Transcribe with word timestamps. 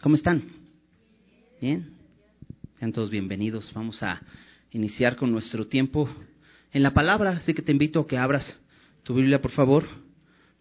¿Cómo 0.00 0.14
están? 0.14 0.44
Bien. 1.60 1.90
Sean 2.78 2.92
todos 2.92 3.10
bienvenidos. 3.10 3.72
Vamos 3.74 4.00
a 4.00 4.22
iniciar 4.70 5.16
con 5.16 5.32
nuestro 5.32 5.66
tiempo 5.66 6.08
en 6.72 6.84
la 6.84 6.94
palabra, 6.94 7.32
así 7.32 7.52
que 7.52 7.62
te 7.62 7.72
invito 7.72 7.98
a 7.98 8.06
que 8.06 8.16
abras 8.16 8.56
tu 9.02 9.14
Biblia, 9.14 9.42
por 9.42 9.50
favor. 9.50 9.88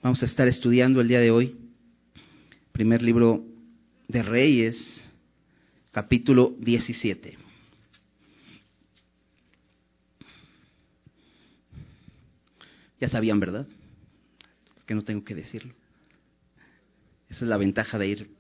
Vamos 0.02 0.24
a 0.24 0.26
estar 0.26 0.48
estudiando 0.48 1.02
el 1.02 1.08
día 1.08 1.20
de 1.20 1.30
hoy. 1.30 1.56
Primer 2.72 3.04
libro 3.04 3.46
de 4.08 4.24
Reyes, 4.24 5.04
capítulo 5.92 6.56
17. 6.58 7.38
Ya 13.00 13.08
sabían, 13.08 13.40
¿verdad? 13.40 13.68
Que 14.88 14.96
no 14.96 15.04
tengo 15.04 15.24
que 15.24 15.36
decirlo. 15.36 15.76
Esa 17.30 17.46
es 17.46 17.50
la 17.50 17.58
ventaja 17.58 18.00
de 18.00 18.08
ir 18.08 18.37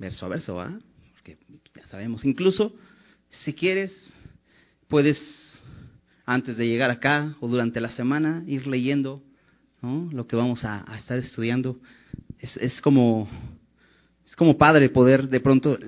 verso 0.00 0.26
a 0.26 0.28
verso, 0.30 0.60
¿ah? 0.60 0.80
Porque 1.12 1.36
ya 1.76 1.86
sabemos. 1.86 2.24
Incluso, 2.24 2.74
si 3.28 3.52
quieres, 3.52 3.92
puedes, 4.88 5.20
antes 6.24 6.56
de 6.56 6.66
llegar 6.66 6.90
acá 6.90 7.36
o 7.40 7.46
durante 7.46 7.80
la 7.80 7.90
semana, 7.90 8.42
ir 8.46 8.66
leyendo 8.66 9.22
lo 9.82 10.26
que 10.26 10.36
vamos 10.36 10.64
a, 10.64 10.84
estar 10.98 11.18
estudiando. 11.18 11.78
Es, 12.38 12.56
es, 12.56 12.80
como, 12.80 13.28
es 14.24 14.34
como 14.34 14.56
padre 14.56 14.88
poder 14.88 15.28
de 15.28 15.40
pronto 15.40 15.78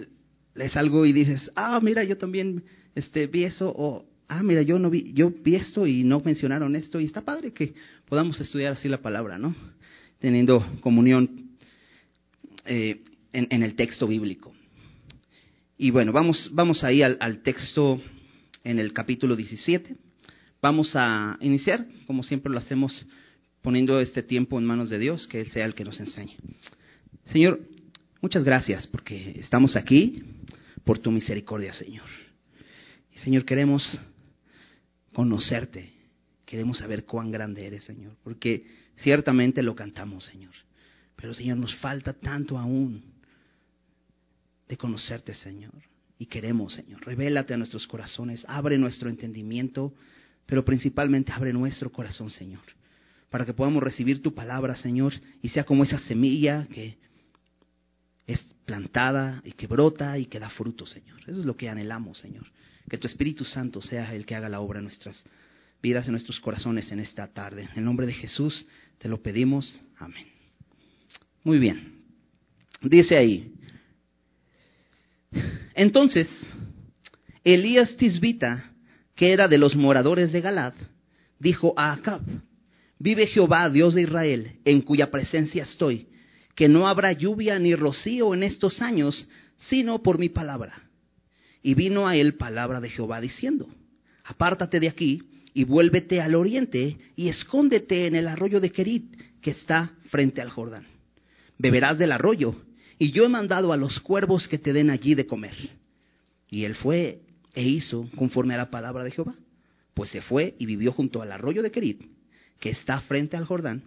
lees 0.54 0.76
algo 0.76 1.06
y 1.06 1.12
dices, 1.12 1.50
ah, 1.56 1.80
mira, 1.82 2.04
yo 2.04 2.18
también 2.18 2.62
este, 2.94 3.26
vi 3.26 3.44
eso, 3.44 3.72
o 3.74 4.04
ah, 4.28 4.42
mira, 4.42 4.62
yo 4.62 4.78
no 4.78 4.90
vi, 4.90 5.12
yo 5.14 5.30
vi 5.30 5.56
esto 5.56 5.86
y 5.86 6.04
no 6.04 6.20
mencionaron 6.20 6.76
esto, 6.76 7.00
y 7.00 7.06
está 7.06 7.22
padre 7.22 7.52
que 7.52 7.72
podamos 8.06 8.38
estudiar 8.40 8.72
así 8.72 8.88
la 8.88 9.00
palabra, 9.00 9.38
¿no? 9.38 9.54
Teniendo 10.18 10.64
comunión 10.80 11.56
eh, 12.66 13.02
en, 13.32 13.62
el 13.62 13.74
texto 13.74 14.06
bíblico. 14.06 14.52
Y 15.78 15.90
bueno, 15.90 16.12
vamos, 16.12 16.50
vamos 16.52 16.84
ahí 16.84 17.02
al, 17.02 17.16
al 17.20 17.42
texto 17.42 18.00
en 18.64 18.78
el 18.78 18.92
capítulo 18.92 19.36
17. 19.36 19.96
Vamos 20.60 20.92
a 20.94 21.36
iniciar, 21.40 21.86
como 22.06 22.22
siempre 22.22 22.52
lo 22.52 22.58
hacemos, 22.58 23.06
poniendo 23.62 24.00
este 24.00 24.22
tiempo 24.22 24.58
en 24.58 24.64
manos 24.64 24.90
de 24.90 24.98
Dios, 24.98 25.26
que 25.26 25.40
Él 25.40 25.50
sea 25.50 25.64
el 25.64 25.74
que 25.74 25.84
nos 25.84 25.98
enseñe. 25.98 26.36
Señor, 27.26 27.60
muchas 28.20 28.44
gracias 28.44 28.86
porque 28.86 29.36
estamos 29.38 29.76
aquí 29.76 30.22
por 30.84 30.98
tu 30.98 31.10
misericordia, 31.10 31.72
Señor. 31.72 32.06
Y 33.14 33.18
Señor, 33.18 33.44
queremos 33.44 33.82
conocerte, 35.12 35.92
queremos 36.44 36.78
saber 36.78 37.04
cuán 37.04 37.30
grande 37.30 37.66
eres, 37.66 37.84
Señor, 37.84 38.16
porque 38.22 38.64
ciertamente 38.96 39.62
lo 39.62 39.74
cantamos, 39.74 40.24
Señor. 40.24 40.52
Pero, 41.16 41.34
Señor, 41.34 41.58
nos 41.58 41.74
falta 41.76 42.12
tanto 42.12 42.58
aún 42.58 43.11
de 44.72 44.78
conocerte, 44.78 45.34
Señor. 45.34 45.74
Y 46.18 46.24
queremos, 46.24 46.72
Señor, 46.72 47.04
revélate 47.04 47.52
a 47.52 47.58
nuestros 47.58 47.86
corazones, 47.86 48.42
abre 48.48 48.78
nuestro 48.78 49.10
entendimiento, 49.10 49.92
pero 50.46 50.64
principalmente 50.64 51.30
abre 51.30 51.52
nuestro 51.52 51.92
corazón, 51.92 52.30
Señor, 52.30 52.62
para 53.28 53.44
que 53.44 53.52
podamos 53.52 53.82
recibir 53.82 54.22
tu 54.22 54.34
palabra, 54.34 54.74
Señor, 54.74 55.12
y 55.42 55.50
sea 55.50 55.64
como 55.64 55.84
esa 55.84 55.98
semilla 55.98 56.66
que 56.72 56.96
es 58.26 58.40
plantada 58.64 59.42
y 59.44 59.52
que 59.52 59.66
brota 59.66 60.16
y 60.16 60.24
que 60.24 60.40
da 60.40 60.48
fruto, 60.48 60.86
Señor. 60.86 61.20
Eso 61.26 61.40
es 61.40 61.44
lo 61.44 61.54
que 61.54 61.68
anhelamos, 61.68 62.16
Señor. 62.18 62.46
Que 62.88 62.96
tu 62.96 63.06
Espíritu 63.06 63.44
Santo 63.44 63.82
sea 63.82 64.14
el 64.14 64.24
que 64.24 64.36
haga 64.36 64.48
la 64.48 64.60
obra 64.60 64.78
en 64.78 64.84
nuestras 64.84 65.22
vidas, 65.82 66.06
en 66.06 66.12
nuestros 66.12 66.40
corazones 66.40 66.90
en 66.92 67.00
esta 67.00 67.26
tarde. 67.26 67.68
En 67.72 67.80
el 67.80 67.84
nombre 67.84 68.06
de 68.06 68.14
Jesús 68.14 68.66
te 68.96 69.08
lo 69.10 69.22
pedimos. 69.22 69.82
Amén. 69.98 70.28
Muy 71.44 71.58
bien. 71.58 72.00
Dice 72.80 73.18
ahí. 73.18 73.52
Entonces, 75.74 76.28
Elías 77.44 77.96
Tisbita, 77.96 78.72
que 79.14 79.32
era 79.32 79.48
de 79.48 79.58
los 79.58 79.74
moradores 79.74 80.32
de 80.32 80.40
Galad, 80.40 80.74
dijo 81.38 81.74
a 81.76 81.92
Acab, 81.92 82.22
vive 82.98 83.26
Jehová, 83.26 83.68
Dios 83.68 83.94
de 83.94 84.02
Israel, 84.02 84.52
en 84.64 84.82
cuya 84.82 85.10
presencia 85.10 85.64
estoy, 85.64 86.08
que 86.54 86.68
no 86.68 86.86
habrá 86.86 87.12
lluvia 87.12 87.58
ni 87.58 87.74
rocío 87.74 88.34
en 88.34 88.42
estos 88.42 88.80
años, 88.80 89.28
sino 89.58 90.02
por 90.02 90.18
mi 90.18 90.28
palabra. 90.28 90.88
Y 91.62 91.74
vino 91.74 92.06
a 92.06 92.16
él 92.16 92.34
palabra 92.34 92.80
de 92.80 92.88
Jehová 92.88 93.20
diciendo, 93.20 93.68
apártate 94.24 94.80
de 94.80 94.88
aquí 94.88 95.22
y 95.54 95.64
vuélvete 95.64 96.20
al 96.20 96.34
oriente 96.34 96.96
y 97.16 97.28
escóndete 97.28 98.06
en 98.06 98.16
el 98.16 98.28
arroyo 98.28 98.60
de 98.60 98.70
Kerit 98.70 99.16
que 99.40 99.52
está 99.52 99.92
frente 100.10 100.40
al 100.40 100.50
Jordán. 100.50 100.86
Beberás 101.58 101.98
del 101.98 102.12
arroyo 102.12 102.56
y 102.98 103.10
yo 103.12 103.24
he 103.24 103.28
mandado 103.28 103.72
a 103.72 103.76
los 103.76 104.00
cuervos 104.00 104.48
que 104.48 104.58
te 104.58 104.72
den 104.72 104.90
allí 104.90 105.14
de 105.14 105.26
comer. 105.26 105.54
Y 106.48 106.64
él 106.64 106.74
fue 106.74 107.20
e 107.54 107.62
hizo 107.62 108.08
conforme 108.16 108.54
a 108.54 108.58
la 108.58 108.70
palabra 108.70 109.04
de 109.04 109.10
Jehová. 109.10 109.34
Pues 109.94 110.10
se 110.10 110.22
fue 110.22 110.54
y 110.58 110.66
vivió 110.66 110.92
junto 110.92 111.22
al 111.22 111.32
arroyo 111.32 111.62
de 111.62 111.70
Kerit, 111.70 112.02
que 112.60 112.70
está 112.70 113.00
frente 113.00 113.36
al 113.36 113.44
Jordán, 113.44 113.82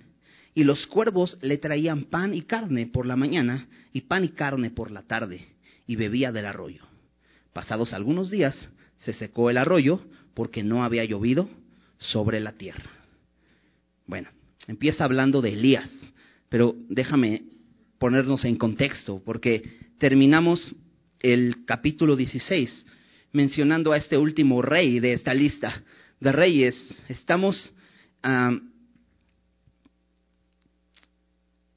y 0.53 0.63
los 0.63 0.87
cuervos 0.87 1.37
le 1.41 1.57
traían 1.57 2.03
pan 2.05 2.33
y 2.33 2.43
carne 2.43 2.87
por 2.87 3.05
la 3.05 3.15
mañana 3.15 3.67
y 3.91 4.01
pan 4.01 4.23
y 4.23 4.29
carne 4.29 4.69
por 4.69 4.91
la 4.91 5.01
tarde, 5.01 5.47
y 5.87 5.95
bebía 5.95 6.31
del 6.31 6.45
arroyo. 6.45 6.83
Pasados 7.53 7.93
algunos 7.93 8.29
días 8.29 8.55
se 8.97 9.13
secó 9.13 9.49
el 9.49 9.57
arroyo 9.57 10.01
porque 10.33 10.63
no 10.63 10.83
había 10.83 11.05
llovido 11.05 11.49
sobre 11.97 12.39
la 12.39 12.53
tierra. 12.53 12.89
Bueno, 14.05 14.29
empieza 14.67 15.03
hablando 15.03 15.41
de 15.41 15.53
Elías, 15.53 15.89
pero 16.49 16.75
déjame 16.89 17.43
ponernos 17.99 18.45
en 18.45 18.57
contexto 18.57 19.21
porque 19.23 19.63
terminamos 19.97 20.73
el 21.19 21.65
capítulo 21.65 22.15
16 22.15 22.85
mencionando 23.31 23.91
a 23.91 23.97
este 23.97 24.17
último 24.17 24.61
rey 24.61 24.99
de 24.99 25.13
esta 25.13 25.33
lista 25.33 25.83
de 26.19 26.31
reyes. 26.31 26.75
Estamos, 27.09 27.73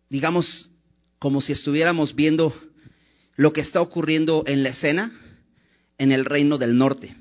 digamos, 0.09 0.71
como 1.19 1.41
si 1.41 1.53
estuviéramos 1.53 2.15
viendo 2.15 2.55
lo 3.37 3.53
que 3.53 3.61
está 3.61 3.81
ocurriendo 3.81 4.45
en 4.47 4.63
la 4.63 4.71
escena 4.71 5.13
en 5.99 6.13
el 6.13 6.25
reino 6.25 6.59
del 6.59 6.77
norte. 6.77 7.17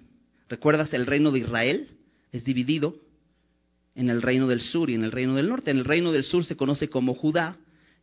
¿Recuerdas 0.49 0.93
el 0.93 1.05
reino 1.05 1.31
de 1.31 1.39
Israel? 1.39 1.87
Es 2.31 2.45
dividido 2.45 2.95
en 3.95 4.09
el 4.09 4.21
reino 4.21 4.47
del 4.47 4.61
sur 4.61 4.89
y 4.89 4.93
en 4.93 5.03
el 5.03 5.11
reino 5.11 5.35
del 5.35 5.49
norte. 5.49 5.71
En 5.71 5.79
el 5.79 5.85
reino 5.85 6.11
del 6.11 6.23
sur 6.23 6.45
se 6.45 6.55
conoce 6.55 6.89
como 6.89 7.15
Judá 7.15 7.57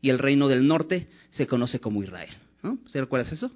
y 0.05 0.11
el 0.11 0.19
reino 0.19 0.49
del 0.49 0.67
norte 0.67 1.07
se 1.31 1.47
conoce 1.47 1.81
como 1.81 2.03
Israel. 2.03 2.29
¿no? 2.63 2.79
¿Se 2.89 3.01
recuerdas 3.01 3.33
eso? 3.33 3.51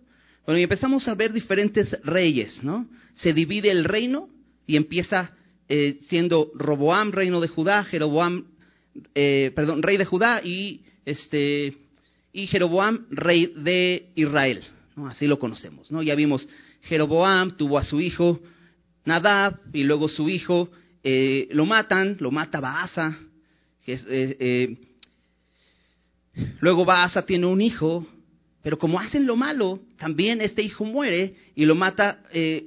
Bueno, 0.47 0.59
y 0.59 0.63
empezamos 0.63 1.07
a 1.07 1.15
ver 1.15 1.35
diferentes 1.35 1.95
reyes, 2.03 2.65
¿no? 2.65 2.89
Se 3.13 3.35
divide 3.35 3.71
el 3.71 3.85
reino 3.85 4.31
y 4.67 4.77
empieza 4.77 5.33
eh, 5.69 5.99
siendo 6.09 6.51
Roboam, 6.55 7.13
reino 7.13 7.43
de 7.43 7.49
Judá, 7.49 7.85
Jeroboam, 7.85 8.47
eh, 9.15 9.53
perdón, 9.55 9.83
rey 9.83 9.99
de 9.99 10.07
Judá 10.07 10.41
y 10.43 10.81
este 11.05 11.77
y 12.33 12.47
Jeroboam, 12.47 13.05
rey 13.11 13.53
de 13.55 14.07
Israel. 14.15 14.65
¿no? 14.97 15.07
Así 15.07 15.27
lo 15.27 15.39
conocemos, 15.39 15.93
¿no? 15.93 16.03
Ya 16.03 16.15
vimos 16.15 16.49
Jeroboam 16.85 17.59
tuvo 17.59 17.77
a 17.77 17.85
su 17.85 18.01
hijo 18.01 18.41
Nadab 19.05 19.61
y 19.75 19.85
luego 19.85 20.09
su 20.09 20.31
hijo 20.31 20.71
eh, 21.05 21.47
lo 21.51 21.67
matan, 21.67 22.17
lo 22.21 22.31
mata 22.31 22.59
Baasa. 22.59 23.19
Eh, 23.87 23.99
eh, 24.09 24.88
luego 26.60 26.84
Baasa 26.84 27.25
tiene 27.25 27.47
un 27.47 27.60
hijo, 27.60 28.06
pero 28.62 28.78
como 28.78 28.99
hacen 28.99 29.26
lo 29.26 29.37
malo, 29.37 29.81
también 29.99 30.41
este 30.41 30.62
hijo 30.62 30.84
muere 30.84 31.34
y 31.54 31.65
lo 31.65 31.75
mata 31.75 32.22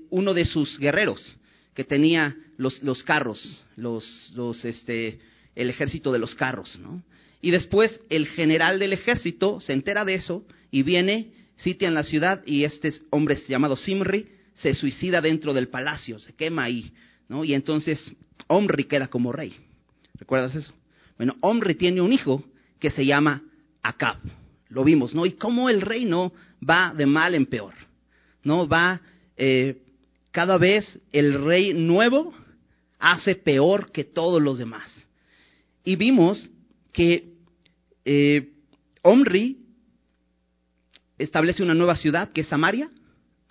uno 0.10 0.34
de 0.34 0.46
sus 0.46 0.80
guerreros 0.80 1.38
que 1.74 1.84
tenía 1.84 2.36
los, 2.58 2.84
los 2.84 3.04
carros, 3.04 3.64
los, 3.76 4.34
los, 4.36 4.66
este, 4.66 5.20
el 5.56 5.70
ejército 5.70 6.12
de 6.12 6.20
los 6.20 6.36
carros, 6.36 6.78
¿no? 6.80 7.02
Y 7.42 7.52
después 7.52 8.02
el 8.10 8.28
general 8.28 8.78
del 8.78 8.94
ejército 8.94 9.60
se 9.62 9.74
entera 9.74 10.06
de 10.06 10.16
eso 10.16 10.46
y 10.70 10.84
viene 10.84 11.32
en 11.64 11.94
la 11.94 12.04
ciudad 12.04 12.42
y 12.46 12.64
este 12.64 12.92
hombre 13.12 13.38
llamado 13.48 13.76
Simri 13.76 14.28
se 14.56 14.74
suicida 14.74 15.22
dentro 15.22 15.54
del 15.54 15.68
palacio, 15.68 16.20
se 16.20 16.34
quema 16.34 16.64
ahí, 16.64 16.92
¿no? 17.30 17.44
Y 17.44 17.54
entonces 17.54 18.14
Omri 18.48 18.86
queda 18.86 19.08
como 19.08 19.32
rey. 19.32 19.56
¿Recuerdas 20.16 20.56
eso? 20.56 20.74
Bueno, 21.18 21.36
Omri 21.42 21.76
tiene 21.76 22.02
un 22.02 22.12
hijo 22.12 22.44
que 22.80 22.90
se 22.90 23.06
llama 23.06 23.44
Acab. 23.82 24.18
Lo 24.70 24.84
vimos, 24.84 25.14
¿no? 25.14 25.26
Y 25.26 25.34
cómo 25.34 25.70
el 25.70 25.82
reino 25.82 26.32
va 26.68 26.94
de 26.94 27.06
mal 27.06 27.36
en 27.36 27.46
peor, 27.46 27.74
¿no? 28.44 28.68
Va 28.68 29.02
eh, 29.36 29.82
cada 30.32 30.58
vez 30.58 31.00
el 31.12 31.44
rey 31.44 31.74
nuevo 31.74 32.34
hace 33.00 33.36
peor 33.36 33.92
que 33.92 34.04
todos 34.04 34.42
los 34.42 34.58
demás. 34.58 34.90
Y 35.84 35.96
vimos 35.96 36.50
que 36.94 37.34
eh, 38.06 38.54
Omri 39.02 39.58
establece 41.18 41.64
una 41.64 41.74
nueva 41.74 41.96
ciudad 41.96 42.32
que 42.32 42.42
es 42.42 42.48
Samaria. 42.48 42.90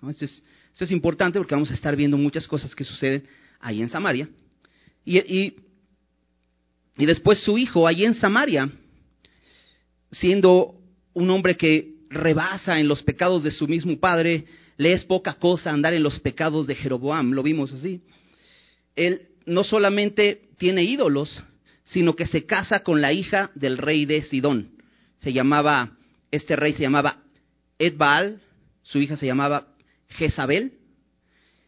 Esto, 0.09 0.25
es, 0.25 0.91
importante 0.91 1.37
porque 1.37 1.53
vamos 1.53 1.71
a 1.71 1.75
estar 1.75 1.95
viendo 1.95 2.17
muchas 2.17 2.47
cosas 2.47 2.73
que 2.73 2.83
suceden 2.83 3.23
ahí 3.59 3.81
en 3.81 3.89
Samaria. 3.89 4.27
Y, 5.05 5.17
y, 5.19 7.05
después 7.05 7.43
su 7.43 7.57
hijo 7.57 7.87
ahí 7.87 8.05
en 8.05 8.15
Samaria, 8.15 8.69
siendo 10.11 10.75
un 11.13 11.29
hombre 11.29 11.55
que 11.57 11.95
rebasa 12.09 12.79
en 12.79 12.87
los 12.87 13.01
pecados 13.03 13.43
de 13.43 13.51
su 13.51 13.67
mismo 13.67 13.99
padre, 13.99 14.45
le 14.77 14.93
es 14.93 15.05
poca 15.05 15.33
cosa 15.35 15.71
andar 15.71 15.93
en 15.93 16.03
los 16.03 16.19
pecados 16.19 16.67
de 16.67 16.75
Jeroboam, 16.75 17.31
lo 17.31 17.43
vimos 17.43 17.71
así. 17.71 18.01
Él 18.95 19.27
no 19.45 19.63
solamente 19.63 20.49
tiene 20.57 20.83
ídolos, 20.83 21.41
sino 21.85 22.15
que 22.15 22.27
se 22.27 22.45
casa 22.45 22.83
con 22.83 23.01
la 23.01 23.13
hija 23.13 23.51
del 23.55 23.77
rey 23.77 24.05
de 24.05 24.21
Sidón. 24.23 24.71
Se 25.17 25.33
llamaba, 25.33 25.97
este 26.31 26.55
rey 26.55 26.73
se 26.73 26.81
llamaba 26.83 27.23
Edbaal, 27.79 28.41
su 28.83 28.99
hija 28.99 29.17
se 29.17 29.25
llamaba 29.25 29.67
Jezabel. 30.09 30.73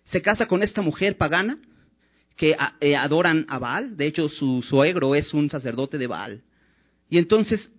Se 0.05 0.21
casa 0.21 0.47
con 0.47 0.63
esta 0.63 0.81
mujer 0.81 1.17
pagana 1.17 1.57
que 2.35 2.55
eh, 2.81 2.95
adoran 2.95 3.45
a 3.47 3.59
Baal. 3.59 3.95
De 3.95 4.07
hecho, 4.07 4.29
su 4.29 4.61
suegro 4.61 5.15
es 5.15 5.33
un 5.33 5.49
sacerdote 5.49 5.97
de 5.97 6.07
Baal. 6.07 6.41
Y 7.09 7.17
entonces, 7.17 7.69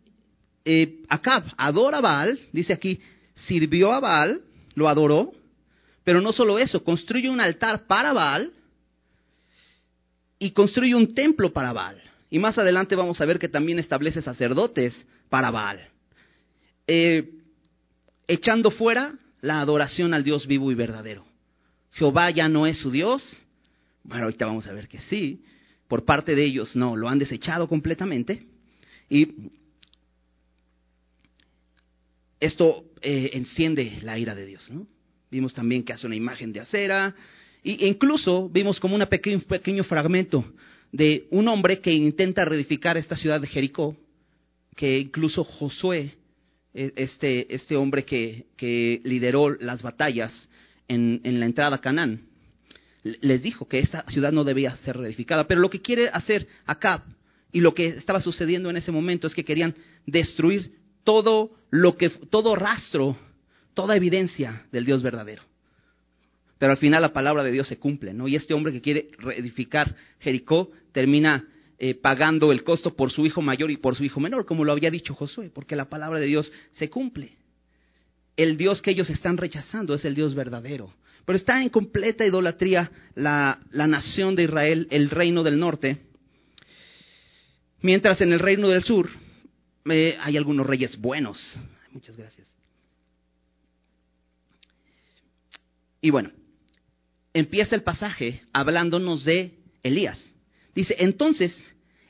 eh, 0.65 1.03
Acab 1.09 1.45
adora 1.57 1.99
a 1.99 2.01
Baal, 2.01 2.39
dice 2.53 2.73
aquí, 2.73 3.01
sirvió 3.47 3.93
a 3.93 4.01
Baal, 4.01 4.41
lo 4.75 4.89
adoró, 4.89 5.33
pero 6.05 6.21
no 6.21 6.33
solo 6.33 6.59
eso, 6.59 6.83
construye 6.85 7.31
un 7.31 7.41
altar 7.41 7.87
para 7.87 8.13
Baal 8.13 8.53
y 10.39 10.51
construye 10.51 10.95
un 10.95 11.15
templo 11.15 11.53
para 11.53 11.73
Baal. 11.73 12.01
Y 12.31 12.39
más 12.39 12.59
adelante 12.59 12.97
vamos 12.97 13.21
a 13.21 13.27
ver 13.27 13.39
que 13.39 13.49
también 13.49 13.79
establece 13.79 14.21
sacerdotes 14.21 14.95
para 15.29 15.51
Baal. 15.51 15.81
Eh, 16.87 17.31
echando 18.27 18.71
fuera 18.71 19.15
la 19.41 19.61
adoración 19.61 20.15
al 20.15 20.25
Dios 20.25 20.47
vivo 20.47 20.71
y 20.73 20.75
verdadero. 20.75 21.25
Jehová 21.93 22.31
ya 22.31 22.49
no 22.49 22.67
es 22.67 22.79
su 22.79 22.91
Dios. 22.91 23.23
Bueno, 24.03 24.25
ahorita 24.25 24.47
vamos 24.47 24.67
a 24.67 24.73
ver 24.73 24.89
que 24.89 24.99
sí. 25.01 25.45
Por 25.89 26.05
parte 26.05 26.35
de 26.35 26.45
ellos 26.45 26.75
no, 26.75 26.97
lo 26.97 27.09
han 27.09 27.19
desechado 27.19 27.69
completamente. 27.69 28.47
Y 29.09 29.51
esto 32.45 32.85
eh, 33.01 33.31
enciende 33.35 33.99
la 34.03 34.19
ira 34.19 34.35
de 34.35 34.47
Dios. 34.47 34.71
¿no? 34.71 34.87
Vimos 35.31 35.55
también 35.55 35.83
que 35.85 35.93
hace 35.93 36.07
una 36.07 36.17
imagen 36.17 36.53
de 36.53 36.61
acera. 36.61 37.15
e 37.63 37.87
incluso 37.87 38.49
vimos 38.49 38.79
como 38.79 38.95
un 38.95 39.07
pequeño, 39.07 39.41
pequeño 39.41 39.85
fragmento 39.85 40.45
de 40.93 41.27
un 41.31 41.49
hombre 41.49 41.81
que 41.81 41.93
intenta 41.93 42.45
reedificar 42.45 42.97
esta 42.97 43.17
ciudad 43.17 43.41
de 43.41 43.49
Jericó, 43.49 43.97
que 44.77 44.99
incluso 44.99 45.43
Josué, 45.43 46.15
e, 46.73 46.93
este, 46.97 47.53
este 47.55 47.77
hombre 47.77 48.05
que, 48.05 48.47
que 48.57 49.01
lideró 49.05 49.51
las 49.51 49.83
batallas 49.83 50.33
en, 50.87 51.21
en 51.25 51.41
la 51.41 51.47
entrada 51.47 51.77
a 51.77 51.81
Canaán, 51.81 52.29
les 53.03 53.43
dijo 53.43 53.67
que 53.67 53.81
esta 53.81 54.05
ciudad 54.09 54.33
no 54.33 54.45
debía 54.45 54.77
ser 54.77 54.97
reedificada. 54.97 55.47
Pero 55.47 55.61
lo 55.61 55.71
que 55.71 55.81
quiere 55.81 56.09
hacer 56.09 56.47
Acab 56.65 57.03
y 57.53 57.61
lo 57.61 57.75
que 57.75 57.89
estaba 57.89 58.21
sucediendo 58.21 58.71
en 58.71 58.77
ese 58.77 58.93
momento 58.93 59.27
es 59.27 59.35
que 59.35 59.45
querían 59.45 59.75
destruir 60.07 60.73
todo 61.05 61.51
lo 61.71 61.97
que 61.97 62.11
todo 62.11 62.57
rastro, 62.57 63.17
toda 63.75 63.97
evidencia 63.97 64.67
del 64.73 64.85
Dios 64.85 65.03
verdadero. 65.03 65.43
Pero 66.59 66.73
al 66.73 66.79
final 66.79 67.03
la 67.03 67.13
palabra 67.13 67.43
de 67.43 67.53
Dios 67.53 67.69
se 67.69 67.79
cumple, 67.79 68.15
¿no? 68.15 68.27
Y 68.27 68.37
este 68.37 68.55
hombre 68.55 68.73
que 68.73 68.81
quiere 68.81 69.11
reedificar 69.19 69.95
Jericó 70.21 70.71
termina 70.93 71.47
eh, 71.79 71.95
pagando 71.95 72.53
el 72.53 72.63
costo 72.63 72.95
por 72.95 73.11
su 73.11 73.27
hijo 73.27 73.43
mayor 73.43 73.71
y 73.71 73.77
por 73.77 73.97
su 73.97 74.05
hijo 74.05 74.21
menor, 74.21 74.47
como 74.47 74.65
lo 74.65 74.73
había 74.73 74.91
dicho 74.91 75.15
Josué, 75.15 75.51
porque 75.53 75.77
la 75.77 75.89
palabra 75.89 76.21
de 76.21 76.27
Dios 76.27 76.53
se 76.73 76.89
cumple. 76.89 77.33
El 78.37 78.57
Dios 78.57 78.81
que 78.81 78.93
ellos 78.93 79.11
están 79.11 79.37
rechazando 79.37 79.95
es 79.95 80.05
el 80.05 80.15
Dios 80.15 80.35
verdadero. 80.35 80.95
Pero 81.27 81.37
está 81.37 81.63
en 81.63 81.69
completa 81.69 82.25
idolatría 82.25 82.91
la, 83.15 83.59
la 83.71 83.87
nación 83.87 84.37
de 84.37 84.45
Israel, 84.45 84.87
el 84.91 85.11
reino 85.11 85.43
del 85.43 85.59
norte, 85.59 85.99
mientras 87.81 88.21
en 88.21 88.33
el 88.33 88.39
reino 88.39 88.69
del 88.69 88.85
sur 88.85 89.11
hay 89.87 90.37
algunos 90.37 90.67
reyes 90.67 91.01
buenos. 91.01 91.59
Muchas 91.93 92.17
gracias. 92.17 92.49
Y 96.01 96.11
bueno, 96.11 96.31
empieza 97.33 97.75
el 97.75 97.83
pasaje 97.83 98.43
hablándonos 98.53 99.25
de 99.25 99.55
Elías. 99.83 100.19
Dice, 100.75 100.97
entonces, 100.99 101.55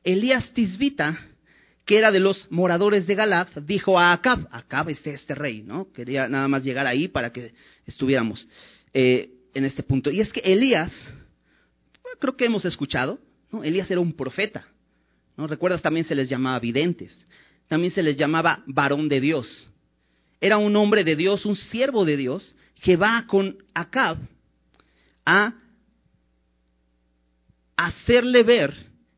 Elías 0.02 0.52
Tisbita, 0.52 1.18
que 1.84 1.98
era 1.98 2.10
de 2.10 2.20
los 2.20 2.50
moradores 2.50 3.06
de 3.06 3.14
Galad, 3.14 3.48
dijo 3.62 3.98
a 3.98 4.12
Acab, 4.12 4.48
Acab 4.50 4.88
este, 4.88 5.14
este 5.14 5.34
rey, 5.34 5.62
¿no? 5.62 5.92
Quería 5.92 6.28
nada 6.28 6.48
más 6.48 6.64
llegar 6.64 6.86
ahí 6.86 7.08
para 7.08 7.32
que 7.32 7.52
estuviéramos 7.86 8.46
eh, 8.92 9.30
en 9.54 9.64
este 9.64 9.82
punto. 9.82 10.10
Y 10.10 10.20
es 10.20 10.32
que 10.32 10.40
Elías, 10.40 10.90
creo 12.18 12.36
que 12.36 12.46
hemos 12.46 12.64
escuchado, 12.64 13.18
¿no? 13.52 13.62
Elías 13.62 13.90
era 13.90 14.00
un 14.00 14.12
profeta, 14.12 14.66
¿no? 15.36 15.46
Recuerdas, 15.46 15.82
también 15.82 16.06
se 16.06 16.14
les 16.14 16.28
llamaba 16.28 16.58
videntes, 16.58 17.26
también 17.68 17.92
se 17.92 18.02
les 18.02 18.16
llamaba 18.16 18.62
varón 18.66 19.08
de 19.08 19.20
Dios. 19.20 19.68
Era 20.40 20.58
un 20.58 20.76
hombre 20.76 21.04
de 21.04 21.16
Dios, 21.16 21.46
un 21.46 21.56
siervo 21.56 22.04
de 22.04 22.16
Dios, 22.16 22.54
que 22.82 22.96
va 22.96 23.24
con 23.26 23.56
Acab 23.72 24.18
a 25.24 25.54
hacerle 27.76 28.42
ver 28.42 28.74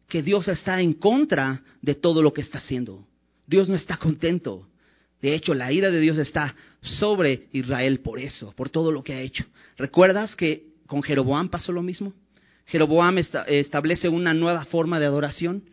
que 0.08 0.22
Dios 0.22 0.46
está 0.48 0.81
en 0.81 0.93
contra 0.94 1.62
de 1.82 1.94
todo 1.94 2.22
lo 2.22 2.32
que 2.32 2.43
está 2.43 2.58
haciendo. 2.58 3.06
Dios 3.46 3.69
no 3.69 3.75
está 3.75 3.96
contento. 3.96 4.69
De 5.20 5.34
hecho, 5.34 5.54
la 5.54 5.72
ira 5.72 5.90
de 5.90 6.00
Dios 6.00 6.19
está 6.19 6.54
sobre 6.81 7.49
Israel 7.52 8.00
por 8.00 8.20
eso, 8.20 8.52
por 8.52 8.70
todo 8.70 8.92
lo 8.92 9.02
que 9.02 9.14
ha 9.14 9.20
hecho. 9.20 9.44
¿Recuerdas 9.76 10.37
que 10.37 10.75
con 10.87 11.02
Jeroboam 11.02 11.49
pasó 11.49 11.72
lo 11.72 11.82
mismo? 11.82 12.12
Jeroboam 12.66 13.19
establece 13.19 14.08
una 14.08 14.34
nueva 14.34 14.64
forma 14.66 15.00
de 15.00 15.06
adoración. 15.06 15.64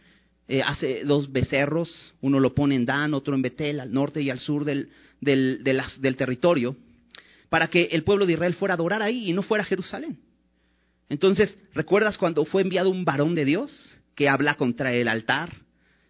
Eh, 0.47 0.61
hace 0.61 1.03
dos 1.05 1.31
becerros, 1.31 2.13
uno 2.21 2.39
lo 2.39 2.53
pone 2.53 2.75
en 2.75 2.85
Dan, 2.85 3.13
otro 3.13 3.33
en 3.33 3.41
Betel, 3.41 3.79
al 3.79 3.93
norte 3.93 4.21
y 4.21 4.29
al 4.29 4.39
sur 4.39 4.65
del, 4.65 4.89
del, 5.21 6.17
territorio, 6.17 6.75
para 7.49 7.67
que 7.67 7.83
el 7.91 8.03
pueblo 8.03 8.25
de 8.25 8.33
Israel 8.33 8.53
fuera 8.55 8.73
a 8.73 8.75
adorar 8.75 9.01
ahí 9.01 9.29
y 9.29 9.33
no 9.33 9.41
fuera 9.41 9.63
a 9.63 9.67
Jerusalén. 9.67 10.19
Entonces, 11.07 11.57
¿recuerdas 11.73 12.17
cuando 12.17 12.43
fue 12.45 12.61
enviado 12.61 12.89
un 12.89 13.05
varón 13.05 13.35
de 13.35 13.45
Dios 13.45 13.71
que 14.15 14.27
habla 14.27 14.55
contra 14.55 14.93
el 14.93 15.07
altar? 15.07 15.53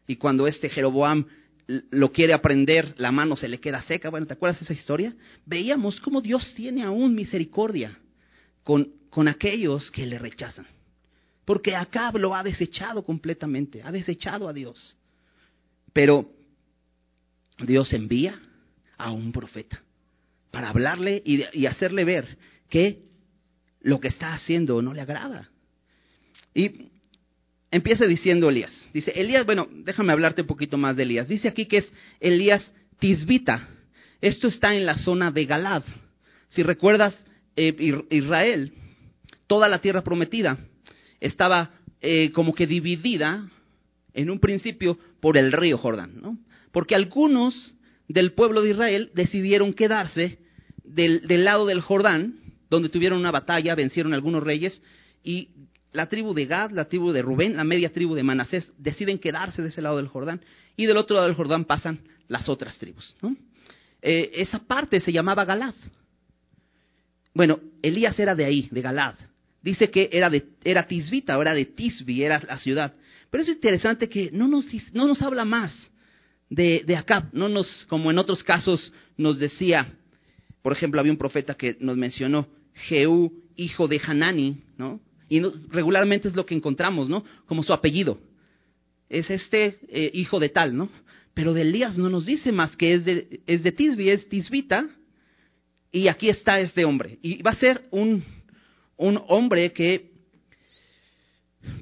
Y 0.08 0.16
cuando 0.16 0.48
este 0.48 0.70
Jeroboam 0.70 1.26
lo 1.68 2.12
quiere 2.12 2.34
aprender, 2.34 2.96
la 2.98 3.12
mano 3.12 3.36
se 3.36 3.48
le 3.48 3.60
queda 3.60 3.82
seca. 3.84 4.10
Bueno, 4.10 4.26
¿te 4.26 4.34
acuerdas 4.34 4.62
esa 4.62 4.74
historia? 4.74 5.14
Veíamos 5.46 6.00
cómo 6.00 6.22
Dios 6.22 6.54
tiene 6.56 6.84
aún 6.84 7.14
misericordia 7.14 7.98
con, 8.64 8.90
con 9.10 9.28
aquellos 9.28 9.92
que 9.92 10.06
le 10.06 10.18
rechazan. 10.18 10.66
Porque 11.46 11.76
Acab 11.76 12.18
lo 12.18 12.36
ha 12.36 12.44
desechado 12.44 13.04
completamente, 13.04 13.82
ha 13.84 13.92
desechado 13.92 14.48
a 14.48 14.54
Dios. 14.54 14.98
Pero 15.92 16.30
Dios 17.60 17.92
envía 17.94 18.40
a 18.98 19.12
un 19.12 19.32
profeta 19.32 19.82
para 20.52 20.70
hablarle 20.70 21.22
y, 21.26 21.66
hacerle 21.66 22.06
ver 22.06 22.38
que 22.70 23.00
lo 23.82 24.00
que 24.00 24.08
está 24.08 24.34
haciendo 24.34 24.82
no 24.82 24.94
le 24.94 25.02
agrada. 25.02 25.50
Y 26.54 26.90
empieza 27.72 28.06
diciendo 28.06 28.50
Elías. 28.50 28.72
Dice, 28.94 29.12
Elías, 29.12 29.46
bueno, 29.46 29.68
déjame 29.72 30.14
hablarte 30.14 30.42
un 30.42 30.48
poquito 30.48 30.78
más 30.78 30.96
de 30.96 31.04
Elías. 31.04 31.28
Dice 31.28 31.48
aquí 31.48 31.66
que 31.66 31.78
es 31.78 31.94
Elías 32.20 32.72
Tisbita. 33.00 33.68
Esto 34.22 34.48
está 34.48 34.74
en 34.76 34.86
la 34.86 34.98
zona 35.00 35.32
de 35.32 35.46
Galad. 35.46 35.84
Si 36.50 36.64
recuerdas, 36.64 37.18
eh, 37.56 37.76
Israel, 38.12 38.74
toda 39.48 39.68
la 39.68 39.80
tierra 39.80 40.04
prometida, 40.04 40.58
estaba 41.24 41.72
eh, 42.02 42.32
como 42.34 42.54
que 42.54 42.68
dividida 42.68 43.50
en 44.14 44.30
un 44.30 44.40
principio 44.40 44.98
por 45.22 45.38
el 45.38 45.52
río 45.52 45.78
Jordán, 45.78 46.22
¿no? 46.22 46.38
Porque 46.72 46.96
algunos 46.96 47.76
del 48.08 48.34
pueblo 48.34 48.62
de 48.62 48.72
Israel 48.72 49.12
decidieron 49.14 49.74
quedarse 49.74 50.40
del, 50.84 51.22
lado 51.46 51.66
del 51.66 51.82
Jordán 51.82 52.40
donde 52.70 52.90
tuvieron 52.90 53.20
una 53.20 53.32
batalla, 53.32 53.76
vencieron 53.76 54.14
algunos 54.14 54.44
reyes, 54.44 54.82
y 55.24 55.50
la 55.92 56.10
tribu 56.10 56.34
de 56.34 56.48
Gad, 56.48 56.72
la 56.72 56.86
tribu 56.86 57.12
de 57.12 57.22
Rubén, 57.22 57.56
la 57.56 57.64
media 57.64 57.94
tribu 57.94 58.16
de 58.16 58.24
Manasés, 58.24 58.72
deciden 58.80 59.20
quedarse 59.20 59.62
de 59.62 59.70
ese 59.70 59.82
lado 59.82 59.98
del 59.98 60.08
Jordán, 60.08 60.42
y 60.76 60.88
del 60.88 60.98
otro 60.98 61.16
lado 61.16 61.28
del 61.28 61.36
Jordán 61.36 61.66
pasan 61.66 62.00
las 62.28 62.50
otras 62.50 62.78
tribus. 62.80 63.16
Eh, 64.02 64.32
esa 64.34 64.60
parte 64.60 65.00
se 65.00 65.12
llamaba 65.12 65.46
Galad. 65.46 65.76
Bueno, 67.34 67.60
Elías 67.82 68.20
era 68.20 68.34
de 68.34 68.46
ahí, 68.46 68.68
de 68.72 68.82
Galad. 68.82 69.16
Dice 69.64 69.90
que 69.90 70.10
era, 70.12 70.30
de, 70.30 70.44
era 70.64 70.86
Tisbita, 70.86 71.40
era 71.40 71.54
de 71.54 71.66
Tisbi, 71.66 72.22
era 72.22 72.40
la 72.46 72.58
ciudad. 72.58 72.94
Pero 73.32 73.44
es 73.44 73.50
interesante 73.50 74.10
que 74.10 74.30
no 74.32 74.48
nos, 74.48 74.68
no 74.94 75.08
nos 75.08 75.22
habla 75.22 75.46
más 75.46 75.74
de, 76.50 76.84
de 76.86 77.04
no 77.32 77.50
nos, 77.50 77.86
como 77.86 78.12
en 78.12 78.20
otros 78.20 78.44
casos 78.44 78.94
nos 79.18 79.40
decía, 79.40 79.88
por 80.62 80.74
ejemplo, 80.74 81.00
había 81.00 81.14
un 81.14 81.18
profeta 81.18 81.56
que 81.56 81.78
nos 81.80 81.98
mencionó, 81.98 82.48
Jehú, 82.74 83.32
hijo 83.56 83.88
de 83.88 84.02
Hanani, 84.06 84.62
¿no? 84.78 85.00
Y 85.30 85.40
regularmente 85.70 86.28
es 86.28 86.36
lo 86.36 86.46
que 86.46 86.56
encontramos, 86.56 87.10
¿no? 87.10 87.24
Como 87.48 87.64
su 87.64 87.74
apellido. 87.74 88.20
Es 89.10 89.32
este 89.32 89.80
eh, 89.88 90.12
hijo 90.14 90.40
de 90.40 90.50
tal, 90.50 90.76
¿no? 90.76 90.90
Pero 91.34 91.54
de 91.54 91.62
Elías 91.62 91.98
no 91.98 92.10
nos 92.10 92.26
dice 92.26 92.52
más 92.52 92.76
que 92.76 92.94
es 92.94 93.06
de, 93.06 93.42
es 93.48 93.64
de 93.64 93.72
Tisbi, 93.72 94.10
es 94.10 94.28
Tisbita, 94.28 94.88
y 95.92 96.08
aquí 96.08 96.30
está 96.30 96.60
este 96.60 96.86
hombre. 96.86 97.18
Y 97.22 97.42
va 97.42 97.52
a 97.52 97.56
ser 97.56 97.88
un, 97.92 98.24
un 98.98 99.22
hombre 99.28 99.74
que 99.74 100.12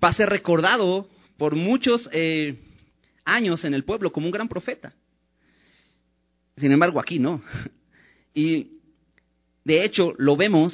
va 0.03 0.09
a 0.09 0.13
ser 0.13 0.29
recordado 0.29 1.09
por 1.37 1.55
muchos 1.55 2.07
eh, 2.11 2.57
años 3.25 3.63
en 3.63 3.73
el 3.73 3.83
pueblo 3.83 4.11
como 4.11 4.27
un 4.27 4.31
gran 4.31 4.47
profeta. 4.47 4.93
Sin 6.57 6.71
embargo, 6.71 6.99
aquí 6.99 7.19
no. 7.19 7.41
Y 8.33 8.79
de 9.65 9.83
hecho 9.83 10.13
lo 10.17 10.37
vemos 10.37 10.73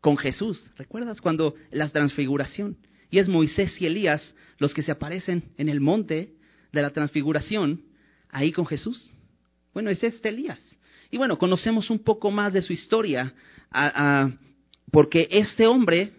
con 0.00 0.16
Jesús. 0.16 0.70
¿Recuerdas 0.76 1.20
cuando 1.20 1.54
la 1.72 1.88
transfiguración? 1.88 2.76
Y 3.10 3.18
es 3.18 3.28
Moisés 3.28 3.80
y 3.80 3.86
Elías 3.86 4.34
los 4.58 4.74
que 4.74 4.82
se 4.82 4.92
aparecen 4.92 5.50
en 5.56 5.68
el 5.68 5.80
monte 5.80 6.34
de 6.72 6.82
la 6.82 6.90
transfiguración, 6.90 7.82
ahí 8.28 8.52
con 8.52 8.66
Jesús. 8.66 9.12
Bueno, 9.72 9.90
es 9.90 10.02
este 10.04 10.28
Elías. 10.28 10.60
Y 11.10 11.16
bueno, 11.16 11.38
conocemos 11.38 11.90
un 11.90 12.00
poco 12.00 12.30
más 12.30 12.52
de 12.52 12.62
su 12.62 12.72
historia, 12.72 13.34
porque 14.90 15.28
este 15.30 15.66
hombre 15.66 16.12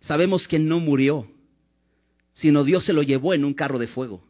sabemos 0.00 0.48
que 0.48 0.58
no 0.58 0.80
murió, 0.80 1.28
sino 2.34 2.64
Dios 2.64 2.84
se 2.84 2.92
lo 2.92 3.02
llevó 3.02 3.34
en 3.34 3.44
un 3.44 3.54
carro 3.54 3.78
de 3.78 3.86
fuego. 3.86 4.24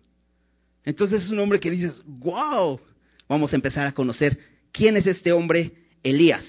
Entonces 0.84 1.24
es 1.24 1.30
un 1.30 1.38
hombre 1.38 1.60
que 1.60 1.70
dices, 1.70 2.02
wow, 2.06 2.80
vamos 3.28 3.52
a 3.52 3.56
empezar 3.56 3.86
a 3.86 3.92
conocer 3.92 4.38
quién 4.72 4.96
es 4.96 5.06
este 5.06 5.32
hombre, 5.32 5.72
Elías. 6.02 6.44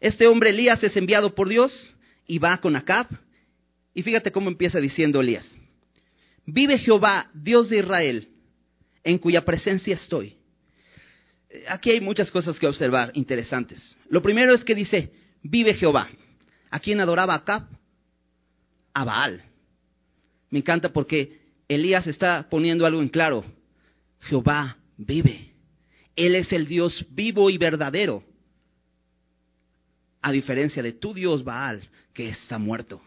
Este 0.00 0.26
hombre 0.26 0.50
Elías 0.50 0.82
es 0.82 0.96
enviado 0.96 1.34
por 1.34 1.48
Dios 1.48 1.96
y 2.26 2.38
va 2.38 2.58
con 2.58 2.76
Acab. 2.76 3.06
Y 3.94 4.02
fíjate 4.02 4.32
cómo 4.32 4.48
empieza 4.48 4.80
diciendo 4.80 5.20
Elías. 5.20 5.46
Vive 6.46 6.78
Jehová, 6.78 7.30
Dios 7.34 7.68
de 7.68 7.78
Israel, 7.78 8.28
en 9.04 9.18
cuya 9.18 9.44
presencia 9.44 9.94
estoy. 9.94 10.36
Aquí 11.68 11.90
hay 11.90 12.00
muchas 12.00 12.30
cosas 12.30 12.58
que 12.58 12.66
observar 12.66 13.12
interesantes. 13.14 13.96
Lo 14.08 14.22
primero 14.22 14.54
es 14.54 14.64
que 14.64 14.74
dice, 14.74 15.12
vive 15.42 15.74
Jehová. 15.74 16.08
¿A 16.70 16.80
quién 16.80 17.00
adoraba 17.00 17.34
Acab? 17.34 17.66
A 18.94 19.04
Baal. 19.04 19.42
Me 20.50 20.58
encanta 20.58 20.92
porque 20.92 21.40
Elías 21.68 22.06
está 22.06 22.46
poniendo 22.48 22.86
algo 22.86 23.02
en 23.02 23.08
claro. 23.08 23.44
Jehová 24.20 24.76
vive. 24.96 25.52
Él 26.14 26.34
es 26.34 26.52
el 26.52 26.66
Dios 26.66 27.04
vivo 27.10 27.50
y 27.50 27.58
verdadero 27.58 28.24
a 30.22 30.30
diferencia 30.30 30.82
de 30.82 30.92
tu 30.92 31.12
Dios 31.12 31.42
Baal, 31.42 31.82
que 32.14 32.28
está 32.28 32.56
muerto, 32.56 33.00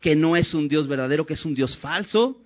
que 0.00 0.14
no 0.14 0.36
es 0.36 0.52
un 0.52 0.68
Dios 0.68 0.86
verdadero, 0.86 1.24
que 1.24 1.34
es 1.34 1.44
un 1.44 1.54
Dios 1.54 1.76
falso, 1.78 2.42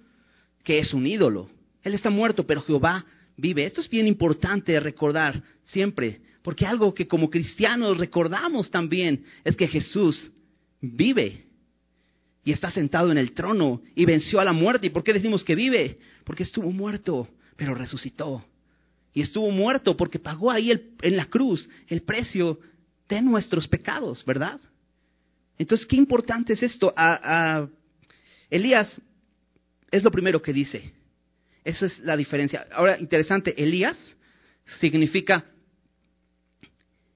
que 0.63 0.79
es 0.79 0.95
un 0.95 1.07
ídolo. 1.07 1.51
Él 1.83 1.95
está 1.95 2.09
muerto, 2.09 2.47
pero 2.47 2.63
Jehová 2.63 3.05
vive. 3.37 3.65
Esto 3.65 3.81
es 3.81 3.91
bien 3.91 4.07
importante 4.07 4.79
recordar 4.79 5.43
siempre, 5.65 6.21
porque 6.49 6.65
algo 6.65 6.95
que 6.95 7.07
como 7.07 7.29
cristianos 7.29 7.99
recordamos 7.99 8.71
también 8.71 9.23
es 9.45 9.55
que 9.55 9.69
Jesús 9.69 10.31
vive 10.81 11.45
y 12.43 12.53
está 12.53 12.71
sentado 12.71 13.13
en 13.13 13.19
el 13.19 13.33
trono 13.33 13.83
y 13.95 14.07
venció 14.07 14.41
a 14.41 14.45
la 14.45 14.55
muerte. 14.55 14.87
¿Y 14.87 14.91
por 14.91 15.05
qué 15.05 15.13
decimos 15.13 15.45
que 15.45 15.55
vive? 15.55 15.99
Porque 16.25 16.45
estuvo 16.45 16.71
muerto, 16.71 17.29
pero 17.55 17.75
resucitó. 17.75 18.43
Y 19.13 19.21
estuvo 19.21 19.51
muerto 19.51 19.95
porque 19.95 20.19
pagó 20.19 20.51
ahí 20.51 20.71
en 20.71 21.17
la 21.19 21.27
cruz 21.27 21.69
el 21.87 22.01
precio 22.01 22.59
de 23.11 23.21
nuestros 23.21 23.69
pecados, 23.69 24.25
¿verdad? 24.25 24.59
Entonces, 25.59 25.87
qué 25.87 25.97
importante 25.97 26.55
es 26.55 26.63
esto. 26.63 26.95
A, 26.97 27.69
Elías 28.49 28.91
es 29.91 30.03
lo 30.03 30.11
primero 30.11 30.41
que 30.41 30.55
dice. 30.55 30.95
Esa 31.63 31.85
es 31.85 31.99
la 31.99 32.17
diferencia. 32.17 32.65
Ahora, 32.73 32.99
interesante, 32.99 33.53
Elías 33.63 33.99
significa 34.81 35.45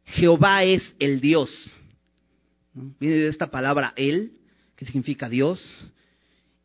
Jehová 0.05 0.65
es 0.65 0.83
el 0.99 1.21
Dios. 1.21 1.51
Viene 2.75 3.17
de 3.17 3.29
esta 3.29 3.51
palabra 3.51 3.93
él, 3.97 4.33
que 4.77 4.85
significa 4.85 5.29
Dios, 5.29 5.87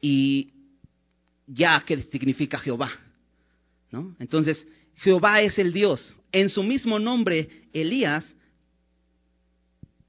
y 0.01 0.51
ya 1.48 1.84
que 1.86 2.01
significa 2.03 2.60
Jehová. 2.60 2.91
Entonces, 4.20 4.65
Jehová 4.96 5.41
es 5.41 5.58
el 5.58 5.74
Dios. 5.74 6.15
En 6.32 6.50
su 6.50 6.63
mismo 6.63 7.00
nombre, 7.00 7.67
Elías 7.74 8.25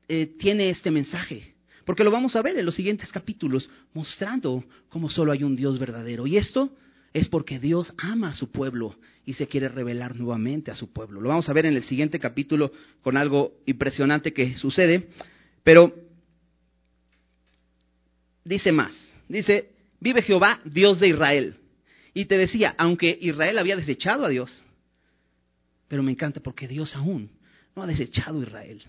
eh, 0.08 0.26
tiene 0.38 0.70
este 0.70 0.90
mensaje. 0.90 1.54
Porque 1.84 2.04
lo 2.04 2.10
vamos 2.10 2.36
a 2.36 2.42
ver 2.42 2.58
en 2.58 2.66
los 2.66 2.74
siguientes 2.74 3.10
capítulos, 3.10 3.70
mostrando 3.94 4.64
cómo 4.88 5.08
solo 5.08 5.32
hay 5.32 5.42
un 5.42 5.56
Dios 5.56 5.78
verdadero. 5.78 6.26
Y 6.26 6.36
esto 6.36 6.70
es 7.12 7.28
porque 7.28 7.58
Dios 7.58 7.92
ama 7.96 8.30
a 8.30 8.32
su 8.34 8.50
pueblo 8.50 8.96
y 9.24 9.34
se 9.34 9.46
quiere 9.46 9.68
revelar 9.68 10.16
nuevamente 10.16 10.70
a 10.70 10.74
su 10.74 10.92
pueblo. 10.92 11.20
Lo 11.20 11.28
vamos 11.28 11.48
a 11.48 11.52
ver 11.52 11.66
en 11.66 11.76
el 11.76 11.84
siguiente 11.84 12.18
capítulo 12.18 12.72
con 13.02 13.16
algo 13.16 13.54
impresionante 13.66 14.32
que 14.32 14.56
sucede. 14.56 15.08
Pero 15.62 15.94
dice 18.44 18.72
más, 18.72 18.94
dice, 19.28 19.70
vive 20.00 20.22
Jehová, 20.22 20.60
Dios 20.64 21.00
de 21.00 21.08
Israel. 21.08 21.56
Y 22.14 22.24
te 22.24 22.36
decía, 22.36 22.74
aunque 22.78 23.18
Israel 23.20 23.58
había 23.58 23.76
desechado 23.76 24.24
a 24.24 24.28
Dios, 24.28 24.62
pero 25.88 26.02
me 26.02 26.10
encanta 26.10 26.40
porque 26.40 26.68
Dios 26.68 26.94
aún 26.94 27.30
no 27.74 27.82
ha 27.82 27.86
desechado 27.86 28.40
a 28.40 28.42
Israel 28.42 28.82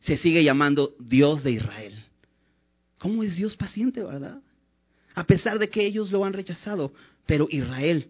se 0.00 0.16
sigue 0.16 0.44
llamando 0.44 0.94
Dios 0.98 1.42
de 1.42 1.52
Israel. 1.52 2.04
¿Cómo 2.98 3.22
es 3.22 3.36
Dios 3.36 3.56
paciente, 3.56 4.02
verdad? 4.02 4.40
A 5.14 5.24
pesar 5.24 5.58
de 5.58 5.68
que 5.68 5.84
ellos 5.84 6.10
lo 6.10 6.24
han 6.24 6.32
rechazado, 6.32 6.92
pero 7.28 7.46
Israel 7.50 8.08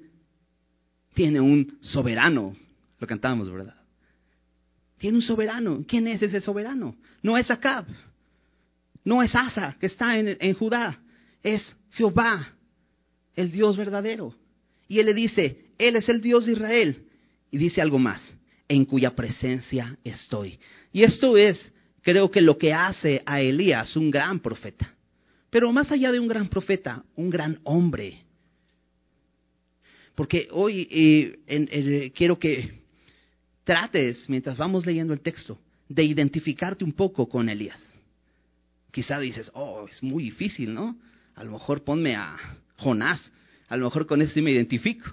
tiene 1.13 1.41
un 1.41 1.77
soberano, 1.81 2.57
lo 3.01 3.07
cantamos, 3.09 3.51
¿verdad? 3.51 3.75
Tiene 4.97 5.17
un 5.17 5.23
soberano. 5.23 5.85
¿Quién 5.89 6.07
es 6.07 6.23
ese 6.23 6.41
soberano? 6.41 6.97
No 7.21 7.37
es 7.37 7.51
Acab, 7.51 7.85
no 9.03 9.21
es 9.21 9.35
Asa, 9.35 9.77
que 9.81 9.87
está 9.87 10.17
en, 10.17 10.37
en 10.39 10.55
Judá, 10.55 11.01
es 11.43 11.75
Jehová, 11.91 12.55
el 13.35 13.51
Dios 13.51 13.77
verdadero. 13.77 14.37
Y 14.87 15.01
él 15.01 15.07
le 15.07 15.15
dice, 15.15 15.73
Él 15.79 15.97
es 15.97 16.09
el 16.09 16.21
Dios 16.21 16.47
de 16.47 16.53
Israel. 16.53 17.09
Y 17.51 17.59
dice 17.59 17.83
algo 17.83 17.99
más, 17.99 18.23
en 18.69 18.85
cuya 18.85 19.17
presencia 19.17 19.99
estoy. 20.05 20.61
Y 20.93 21.03
esto 21.03 21.37
es 21.37 21.73
creo 22.03 22.31
que 22.31 22.41
lo 22.41 22.57
que 22.57 22.73
hace 22.73 23.21
a 23.27 23.41
Elías 23.41 23.97
un 23.97 24.13
gran 24.13 24.39
profeta. 24.39 24.95
Pero 25.51 25.73
más 25.73 25.91
allá 25.91 26.13
de 26.13 26.21
un 26.21 26.29
gran 26.29 26.47
profeta, 26.47 27.03
un 27.17 27.31
gran 27.31 27.59
hombre. 27.65 28.28
Porque 30.19 30.49
hoy 30.51 30.89
eh, 31.47 32.13
quiero 32.13 32.41
que 32.41 32.83
trates, 33.63 34.29
mientras 34.29 34.59
vamos 34.59 34.85
leyendo 34.85 35.13
el 35.13 35.21
texto, 35.21 35.61
de 35.89 36.03
identificarte 36.03 36.85
un 36.85 36.91
poco 36.91 37.29
con 37.29 37.49
Elías. 37.49 37.79
Quizá 38.91 39.21
dices, 39.21 39.49
oh, 39.55 39.87
es 39.89 40.03
muy 40.03 40.25
difícil, 40.25 40.75
¿no? 40.75 40.99
A 41.37 41.45
lo 41.45 41.53
mejor 41.53 41.85
ponme 41.85 42.17
a 42.17 42.37
Jonás, 42.79 43.31
a 43.69 43.77
lo 43.77 43.85
mejor 43.85 44.09
con 44.09 44.21
ese 44.21 44.35
sí 44.35 44.43
me 44.43 44.51
identifico, 44.51 45.09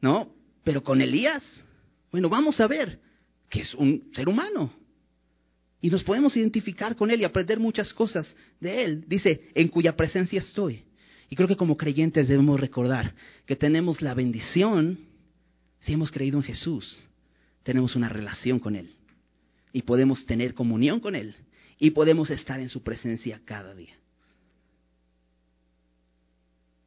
¿no? 0.00 0.32
Pero 0.62 0.80
con 0.84 1.00
Elías, 1.00 1.42
bueno, 2.12 2.28
vamos 2.28 2.60
a 2.60 2.68
ver 2.68 3.00
que 3.50 3.62
es 3.62 3.74
un 3.74 4.12
ser 4.14 4.28
humano, 4.28 4.72
y 5.80 5.90
nos 5.90 6.04
podemos 6.04 6.36
identificar 6.36 6.94
con 6.94 7.10
Él 7.10 7.20
y 7.20 7.24
aprender 7.24 7.58
muchas 7.58 7.92
cosas 7.92 8.32
de 8.60 8.84
Él. 8.84 9.04
Dice, 9.08 9.48
en 9.56 9.66
cuya 9.66 9.96
presencia 9.96 10.38
estoy. 10.38 10.84
Y 11.28 11.36
creo 11.36 11.48
que 11.48 11.56
como 11.56 11.76
creyentes 11.76 12.28
debemos 12.28 12.60
recordar 12.60 13.14
que 13.46 13.56
tenemos 13.56 14.00
la 14.02 14.14
bendición, 14.14 14.98
si 15.80 15.92
hemos 15.92 16.12
creído 16.12 16.38
en 16.38 16.44
Jesús, 16.44 17.08
tenemos 17.62 17.96
una 17.96 18.08
relación 18.08 18.58
con 18.58 18.76
Él. 18.76 18.94
Y 19.72 19.82
podemos 19.82 20.24
tener 20.26 20.54
comunión 20.54 21.00
con 21.00 21.14
Él. 21.14 21.34
Y 21.78 21.90
podemos 21.90 22.30
estar 22.30 22.60
en 22.60 22.68
su 22.68 22.82
presencia 22.82 23.40
cada 23.44 23.74
día. 23.74 23.94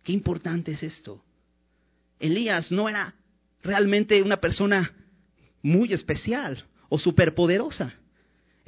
Qué 0.03 0.13
importante 0.13 0.71
es 0.71 0.81
esto. 0.81 1.23
Elías 2.19 2.71
no 2.71 2.89
era 2.89 3.13
realmente 3.61 4.21
una 4.23 4.37
persona 4.37 4.91
muy 5.61 5.93
especial 5.93 6.63
o 6.87 6.97
superpoderosa 6.97 7.93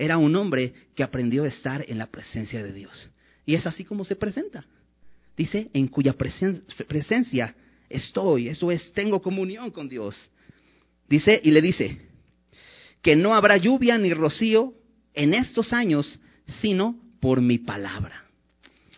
era 0.02 0.18
un 0.18 0.36
hombre 0.36 0.74
que 0.96 1.04
aprendió 1.04 1.44
a 1.44 1.48
estar 1.48 1.86
en 1.88 2.00
la 2.00 2.08
presencia 2.08 2.64
de 2.64 2.74
Dios. 2.74 3.12
Y 3.46 3.54
es 3.54 3.68
así 3.68 3.86
como 3.86 4.04
se 4.04 4.16
presenta. 4.16 4.66
Dice, 5.42 5.72
en 5.74 5.88
cuya 5.88 6.14
presencia 6.14 7.56
estoy, 7.90 8.48
eso 8.48 8.70
es, 8.70 8.94
tengo 8.94 9.24
comunión 9.24 9.72
con 9.72 9.90
Dios. 9.90 10.16
Dice, 11.10 11.42
y 11.44 11.50
le 11.50 11.64
dice, 11.64 11.98
que 13.02 13.16
no 13.16 13.34
habrá 13.34 13.58
lluvia 13.58 13.98
ni 13.98 14.14
rocío 14.14 14.76
en 15.16 15.34
estos 15.34 15.74
años, 15.74 16.20
sino 16.62 16.96
por 17.20 17.42
mi 17.42 17.58
palabra. 17.58 18.24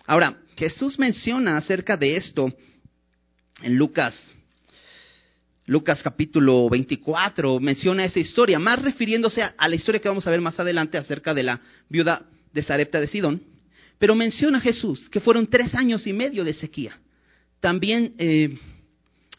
Ahora, 0.06 0.38
Jesús 0.58 1.00
menciona 1.00 1.56
acerca 1.56 1.96
de 1.96 2.18
esto 2.18 2.54
en 3.62 3.78
Lucas 3.78 4.14
Lucas 5.66 6.04
capítulo 6.04 6.68
24 6.70 7.62
menciona 7.62 8.04
esa 8.04 8.20
historia, 8.20 8.60
más 8.60 8.82
refiriéndose 8.82 9.44
a, 9.44 9.70
la 9.70 9.76
historia 9.76 10.02
que 10.02 10.10
vamos 10.10 10.28
a 10.28 10.30
ver 10.30 10.42
más 10.42 10.60
adelante 10.60 10.98
acerca 10.98 11.34
de 11.34 11.44
la 11.44 11.62
viuda 11.88 12.26
de 12.52 12.62
Sarepta 12.64 13.00
de 13.00 13.08
Sidón, 13.08 13.53
pero 14.00 14.16
menciona 14.16 14.60
Jesús 14.60 15.10
que 15.10 15.20
fueron 15.20 15.48
tres 15.48 15.74
años 15.76 16.06
y 16.08 16.14
medio 16.14 16.44
de 16.44 16.54
sequía. 16.54 17.00
También 17.60 18.14
eh, 18.18 18.58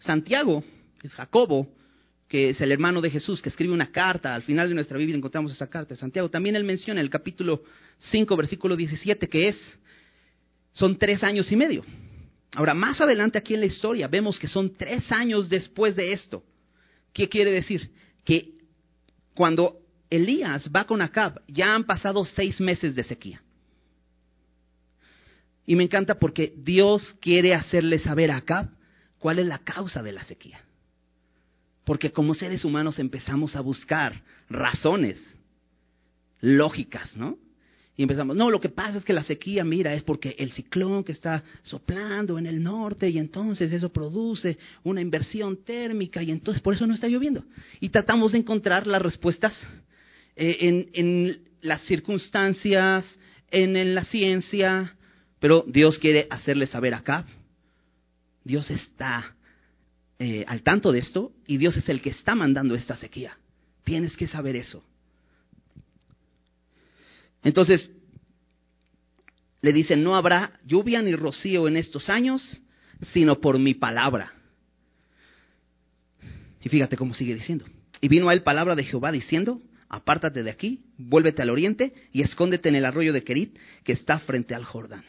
Santiago, 0.00 0.64
es 1.02 1.12
Jacobo, 1.12 1.68
que 2.28 2.50
es 2.50 2.60
el 2.60 2.72
hermano 2.72 3.00
de 3.00 3.10
Jesús, 3.10 3.42
que 3.42 3.50
escribe 3.50 3.72
una 3.72 3.92
carta, 3.92 4.34
al 4.34 4.42
final 4.42 4.68
de 4.68 4.74
nuestra 4.74 4.98
Biblia 4.98 5.16
encontramos 5.16 5.52
esa 5.52 5.68
carta 5.68 5.94
de 5.94 6.00
Santiago, 6.00 6.30
también 6.30 6.56
él 6.56 6.64
menciona 6.64 7.00
en 7.00 7.04
el 7.04 7.10
capítulo 7.10 7.62
5, 7.98 8.36
versículo 8.36 8.76
17, 8.76 9.28
que 9.28 9.48
es, 9.48 9.78
son 10.72 10.96
tres 10.96 11.22
años 11.22 11.52
y 11.52 11.56
medio. 11.56 11.84
Ahora, 12.54 12.72
más 12.72 13.00
adelante 13.00 13.38
aquí 13.38 13.54
en 13.54 13.60
la 13.60 13.66
historia 13.66 14.08
vemos 14.08 14.38
que 14.38 14.48
son 14.48 14.74
tres 14.74 15.10
años 15.12 15.48
después 15.48 15.94
de 15.96 16.12
esto. 16.12 16.42
¿Qué 17.12 17.28
quiere 17.28 17.50
decir? 17.50 17.90
que 18.24 18.54
cuando 19.34 19.80
Elías 20.10 20.68
va 20.74 20.84
con 20.84 21.02
Acab, 21.02 21.42
ya 21.46 21.74
han 21.74 21.84
pasado 21.84 22.24
seis 22.24 22.60
meses 22.60 22.94
de 22.94 23.04
sequía. 23.04 23.42
Y 25.66 25.76
me 25.76 25.84
encanta 25.84 26.18
porque 26.18 26.52
Dios 26.56 27.14
quiere 27.20 27.54
hacerle 27.54 27.98
saber 27.98 28.30
a 28.30 28.36
Acab 28.36 28.68
cuál 29.18 29.38
es 29.38 29.46
la 29.46 29.58
causa 29.58 30.02
de 30.02 30.12
la 30.12 30.24
sequía. 30.24 30.60
Porque 31.84 32.12
como 32.12 32.34
seres 32.34 32.64
humanos 32.64 32.98
empezamos 32.98 33.56
a 33.56 33.60
buscar 33.60 34.22
razones 34.48 35.18
lógicas, 36.40 37.16
¿no? 37.16 37.38
Y 37.96 38.02
empezamos, 38.02 38.36
no, 38.36 38.50
lo 38.50 38.60
que 38.60 38.70
pasa 38.70 38.98
es 38.98 39.04
que 39.04 39.12
la 39.12 39.22
sequía, 39.22 39.62
mira, 39.62 39.94
es 39.94 40.02
porque 40.02 40.34
el 40.38 40.50
ciclón 40.50 41.04
que 41.04 41.12
está 41.12 41.44
soplando 41.62 42.38
en 42.38 42.46
el 42.46 42.60
norte 42.60 43.08
y 43.08 43.18
entonces 43.18 43.72
eso 43.72 43.92
produce 43.92 44.58
una 44.82 45.00
inversión 45.00 45.64
térmica 45.64 46.20
y 46.20 46.32
entonces 46.32 46.60
por 46.60 46.74
eso 46.74 46.88
no 46.88 46.94
está 46.94 47.06
lloviendo. 47.06 47.44
Y 47.80 47.90
tratamos 47.90 48.32
de 48.32 48.38
encontrar 48.38 48.88
las 48.88 49.00
respuestas 49.00 49.54
eh, 50.34 50.88
en, 50.92 51.38
las 51.60 51.82
circunstancias, 51.82 53.06
en, 53.50 53.94
la 53.94 54.04
ciencia, 54.04 54.96
pero 55.44 55.62
Dios 55.68 55.98
quiere 55.98 56.26
hacerle 56.30 56.66
saber 56.66 56.94
acá. 56.94 57.26
Dios 58.44 58.70
está 58.70 59.36
eh, 60.18 60.42
al 60.48 60.62
tanto 60.62 60.90
de 60.90 61.00
esto 61.00 61.32
y 61.46 61.58
Dios 61.58 61.76
es 61.76 61.86
el 61.90 62.00
que 62.00 62.08
está 62.08 62.34
mandando 62.34 62.74
esta 62.74 62.96
sequía. 62.96 63.36
Tienes 63.84 64.16
que 64.16 64.26
saber 64.26 64.56
eso. 64.56 64.82
Entonces, 67.42 67.90
le 69.60 69.74
dicen, 69.74 70.02
no 70.02 70.16
habrá 70.16 70.58
lluvia 70.64 71.02
ni 71.02 71.14
rocío 71.14 71.68
en 71.68 71.76
estos 71.76 72.08
años, 72.08 72.62
sino 73.12 73.38
por 73.38 73.58
mi 73.58 73.74
palabra. 73.74 74.32
Y 76.62 76.70
fíjate 76.70 76.96
cómo 76.96 77.12
sigue 77.12 77.34
diciendo. 77.34 77.66
Y 78.00 78.08
vino 78.08 78.30
a 78.30 78.32
él 78.32 78.42
palabra 78.42 78.74
de 78.74 78.84
Jehová 78.84 79.12
diciendo, 79.12 79.60
apártate 79.90 80.42
de 80.42 80.48
aquí, 80.48 80.86
vuélvete 80.96 81.42
al 81.42 81.50
oriente 81.50 81.92
y 82.12 82.22
escóndete 82.22 82.70
en 82.70 82.76
el 82.76 82.86
arroyo 82.86 83.12
de 83.12 83.24
Kerit 83.24 83.58
que 83.84 83.92
está 83.92 84.20
frente 84.20 84.54
al 84.54 84.64
Jordán. 84.64 85.04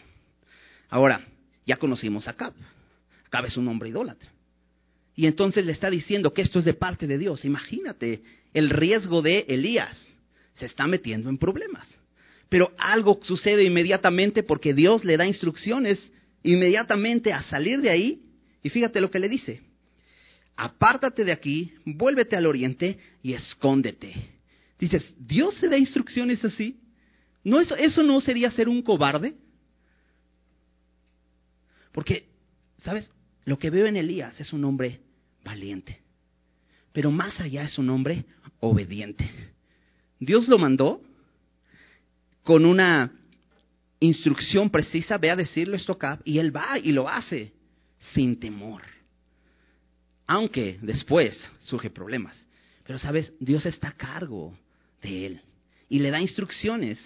Ahora, 0.89 1.21
ya 1.65 1.77
conocimos 1.77 2.27
a 2.27 2.31
Acab. 2.31 2.53
Acab 3.27 3.45
es 3.45 3.57
un 3.57 3.67
hombre 3.67 3.89
idólatra. 3.89 4.29
Y 5.15 5.27
entonces 5.27 5.65
le 5.65 5.71
está 5.71 5.89
diciendo 5.89 6.33
que 6.33 6.41
esto 6.41 6.59
es 6.59 6.65
de 6.65 6.73
parte 6.73 7.07
de 7.07 7.17
Dios. 7.17 7.45
Imagínate 7.45 8.21
el 8.53 8.69
riesgo 8.69 9.21
de 9.21 9.45
Elías. 9.47 9.97
Se 10.55 10.65
está 10.65 10.87
metiendo 10.87 11.29
en 11.29 11.37
problemas. 11.37 11.87
Pero 12.49 12.71
algo 12.77 13.19
sucede 13.23 13.63
inmediatamente 13.63 14.43
porque 14.43 14.73
Dios 14.73 15.03
le 15.03 15.17
da 15.17 15.25
instrucciones 15.25 16.11
inmediatamente 16.43 17.33
a 17.33 17.43
salir 17.43 17.81
de 17.81 17.89
ahí. 17.89 18.21
Y 18.61 18.69
fíjate 18.69 19.01
lo 19.01 19.09
que 19.09 19.19
le 19.19 19.29
dice. 19.29 19.61
Apártate 20.57 21.25
de 21.25 21.31
aquí, 21.31 21.73
vuélvete 21.85 22.35
al 22.35 22.45
oriente 22.45 22.97
y 23.21 23.33
escóndete. 23.33 24.13
Dices, 24.79 25.13
¿Dios 25.17 25.55
se 25.55 25.67
da 25.67 25.77
instrucciones 25.77 26.43
así? 26.43 26.79
¿No 27.43 27.59
eso, 27.59 27.75
¿Eso 27.75 28.03
no 28.03 28.19
sería 28.21 28.51
ser 28.51 28.69
un 28.69 28.81
cobarde? 28.81 29.35
Porque, 31.95 32.27
¿sabes? 32.79 33.09
Lo 33.45 33.57
que 33.57 33.69
veo 33.69 33.85
en 33.85 33.95
Elías 33.95 34.37
es 34.41 34.51
un 34.51 34.65
hombre 34.65 34.99
valiente. 35.45 36.01
Pero 36.91 37.09
más 37.09 37.39
allá 37.39 37.63
es 37.63 37.77
un 37.77 37.89
hombre 37.89 38.25
obediente. 38.59 39.31
Dios 40.19 40.49
lo 40.49 40.57
mandó 40.57 41.01
con 42.43 42.65
una 42.65 43.13
instrucción 44.01 44.69
precisa, 44.69 45.17
ve 45.17 45.31
a 45.31 45.37
decirle 45.37 45.77
esto 45.77 45.93
acá, 45.93 46.19
y 46.25 46.37
él 46.37 46.53
va 46.53 46.77
y 46.77 46.91
lo 46.91 47.07
hace 47.07 47.53
sin 48.13 48.41
temor. 48.41 48.81
Aunque 50.27 50.77
después 50.81 51.41
surge 51.61 51.89
problemas. 51.89 52.45
Pero 52.85 52.99
sabes, 52.99 53.31
Dios 53.39 53.65
está 53.65 53.87
a 53.87 53.95
cargo 53.95 54.53
de 55.01 55.27
él 55.27 55.41
y 55.87 55.99
le 55.99 56.11
da 56.11 56.19
instrucciones 56.19 56.99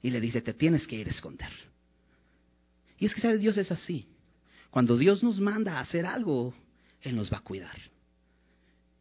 y 0.00 0.10
le 0.10 0.20
dice, 0.20 0.40
te 0.42 0.54
tienes 0.54 0.86
que 0.86 0.94
ir 0.94 1.08
a 1.08 1.10
esconder. 1.10 1.50
Y 2.98 3.06
es 3.06 3.14
que, 3.16 3.20
sabes, 3.20 3.40
Dios 3.40 3.58
es 3.58 3.72
así. 3.72 4.06
Cuando 4.72 4.96
Dios 4.96 5.22
nos 5.22 5.38
manda 5.38 5.76
a 5.76 5.80
hacer 5.80 6.06
algo, 6.06 6.54
Él 7.02 7.14
nos 7.14 7.30
va 7.30 7.36
a 7.36 7.42
cuidar. 7.42 7.76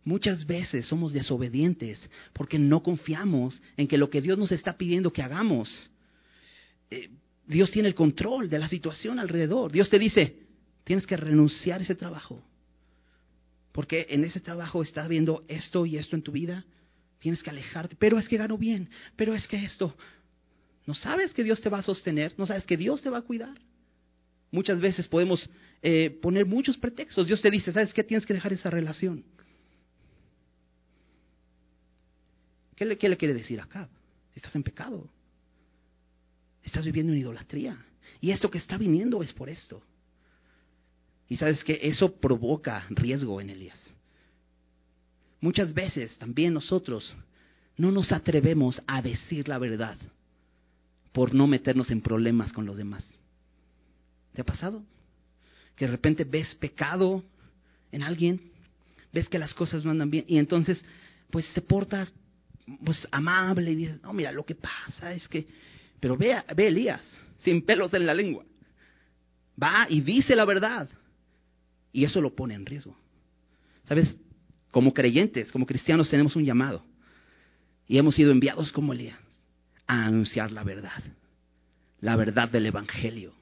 Muchas 0.03 0.45
veces 0.45 0.85
somos 0.85 1.13
desobedientes 1.13 2.09
porque 2.33 2.59
no 2.59 2.83
confiamos 2.83 3.61
en 3.77 3.87
que 3.87 3.97
lo 3.97 4.09
que 4.09 4.19
Dios 4.19 4.37
nos 4.37 4.51
está 4.51 4.75
pidiendo 4.77 5.13
que 5.13 5.21
hagamos, 5.21 5.89
eh, 6.89 7.09
Dios 7.47 7.71
tiene 7.71 7.87
el 7.87 7.95
control 7.95 8.49
de 8.49 8.59
la 8.59 8.67
situación 8.67 9.17
alrededor. 9.17 9.71
Dios 9.71 9.89
te 9.89 9.97
dice, 9.97 10.35
tienes 10.83 11.07
que 11.07 11.15
renunciar 11.15 11.79
a 11.79 11.83
ese 11.83 11.95
trabajo. 11.95 12.43
Porque 13.71 14.07
en 14.09 14.25
ese 14.25 14.41
trabajo 14.41 14.81
estás 14.81 15.07
viendo 15.07 15.45
esto 15.47 15.85
y 15.85 15.95
esto 15.95 16.17
en 16.17 16.21
tu 16.21 16.33
vida. 16.33 16.65
Tienes 17.19 17.41
que 17.41 17.49
alejarte. 17.49 17.95
Pero 17.97 18.19
es 18.19 18.27
que 18.27 18.35
gano 18.35 18.57
bien. 18.57 18.89
Pero 19.15 19.33
es 19.33 19.47
que 19.47 19.63
esto. 19.63 19.95
No 20.85 20.95
sabes 20.95 21.33
que 21.33 21.45
Dios 21.45 21.61
te 21.61 21.69
va 21.69 21.79
a 21.79 21.83
sostener. 21.83 22.33
No 22.37 22.45
sabes 22.45 22.65
que 22.65 22.75
Dios 22.75 23.01
te 23.01 23.09
va 23.09 23.19
a 23.19 23.21
cuidar. 23.21 23.57
Muchas 24.51 24.81
veces 24.81 25.07
podemos 25.07 25.49
eh, 25.81 26.09
poner 26.21 26.45
muchos 26.45 26.77
pretextos. 26.77 27.25
Dios 27.25 27.41
te 27.41 27.49
dice, 27.49 27.71
¿sabes 27.71 27.93
qué? 27.93 28.03
Tienes 28.03 28.25
que 28.25 28.33
dejar 28.33 28.51
esa 28.51 28.69
relación. 28.69 29.23
¿Qué 32.75 32.85
le, 32.85 32.97
quiere 32.97 33.33
decir 33.33 33.61
acá? 33.61 33.89
Estás 34.35 34.55
en 34.55 34.63
pecado. 34.63 35.07
Estás 36.63 36.83
viviendo 36.83 37.13
en 37.13 37.19
idolatría. 37.19 37.77
Y 38.19 38.31
esto 38.31 38.49
que 38.49 38.57
está 38.57 38.77
viniendo 38.77 39.21
es 39.21 39.31
por 39.33 39.49
esto. 39.49 39.81
Y 41.29 41.37
sabes 41.37 41.63
que 41.63 41.79
eso 41.83 42.15
provoca 42.15 42.85
riesgo 42.89 43.39
en 43.39 43.51
Elías. 43.51 43.93
Muchas 45.39 45.73
veces 45.73 46.17
también 46.17 46.53
nosotros 46.53 47.15
no 47.77 47.91
nos 47.91 48.11
atrevemos 48.11 48.81
a 48.85 49.01
decir 49.01 49.47
la 49.47 49.57
verdad 49.57 49.97
por 51.11 51.33
no 51.33 51.47
meternos 51.47 51.89
en 51.91 52.01
problemas 52.01 52.51
con 52.51 52.65
los 52.65 52.77
demás. 52.77 53.05
¿Te 54.33 54.41
ha 54.41 54.45
pasado? 54.45 54.83
Que 55.75 55.85
de 55.85 55.91
repente 55.91 56.23
ves 56.23 56.55
pecado 56.55 57.23
en 57.91 58.03
alguien, 58.03 58.51
ves 59.11 59.27
que 59.27 59.39
las 59.39 59.53
cosas 59.53 59.83
no 59.83 59.91
andan 59.91 60.09
bien 60.09 60.25
y 60.27 60.37
entonces 60.37 60.83
pues 61.29 61.51
te 61.53 61.61
portas 61.61 62.13
pues 62.83 63.07
amable 63.11 63.71
y 63.71 63.75
dices, 63.75 64.01
no, 64.01 64.13
mira, 64.13 64.31
lo 64.31 64.45
que 64.45 64.55
pasa 64.55 65.13
es 65.13 65.27
que, 65.27 65.47
pero 65.99 66.15
ve, 66.17 66.35
ve 66.55 66.67
Elías, 66.67 67.01
sin 67.39 67.63
pelos 67.63 67.93
en 67.93 68.05
la 68.05 68.13
lengua, 68.13 68.45
va 69.61 69.87
y 69.89 70.01
dice 70.01 70.35
la 70.35 70.45
verdad, 70.45 70.89
y 71.91 72.05
eso 72.05 72.21
lo 72.21 72.35
pone 72.35 72.53
en 72.53 72.65
riesgo. 72.65 72.95
¿Sabes? 73.85 74.15
Como 74.69 74.93
creyentes, 74.93 75.51
como 75.51 75.65
cristianos 75.65 76.09
tenemos 76.09 76.35
un 76.35 76.45
llamado, 76.45 76.85
y 77.87 77.97
hemos 77.97 78.15
sido 78.15 78.31
enviados 78.31 78.71
como 78.71 78.93
Elías 78.93 79.19
a 79.87 80.05
anunciar 80.05 80.51
la 80.51 80.63
verdad, 80.63 81.03
la 81.99 82.15
verdad 82.15 82.49
del 82.49 82.67
Evangelio. 82.67 83.33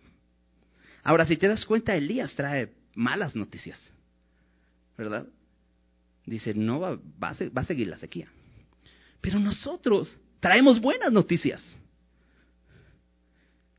Ahora, 1.04 1.26
si 1.26 1.38
te 1.38 1.48
das 1.48 1.66
cuenta, 1.66 1.96
Elías 1.96 2.34
trae 2.36 2.74
malas 2.96 3.36
noticias, 3.36 3.80
¿verdad? 4.98 5.28
Dice, 6.26 6.54
no 6.54 6.80
va, 6.80 7.00
va, 7.22 7.30
a, 7.30 7.64
seguir 7.64 7.88
la 7.88 7.98
sequía. 7.98 8.28
Pero 9.22 9.40
nosotros 9.40 10.18
traemos 10.40 10.80
buenas 10.80 11.12
noticias. 11.12 11.64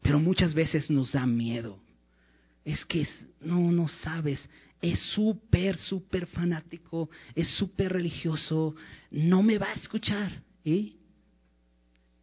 Pero 0.03 0.19
muchas 0.19 0.55
veces 0.55 0.91
nos 0.91 1.13
da 1.13 1.27
miedo. 1.27 1.79
Es 2.65 2.85
que 2.87 3.07
no, 3.41 3.71
no 3.71 3.87
sabes, 3.89 4.41
es 4.81 4.99
súper, 5.15 5.77
súper 5.77 6.27
fanático, 6.27 7.11
es 7.35 7.49
súper 7.57 7.93
religioso, 7.93 8.75
no 9.11 9.43
me 9.43 9.59
va 9.59 9.71
a 9.71 9.75
escuchar. 9.75 10.43
¿Y? 10.65 10.97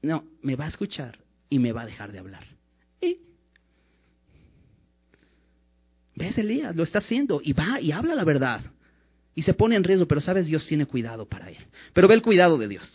No, 0.01 0.25
me 0.41 0.55
va 0.55 0.65
a 0.65 0.69
escuchar 0.69 1.17
y 1.49 1.59
me 1.59 1.71
va 1.71 1.83
a 1.83 1.85
dejar 1.85 2.11
de 2.11 2.19
hablar. 2.19 2.56
¿Ves, 6.17 6.35
Elías? 6.39 6.75
Lo 6.75 6.81
está 6.81 6.97
haciendo 6.97 7.41
y 7.43 7.53
va 7.53 7.79
y 7.79 7.91
habla 7.91 8.15
la 8.15 8.23
verdad 8.23 8.61
y 9.35 9.43
se 9.43 9.53
pone 9.53 9.75
en 9.75 9.83
riesgo, 9.83 10.07
pero 10.07 10.19
sabes, 10.19 10.47
Dios 10.47 10.65
tiene 10.65 10.87
cuidado 10.87 11.27
para 11.27 11.47
él. 11.51 11.57
Pero 11.93 12.07
ve 12.07 12.15
el 12.15 12.23
cuidado 12.23 12.57
de 12.57 12.67
Dios. 12.67 12.91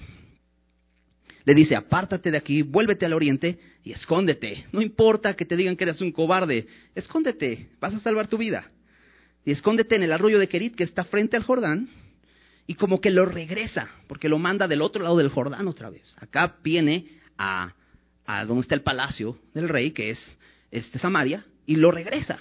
Le 1.45 1.55
dice, 1.55 1.77
apártate 1.77 2.33
de 2.33 2.37
aquí, 2.37 2.63
vuélvete 2.63 3.07
al 3.07 3.13
oriente 3.13 3.61
y 3.85 3.93
escóndete. 3.93 4.67
No 4.73 4.83
importa 4.83 5.35
que 5.35 5.45
te 5.45 5.57
digan 5.57 5.77
que 5.77 5.85
eres 5.85 6.01
un 6.01 6.11
cobarde, 6.11 6.67
escóndete, 6.97 7.69
vas 7.81 7.95
a 7.95 8.01
salvar 8.01 8.27
tu 8.27 8.39
vida. 8.39 8.69
Y 9.45 9.53
escóndete 9.53 9.95
en 9.95 10.03
el 10.03 10.13
arroyo 10.13 10.41
de 10.41 10.49
Kerit 10.49 10.75
que 10.75 10.83
está 10.83 11.05
frente 11.05 11.37
al 11.37 11.45
Jordán 11.45 11.89
y 12.67 12.75
como 12.75 13.01
que 13.01 13.11
lo 13.11 13.25
regresa, 13.25 13.89
porque 14.09 14.29
lo 14.29 14.39
manda 14.41 14.67
del 14.67 14.83
otro 14.83 15.05
lado 15.05 15.17
del 15.19 15.29
Jordán 15.29 15.69
otra 15.69 15.91
vez. 15.91 16.13
Acá 16.19 16.57
viene 16.65 17.07
a, 17.39 17.73
a 18.27 18.45
donde 18.47 18.63
está 18.63 18.75
el 18.75 18.83
palacio 18.83 19.39
del 19.55 19.69
rey, 19.69 19.93
que 19.93 20.11
es 20.11 20.39
este, 20.73 20.99
Samaria, 20.99 21.45
y 21.67 21.77
lo 21.77 21.93
regresa. 21.93 22.41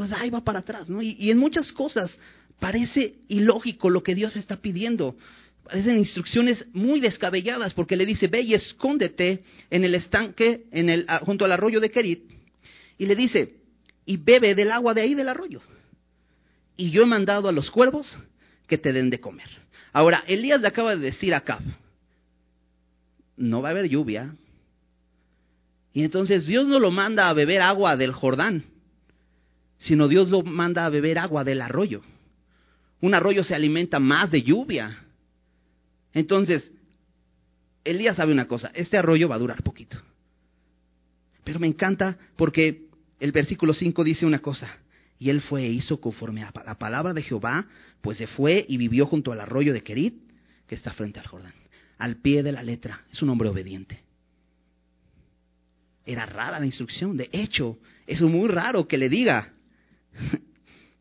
Entonces 0.00 0.18
ahí 0.18 0.30
va 0.30 0.42
para 0.42 0.60
atrás, 0.60 0.88
¿no? 0.88 1.02
y 1.02 1.30
en 1.30 1.36
muchas 1.36 1.70
cosas 1.72 2.18
parece 2.58 3.16
ilógico 3.28 3.90
lo 3.90 4.02
que 4.02 4.14
Dios 4.14 4.34
está 4.34 4.56
pidiendo. 4.56 5.14
Parecen 5.62 5.98
instrucciones 5.98 6.64
muy 6.72 7.00
descabelladas 7.00 7.74
porque 7.74 7.96
le 7.96 8.06
dice, 8.06 8.26
ve 8.28 8.40
y 8.40 8.54
escóndete 8.54 9.44
en 9.68 9.84
el 9.84 9.94
estanque, 9.94 10.64
en 10.72 10.88
el, 10.88 11.06
junto 11.22 11.44
al 11.44 11.52
arroyo 11.52 11.80
de 11.80 11.90
Kerit. 11.90 12.30
Y 12.96 13.04
le 13.04 13.14
dice, 13.14 13.56
y 14.06 14.16
bebe 14.16 14.54
del 14.54 14.72
agua 14.72 14.94
de 14.94 15.02
ahí 15.02 15.14
del 15.14 15.28
arroyo. 15.28 15.60
Y 16.78 16.90
yo 16.90 17.02
he 17.02 17.06
mandado 17.06 17.50
a 17.50 17.52
los 17.52 17.70
cuervos 17.70 18.16
que 18.66 18.78
te 18.78 18.94
den 18.94 19.10
de 19.10 19.20
comer. 19.20 19.48
Ahora, 19.92 20.24
Elías 20.26 20.62
le 20.62 20.68
acaba 20.68 20.96
de 20.96 21.02
decir 21.02 21.34
a 21.34 21.38
Acab, 21.38 21.60
no 23.36 23.60
va 23.60 23.68
a 23.68 23.72
haber 23.72 23.88
lluvia. 23.90 24.34
Y 25.92 26.04
entonces 26.04 26.46
Dios 26.46 26.66
no 26.66 26.78
lo 26.78 26.90
manda 26.90 27.28
a 27.28 27.34
beber 27.34 27.60
agua 27.60 27.98
del 27.98 28.12
Jordán, 28.12 28.64
sino 29.80 30.08
Dios 30.08 30.28
lo 30.28 30.42
manda 30.42 30.86
a 30.86 30.90
beber 30.90 31.18
agua 31.18 31.42
del 31.44 31.60
arroyo. 31.62 32.02
Un 33.00 33.14
arroyo 33.14 33.42
se 33.42 33.54
alimenta 33.54 33.98
más 33.98 34.30
de 34.30 34.42
lluvia. 34.42 35.04
Entonces, 36.12 36.70
Elías 37.82 38.16
sabe 38.16 38.32
una 38.32 38.46
cosa, 38.46 38.70
este 38.74 38.98
arroyo 38.98 39.28
va 39.28 39.36
a 39.36 39.38
durar 39.38 39.62
poquito. 39.62 39.98
Pero 41.44 41.58
me 41.58 41.66
encanta 41.66 42.18
porque 42.36 42.88
el 43.18 43.32
versículo 43.32 43.72
5 43.72 44.04
dice 44.04 44.26
una 44.26 44.40
cosa, 44.40 44.68
y 45.18 45.30
él 45.30 45.40
fue 45.40 45.62
e 45.62 45.70
hizo 45.70 46.00
conforme 46.00 46.42
a 46.42 46.52
la 46.64 46.78
palabra 46.78 47.14
de 47.14 47.22
Jehová, 47.22 47.66
pues 48.02 48.18
se 48.18 48.26
fue 48.26 48.64
y 48.68 48.76
vivió 48.76 49.06
junto 49.06 49.32
al 49.32 49.40
arroyo 49.40 49.72
de 49.72 49.82
Kerit, 49.82 50.14
que 50.66 50.74
está 50.74 50.92
frente 50.92 51.20
al 51.20 51.26
Jordán, 51.26 51.54
al 51.98 52.16
pie 52.16 52.42
de 52.42 52.52
la 52.52 52.62
letra. 52.62 53.04
Es 53.10 53.22
un 53.22 53.30
hombre 53.30 53.48
obediente. 53.48 54.00
Era 56.04 56.26
rara 56.26 56.60
la 56.60 56.66
instrucción. 56.66 57.16
De 57.16 57.28
hecho, 57.32 57.78
es 58.06 58.20
muy 58.20 58.48
raro 58.48 58.86
que 58.86 58.98
le 58.98 59.08
diga, 59.08 59.52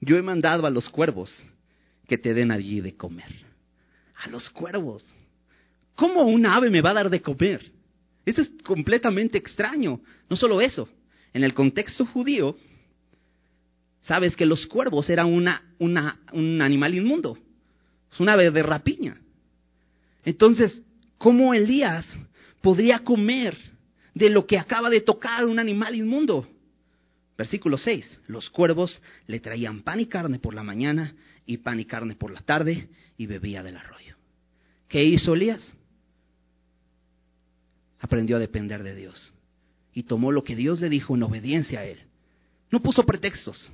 yo 0.01 0.17
he 0.17 0.21
mandado 0.21 0.65
a 0.65 0.69
los 0.69 0.89
cuervos 0.89 1.35
que 2.07 2.17
te 2.17 2.33
den 2.33 2.51
allí 2.51 2.81
de 2.81 2.95
comer. 2.95 3.31
A 4.15 4.29
los 4.29 4.49
cuervos. 4.49 5.05
¿Cómo 5.95 6.23
un 6.23 6.45
ave 6.45 6.69
me 6.69 6.81
va 6.81 6.91
a 6.91 6.95
dar 6.95 7.09
de 7.09 7.21
comer? 7.21 7.71
Eso 8.25 8.41
es 8.41 8.51
completamente 8.63 9.37
extraño. 9.37 10.01
No 10.29 10.35
solo 10.35 10.61
eso, 10.61 10.89
en 11.33 11.43
el 11.43 11.53
contexto 11.53 12.05
judío, 12.05 12.55
sabes 14.01 14.35
que 14.35 14.45
los 14.45 14.65
cuervos 14.67 15.09
eran 15.09 15.27
una, 15.27 15.63
un 15.79 16.61
animal 16.61 16.95
inmundo, 16.95 17.37
es 18.11 18.19
un 18.19 18.29
ave 18.29 18.49
de 18.51 18.63
rapiña. 18.63 19.17
Entonces, 20.25 20.81
¿cómo 21.17 21.53
Elías 21.53 22.05
podría 22.61 22.99
comer 22.99 23.57
de 24.13 24.29
lo 24.29 24.45
que 24.45 24.57
acaba 24.57 24.89
de 24.89 25.01
tocar 25.01 25.45
un 25.45 25.59
animal 25.59 25.95
inmundo? 25.95 26.47
Versículo 27.39 27.77
6. 27.77 28.19
Los 28.27 28.49
cuervos 28.49 29.01
le 29.25 29.39
traían 29.39 29.81
pan 29.81 30.01
y 30.01 30.07
carne 30.07 30.39
por 30.39 30.53
la 30.53 30.61
mañana 30.61 31.15
y 31.45 31.55
pan 31.55 31.79
y 31.79 31.85
carne 31.85 32.15
por 32.15 32.31
la 32.31 32.41
tarde 32.41 32.89
y 33.17 33.27
bebía 33.27 33.63
del 33.63 33.77
arroyo. 33.77 34.17
¿Qué 34.89 35.05
hizo 35.05 35.33
Elías? 35.33 35.73
aprendió 38.01 38.35
a 38.35 38.39
depender 38.39 38.83
de 38.83 38.93
Dios 38.93 39.31
y 39.93 40.03
tomó 40.03 40.33
lo 40.33 40.43
que 40.43 40.57
Dios 40.57 40.81
le 40.81 40.89
dijo 40.89 41.15
en 41.15 41.23
obediencia 41.23 41.79
a 41.79 41.85
Él. 41.85 41.99
No 42.71 42.81
puso 42.81 43.05
pretextos, 43.05 43.71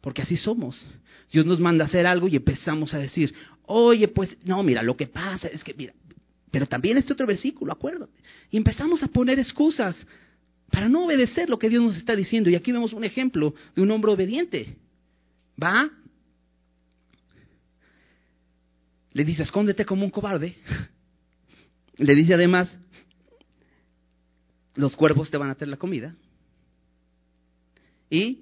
porque 0.00 0.22
así 0.22 0.36
somos. 0.36 0.86
Dios 1.32 1.46
nos 1.46 1.58
manda 1.58 1.84
a 1.84 1.88
hacer 1.88 2.06
algo 2.06 2.28
y 2.28 2.36
empezamos 2.36 2.94
a 2.94 2.98
decir, 2.98 3.34
oye, 3.66 4.06
pues 4.06 4.36
no, 4.44 4.62
mira, 4.62 4.82
lo 4.82 4.96
que 4.96 5.08
pasa 5.08 5.48
es 5.48 5.64
que, 5.64 5.74
mira, 5.74 5.94
pero 6.52 6.66
también 6.66 6.96
este 6.96 7.12
otro 7.12 7.26
versículo, 7.26 7.72
acuérdate. 7.72 8.12
Y 8.52 8.56
empezamos 8.56 9.02
a 9.02 9.08
poner 9.08 9.40
excusas 9.40 9.96
para 10.74 10.88
no 10.88 11.04
obedecer 11.04 11.48
lo 11.48 11.56
que 11.56 11.70
Dios 11.70 11.84
nos 11.84 11.96
está 11.96 12.16
diciendo. 12.16 12.50
Y 12.50 12.56
aquí 12.56 12.72
vemos 12.72 12.92
un 12.92 13.04
ejemplo 13.04 13.54
de 13.76 13.82
un 13.82 13.92
hombre 13.92 14.10
obediente. 14.10 14.76
Va, 15.62 15.88
le 19.12 19.24
dice, 19.24 19.44
escóndete 19.44 19.84
como 19.84 20.04
un 20.04 20.10
cobarde. 20.10 20.56
Le 21.96 22.16
dice 22.16 22.34
además, 22.34 22.76
los 24.74 24.96
cuervos 24.96 25.30
te 25.30 25.36
van 25.36 25.50
a 25.50 25.52
hacer 25.52 25.68
la 25.68 25.76
comida 25.76 26.16
y 28.10 28.40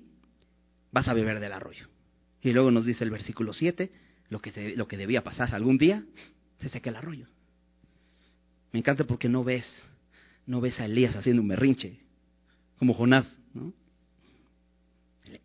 vas 0.90 1.06
a 1.08 1.12
beber 1.12 1.38
del 1.38 1.52
arroyo. 1.52 1.86
Y 2.40 2.52
luego 2.52 2.70
nos 2.70 2.86
dice 2.86 3.04
el 3.04 3.10
versículo 3.10 3.52
7, 3.52 3.92
lo 4.30 4.40
que, 4.40 4.74
lo 4.74 4.88
que 4.88 4.96
debía 4.96 5.22
pasar 5.22 5.54
algún 5.54 5.76
día, 5.76 6.02
se 6.60 6.70
seca 6.70 6.88
el 6.88 6.96
arroyo. 6.96 7.26
Me 8.72 8.78
encanta 8.78 9.04
porque 9.04 9.28
no 9.28 9.44
ves, 9.44 9.66
no 10.46 10.62
ves 10.62 10.80
a 10.80 10.86
Elías 10.86 11.14
haciendo 11.14 11.42
un 11.42 11.48
berrinche, 11.48 12.01
como 12.82 12.94
Jonás, 12.94 13.38
¿no? 13.54 13.72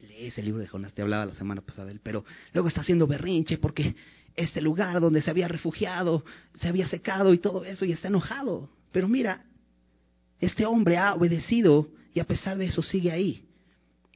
Lees 0.02 0.36
el 0.40 0.46
libro 0.46 0.60
de 0.60 0.66
Jonás, 0.66 0.96
te 0.96 1.04
hablaba 1.04 1.28
la 1.28 1.36
semana 1.36 1.62
pasada 1.62 1.92
él, 1.92 2.00
pero 2.02 2.26
luego 2.52 2.68
está 2.68 2.82
haciendo 2.82 3.06
berrinche 3.06 3.60
porque 3.60 3.94
este 4.36 4.60
lugar 4.60 5.00
donde 5.00 5.22
se 5.22 5.30
había 5.30 5.48
refugiado 5.48 6.26
se 6.56 6.68
había 6.68 6.88
secado 6.88 7.36
y 7.36 7.38
todo 7.38 7.64
eso 7.64 7.86
y 7.86 7.92
está 7.92 8.08
enojado. 8.08 8.72
Pero 8.92 9.08
mira, 9.08 9.46
este 10.40 10.66
hombre 10.66 10.98
ha 10.98 11.14
obedecido 11.14 11.90
y 12.12 12.22
a 12.22 12.24
pesar 12.24 12.58
de 12.58 12.66
eso 12.66 12.82
sigue 12.82 13.12
ahí. 13.12 13.46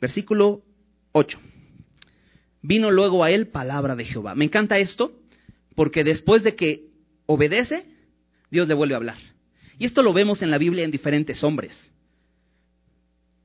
Versículo 0.02 0.64
8. 1.12 1.38
Vino 2.64 2.90
luego 2.90 3.24
a 3.24 3.30
él 3.30 3.50
palabra 3.50 3.96
de 3.96 4.06
Jehová. 4.06 4.34
Me 4.34 4.46
encanta 4.46 4.80
esto 4.80 5.14
porque 5.76 6.04
después 6.04 6.42
de 6.42 6.56
que 6.56 6.88
obedece, 7.28 7.86
Dios 8.50 8.68
le 8.68 8.74
vuelve 8.74 8.96
a 8.96 8.98
hablar. 8.98 9.18
Y 9.78 9.86
esto 9.86 10.02
lo 10.02 10.12
vemos 10.12 10.42
en 10.42 10.50
la 10.50 10.58
Biblia 10.58 10.84
en 10.84 10.90
diferentes 10.90 11.44
hombres. 11.44 11.92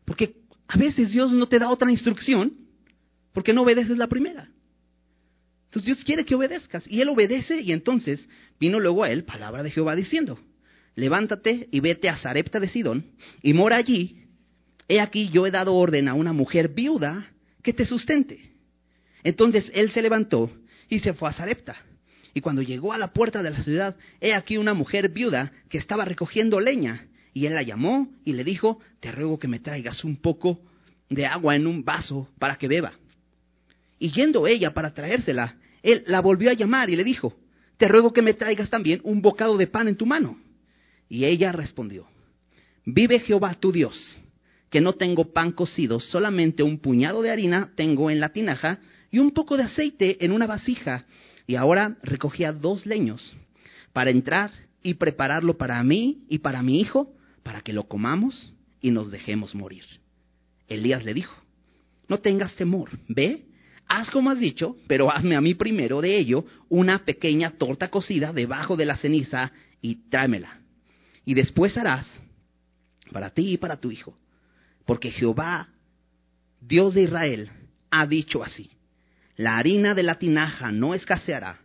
Porque 0.07 0.37
a 0.69 0.79
veces 0.79 1.12
Dios 1.12 1.33
no 1.33 1.47
te 1.47 1.59
da 1.59 1.69
otra 1.69 1.90
instrucción 1.90 2.53
porque 3.35 3.53
no 3.53 3.62
obedeces 3.62 3.99
la 3.99 4.07
primera. 4.07 4.49
Entonces 5.66 5.85
Dios 5.85 6.05
quiere 6.05 6.25
que 6.25 6.35
obedezcas. 6.35 6.85
Y 6.88 7.03
él 7.03 7.11
obedece 7.11 7.61
y 7.61 7.73
entonces 7.73 8.27
vino 8.59 8.81
luego 8.81 9.05
a 9.05 9.11
él 9.11 9.25
palabra 9.25 9.62
de 9.62 9.71
Jehová 9.71 9.95
diciendo, 9.95 10.38
levántate 10.95 11.69
y 11.71 11.81
vete 11.81 12.09
a 12.09 12.16
Sarepta 12.16 12.59
de 12.61 12.69
Sidón 12.71 13.05
y 13.42 13.53
mora 13.53 13.77
allí. 13.77 14.23
He 14.88 15.01
aquí 15.01 15.29
yo 15.29 15.47
he 15.47 15.51
dado 15.51 15.75
orden 15.75 16.09
a 16.09 16.14
una 16.14 16.33
mujer 16.33 16.69
viuda 16.69 17.31
que 17.62 17.75
te 17.75 17.85
sustente. 17.85 18.53
Entonces 19.23 19.71
él 19.75 19.90
se 19.90 20.03
levantó 20.03 20.51
y 20.88 21.01
se 21.01 21.12
fue 21.12 21.29
a 21.29 21.33
Sarepta. 21.33 21.77
Y 22.33 22.40
cuando 22.40 22.62
llegó 22.62 22.92
a 22.92 22.99
la 22.99 23.12
puerta 23.12 23.42
de 23.42 23.51
la 23.51 23.62
ciudad, 23.62 23.97
he 24.21 24.35
aquí 24.35 24.57
una 24.57 24.75
mujer 24.75 25.09
viuda 25.11 25.53
que 25.69 25.79
estaba 25.79 26.05
recogiendo 26.05 26.61
leña. 26.61 27.07
Y 27.37 27.44
él 27.44 27.55
la 27.55 27.62
llamó 27.62 28.09
y 28.25 28.33
le 28.33 28.44
dijo, 28.44 28.81
te 28.99 29.12
ruego 29.12 29.38
que 29.38 29.46
me 29.46 29.59
traigas 29.59 30.05
un 30.05 30.16
poco 30.16 30.59
de 31.11 31.27
agua 31.27 31.55
en 31.55 31.66
un 31.66 31.85
vaso 31.85 32.31
para 32.38 32.57
que 32.57 32.66
beba. 32.66 32.94
Y 33.99 34.11
yendo 34.11 34.46
ella 34.46 34.72
para 34.72 34.94
traérsela, 34.94 35.55
él 35.83 36.03
la 36.07 36.22
volvió 36.22 36.49
a 36.49 36.55
llamar 36.55 36.88
y 36.88 36.96
le 36.96 37.05
dijo, 37.05 37.37
te 37.77 37.88
ruego 37.88 38.14
que 38.14 38.22
me 38.22 38.33
traigas 38.33 38.70
también 38.70 39.03
un 39.05 39.20
bocado 39.20 39.59
de 39.59 39.66
pan 39.66 39.87
en 39.87 39.96
tu 39.96 40.07
mano. 40.07 40.40
Y 41.11 41.27
ella 41.27 41.53
respondió, 41.53 42.07
vive 42.87 43.18
Jehová 43.18 43.53
tu 43.61 43.70
Dios, 43.70 44.18
que 44.70 44.81
no 44.81 44.94
tengo 44.94 45.35
pan 45.35 45.53
cocido, 45.53 46.01
solamente 46.01 46.62
un 46.62 46.79
puñado 46.79 47.20
de 47.20 47.33
harina 47.33 47.70
tengo 47.77 48.11
en 48.11 48.18
la 48.18 48.31
tinaja 48.31 48.79
y 49.11 49.18
un 49.18 49.33
poco 49.33 49.59
de 49.59 49.64
aceite 49.64 50.25
en 50.25 50.33
una 50.33 50.46
vasija. 50.46 51.05
Y 51.46 51.57
ahora 51.57 51.99
recogía 52.03 52.53
dos 52.53 52.87
leños 52.87 53.37
para 53.92 54.09
entrar 54.09 54.53
y 54.83 54.94
prepararlo 54.94 55.59
para 55.59 55.83
mí 55.83 56.25
y 56.31 56.38
para 56.38 56.62
mi 56.62 56.81
hijo, 56.81 57.12
para 57.46 57.61
que 57.61 57.72
lo 57.72 57.85
comamos 57.85 58.52
y 58.80 58.90
nos 58.90 59.12
dejemos 59.12 59.54
morir. 59.54 59.85
Elías 60.66 61.04
le 61.04 61.14
dijo, 61.14 61.32
no 62.09 62.18
tengas 62.18 62.52
temor, 62.56 62.90
ve, 63.06 63.44
haz 63.87 64.11
como 64.11 64.30
has 64.30 64.40
dicho, 64.40 64.76
pero 64.88 65.12
hazme 65.12 65.37
a 65.37 65.40
mí 65.40 65.54
primero 65.54 66.00
de 66.00 66.18
ello 66.18 66.44
una 66.68 67.04
pequeña 67.04 67.52
torta 67.52 67.87
cocida 67.88 68.32
debajo 68.32 68.76
de 68.76 68.85
la 68.85 68.96
ceniza 68.96 69.52
y 69.80 70.09
tráemela 70.11 70.59
y 71.24 71.35
después 71.35 71.76
harás 71.76 72.04
para 73.12 73.30
ti 73.30 73.52
y 73.52 73.56
para 73.59 73.76
tu 73.76 73.92
hijo. 73.92 74.18
Porque 74.85 75.12
Jehová, 75.12 75.68
Dios 76.61 76.94
de 76.94 77.02
Israel, 77.02 77.48
ha 77.92 78.09
dicho 78.09 78.42
así, 78.42 78.72
la 79.37 79.56
harina 79.56 79.94
de 79.94 80.02
la 80.02 80.18
tinaja 80.18 80.72
no 80.72 80.94
escaseará, 80.94 81.61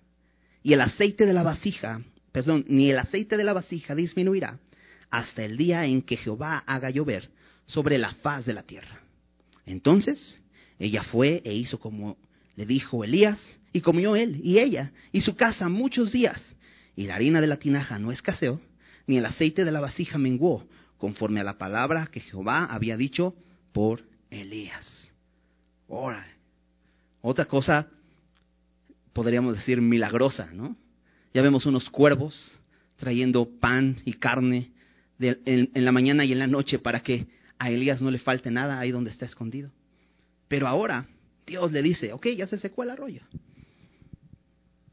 y 0.61 0.73
el 0.73 0.81
aceite 0.81 1.25
de 1.25 1.33
la 1.33 1.41
vasija, 1.41 2.01
perdón, 2.31 2.65
ni 2.67 2.91
el 2.91 2.99
aceite 2.99 3.35
de 3.35 3.43
la 3.43 3.53
vasija 3.53 3.95
disminuirá, 3.95 4.59
hasta 5.11 5.43
el 5.43 5.57
día 5.57 5.85
en 5.85 6.01
que 6.01 6.17
Jehová 6.17 6.63
haga 6.65 6.89
llover 6.89 7.29
sobre 7.65 7.97
la 7.97 8.13
faz 8.15 8.45
de 8.45 8.53
la 8.53 8.63
tierra. 8.63 9.01
Entonces 9.65 10.41
ella 10.79 11.03
fue 11.03 11.41
e 11.45 11.53
hizo 11.53 11.79
como 11.79 12.17
le 12.55 12.65
dijo 12.65 13.03
Elías, 13.03 13.39
y 13.73 13.81
comió 13.81 14.15
él 14.15 14.41
y 14.43 14.59
ella 14.59 14.91
y 15.11 15.21
su 15.21 15.35
casa 15.35 15.69
muchos 15.69 16.11
días, 16.11 16.41
y 16.95 17.05
la 17.05 17.15
harina 17.15 17.39
de 17.39 17.47
la 17.47 17.57
tinaja 17.57 17.97
no 17.99 18.11
escaseó, 18.11 18.59
ni 19.07 19.17
el 19.17 19.25
aceite 19.25 19.63
de 19.63 19.71
la 19.71 19.79
vasija 19.79 20.17
menguó, 20.17 20.67
conforme 20.97 21.39
a 21.39 21.43
la 21.43 21.57
palabra 21.57 22.07
que 22.11 22.19
Jehová 22.19 22.65
había 22.65 22.97
dicho 22.97 23.35
por 23.71 24.03
Elías. 24.29 25.11
Otra 27.21 27.45
cosa, 27.45 27.87
podríamos 29.13 29.55
decir, 29.55 29.81
milagrosa, 29.81 30.49
¿no? 30.53 30.75
Ya 31.33 31.41
vemos 31.41 31.65
unos 31.65 31.89
cuervos 31.89 32.57
trayendo 32.97 33.47
pan 33.59 34.01
y 34.05 34.13
carne 34.13 34.71
en, 35.21 35.85
la 35.85 35.91
mañana 35.91 36.25
y 36.25 36.31
en 36.31 36.39
la 36.39 36.47
noche 36.47 36.79
para 36.79 37.01
que 37.01 37.27
a 37.59 37.69
Elías 37.69 38.01
no 38.01 38.11
le 38.11 38.17
falte 38.17 38.49
nada 38.51 38.79
ahí 38.79 38.91
donde 38.91 39.11
está 39.11 39.25
escondido. 39.25 39.71
Pero 40.47 40.67
ahora 40.67 41.07
Dios 41.45 41.71
le 41.71 41.81
dice, 41.81 42.13
ok, 42.13 42.27
ya 42.37 42.47
se 42.47 42.57
secó 42.57 42.83
el 42.83 42.89
arroyo. 42.89 43.21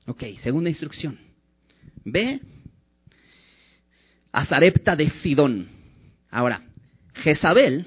Ok, 0.07 0.25
segunda 0.43 0.71
instrucción. 0.71 1.19
Ve 2.05 2.41
a 4.33 4.47
Zarepta 4.47 4.97
de 4.97 5.11
Sidón. 5.23 5.69
Ahora, 6.31 6.63
Jezabel 7.15 7.87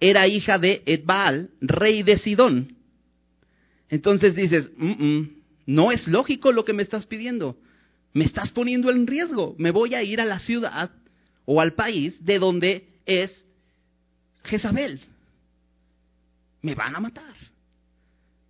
era 0.00 0.28
hija 0.28 0.58
de 0.58 0.82
Edbaal, 0.86 1.50
rey 1.60 2.02
de 2.02 2.18
Sidón. 2.18 2.76
Entonces 3.88 4.34
dices, 4.34 4.70
no 5.66 5.92
es 5.92 6.06
lógico 6.06 6.52
lo 6.52 6.64
que 6.64 6.72
me 6.72 6.82
estás 6.82 7.06
pidiendo, 7.06 7.56
me 8.12 8.24
estás 8.24 8.50
poniendo 8.52 8.90
en 8.90 9.06
riesgo. 9.06 9.54
Me 9.58 9.70
voy 9.70 9.94
a 9.94 10.02
ir 10.02 10.20
a 10.20 10.24
la 10.24 10.38
ciudad 10.40 10.90
o 11.50 11.62
al 11.62 11.72
país 11.72 12.22
de 12.22 12.38
donde 12.38 13.00
es 13.06 13.46
Jezabel. 14.44 15.00
Me 16.60 16.74
van 16.74 16.94
a 16.94 17.00
matar. 17.00 17.34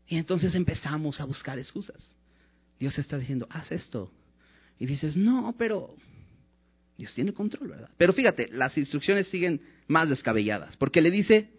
Y 0.09 0.17
entonces 0.17 0.53
empezamos 0.57 1.21
a 1.21 1.25
buscar 1.25 1.61
excusas. 1.61 2.13
Dios 2.77 2.99
está 2.99 3.17
diciendo, 3.17 3.47
haz 3.51 3.71
esto. 3.71 4.11
Y 4.81 4.87
dices, 4.87 5.17
no, 5.17 5.55
pero 5.57 5.95
Dios 6.97 7.15
tiene 7.15 7.33
control, 7.33 7.69
¿verdad? 7.69 7.89
Pero 7.97 8.13
fíjate, 8.13 8.49
las 8.51 8.77
instrucciones 8.77 9.29
siguen 9.29 9.61
más 9.87 10.09
descabelladas, 10.09 10.77
porque 10.77 11.01
le 11.01 11.13
dice, 11.13 11.51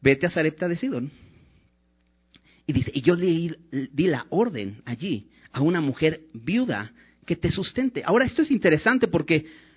vete 0.00 0.26
a 0.26 0.30
Sarepta 0.30 0.66
de 0.66 0.74
Sidón. 0.74 1.12
Y 2.66 2.72
dice, 2.72 2.90
y 2.92 3.02
yo 3.02 3.14
le 3.14 3.56
di 3.92 4.06
la 4.08 4.26
orden 4.30 4.82
allí 4.84 5.30
a 5.52 5.60
una 5.60 5.80
mujer 5.80 6.22
viuda 6.34 6.90
que 7.24 7.36
te 7.36 7.52
sustente. 7.52 8.02
Ahora, 8.04 8.24
esto 8.24 8.42
es 8.42 8.50
interesante 8.50 9.06
porque 9.06 9.69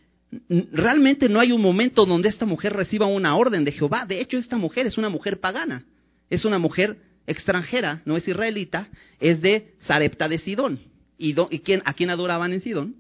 realmente 0.72 1.30
no 1.30 1.39
hay 1.39 1.52
un 1.52 1.62
momento 1.62 2.06
donde 2.06 2.30
esta 2.30 2.46
mujer 2.46 2.74
reciba 2.74 3.06
una 3.06 3.36
orden 3.36 3.63
de 3.65 3.72
Jehová. 3.72 4.06
De 4.06 4.22
hecho, 4.22 4.38
esta 4.38 4.58
mujer 4.58 4.88
es 4.88 4.98
una 4.98 5.10
mujer 5.10 5.39
pagana. 5.39 5.86
Es 6.30 6.46
una 6.46 6.60
mujer 6.60 6.98
extranjera, 7.28 8.02
no 8.06 8.17
es 8.17 8.28
israelita, 8.28 8.88
es 9.19 9.41
de 9.41 9.76
Sarepta 9.80 10.28
de 10.28 10.39
Sidón. 10.39 10.80
¿Y, 11.17 11.34
quién, 11.60 11.82
a 11.86 11.93
quién 11.93 12.10
adoraban 12.10 12.54
en 12.54 12.62
Sidón? 12.62 12.96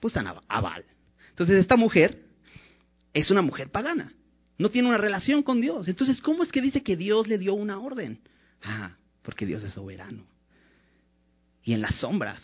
Pues 0.00 0.16
a 0.16 0.60
Baal. 0.60 0.84
Entonces, 1.30 1.56
esta 1.58 1.76
mujer 1.76 2.20
es 3.12 3.30
una 3.30 3.42
mujer 3.42 3.70
pagana. 3.70 4.12
No 4.56 4.68
tiene 4.68 4.88
una 4.88 4.98
relación 4.98 5.42
con 5.42 5.60
Dios. 5.60 5.88
Entonces, 5.88 6.20
¿cómo 6.20 6.42
es 6.42 6.52
que 6.52 6.60
dice 6.60 6.82
que 6.82 6.96
Dios 6.96 7.26
le 7.26 7.38
dio 7.38 7.54
una 7.54 7.80
orden? 7.80 8.20
Ah, 8.62 8.96
porque 9.22 9.46
Dios 9.46 9.62
es 9.64 9.72
soberano. 9.72 10.24
Y 11.64 11.72
en 11.72 11.80
las 11.80 11.96
sombras, 11.96 12.42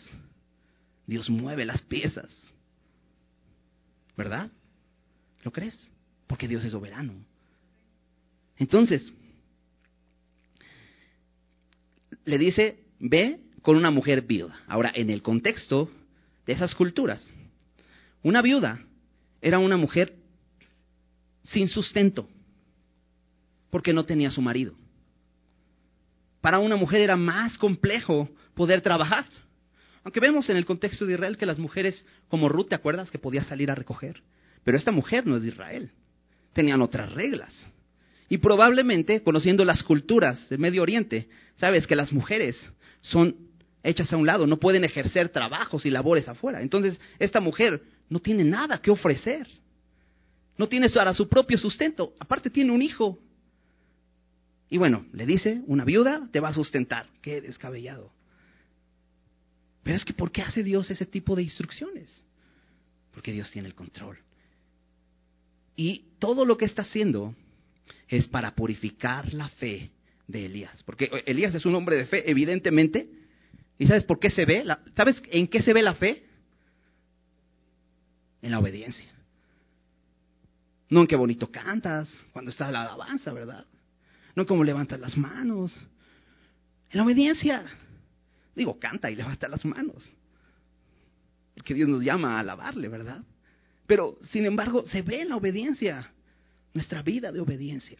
Dios 1.05 1.29
mueve 1.29 1.63
las 1.63 1.81
piezas. 1.83 2.50
¿Verdad? 4.21 4.51
¿Lo 5.43 5.51
crees? 5.51 5.89
Porque 6.27 6.47
Dios 6.47 6.63
es 6.63 6.71
soberano. 6.71 7.13
Entonces, 8.55 9.11
le 12.23 12.37
dice, 12.37 12.83
ve 12.99 13.39
con 13.63 13.77
una 13.77 13.89
mujer 13.89 14.21
viuda. 14.21 14.61
Ahora, 14.67 14.91
en 14.93 15.09
el 15.09 15.23
contexto 15.23 15.89
de 16.45 16.53
esas 16.53 16.75
culturas, 16.75 17.27
una 18.21 18.43
viuda 18.43 18.85
era 19.41 19.57
una 19.57 19.77
mujer 19.77 20.15
sin 21.41 21.67
sustento, 21.67 22.29
porque 23.71 23.91
no 23.91 24.05
tenía 24.05 24.29
su 24.29 24.43
marido. 24.43 24.75
Para 26.41 26.59
una 26.59 26.75
mujer 26.75 27.01
era 27.01 27.15
más 27.15 27.57
complejo 27.57 28.29
poder 28.53 28.81
trabajar. 28.81 29.25
Aunque 30.03 30.19
vemos 30.19 30.49
en 30.49 30.57
el 30.57 30.65
contexto 30.65 31.05
de 31.05 31.13
Israel 31.13 31.37
que 31.37 31.45
las 31.45 31.59
mujeres, 31.59 32.05
como 32.27 32.49
Ruth, 32.49 32.69
¿te 32.69 32.75
acuerdas 32.75 33.11
que 33.11 33.19
podía 33.19 33.43
salir 33.43 33.69
a 33.69 33.75
recoger? 33.75 34.21
Pero 34.63 34.77
esta 34.77 34.91
mujer 34.91 35.27
no 35.27 35.35
es 35.35 35.43
de 35.43 35.49
Israel. 35.49 35.91
Tenían 36.53 36.81
otras 36.81 37.11
reglas. 37.13 37.53
Y 38.29 38.37
probablemente, 38.37 39.21
conociendo 39.23 39.65
las 39.65 39.83
culturas 39.83 40.49
del 40.49 40.59
Medio 40.59 40.81
Oriente, 40.81 41.27
sabes 41.55 41.85
que 41.85 41.95
las 41.95 42.11
mujeres 42.11 42.57
son 43.01 43.35
hechas 43.83 44.11
a 44.13 44.17
un 44.17 44.25
lado, 44.25 44.47
no 44.47 44.57
pueden 44.57 44.83
ejercer 44.83 45.29
trabajos 45.29 45.85
y 45.85 45.89
labores 45.89 46.27
afuera. 46.27 46.61
Entonces, 46.61 46.99
esta 47.19 47.39
mujer 47.39 47.81
no 48.09 48.19
tiene 48.19 48.43
nada 48.43 48.79
que 48.79 48.91
ofrecer. 48.91 49.47
No 50.57 50.67
tiene 50.67 50.89
para 50.89 51.13
su 51.13 51.27
propio 51.27 51.57
sustento. 51.57 52.13
Aparte 52.19 52.49
tiene 52.49 52.71
un 52.71 52.81
hijo. 52.81 53.19
Y 54.69 54.77
bueno, 54.77 55.05
le 55.11 55.25
dice, 55.25 55.61
una 55.67 55.83
viuda 55.83 56.29
te 56.31 56.39
va 56.39 56.49
a 56.49 56.53
sustentar. 56.53 57.07
Qué 57.21 57.41
descabellado. 57.41 58.11
Pero 59.83 59.95
es 59.95 60.05
que 60.05 60.13
¿por 60.13 60.31
qué 60.31 60.41
hace 60.41 60.63
Dios 60.63 60.89
ese 60.91 61.05
tipo 61.05 61.35
de 61.35 61.43
instrucciones? 61.43 62.23
Porque 63.13 63.31
Dios 63.31 63.49
tiene 63.51 63.67
el 63.67 63.75
control. 63.75 64.17
Y 65.75 66.05
todo 66.19 66.45
lo 66.45 66.57
que 66.57 66.65
está 66.65 66.83
haciendo 66.83 67.35
es 68.07 68.27
para 68.27 68.53
purificar 68.53 69.33
la 69.33 69.49
fe 69.49 69.91
de 70.27 70.45
Elías. 70.45 70.83
Porque 70.83 71.09
Elías 71.25 71.55
es 71.55 71.65
un 71.65 71.75
hombre 71.75 71.95
de 71.95 72.05
fe, 72.05 72.29
evidentemente. 72.29 73.09
¿Y 73.79 73.87
sabes 73.87 74.03
por 74.03 74.19
qué 74.19 74.29
se 74.29 74.45
ve? 74.45 74.63
¿Sabes 74.95 75.21
en 75.31 75.47
qué 75.47 75.61
se 75.61 75.73
ve 75.73 75.81
la 75.81 75.95
fe? 75.95 76.23
En 78.41 78.51
la 78.51 78.59
obediencia. 78.59 79.09
No 80.89 81.01
en 81.01 81.07
qué 81.07 81.15
bonito 81.15 81.49
cantas 81.49 82.07
cuando 82.33 82.51
está 82.51 82.69
la 82.71 82.83
alabanza, 82.83 83.33
¿verdad? 83.33 83.65
No 84.35 84.43
en 84.43 84.47
cómo 84.47 84.63
levantas 84.63 84.99
las 84.99 85.17
manos. 85.17 85.75
En 86.91 86.97
la 86.97 87.03
obediencia. 87.03 87.65
Digo, 88.55 88.79
canta 88.79 89.09
y 89.09 89.15
levanta 89.17 89.47
las 89.47 89.63
manos. 89.65 90.09
Porque 91.55 91.73
Dios 91.73 91.89
nos 91.89 92.03
llama 92.03 92.37
a 92.37 92.39
alabarle, 92.39 92.87
¿verdad? 92.87 93.23
Pero, 93.87 94.17
sin 94.31 94.45
embargo, 94.45 94.85
se 94.87 95.01
ve 95.01 95.25
la 95.25 95.35
obediencia, 95.35 96.11
nuestra 96.73 97.01
vida 97.01 97.31
de 97.31 97.39
obediencia. 97.39 97.99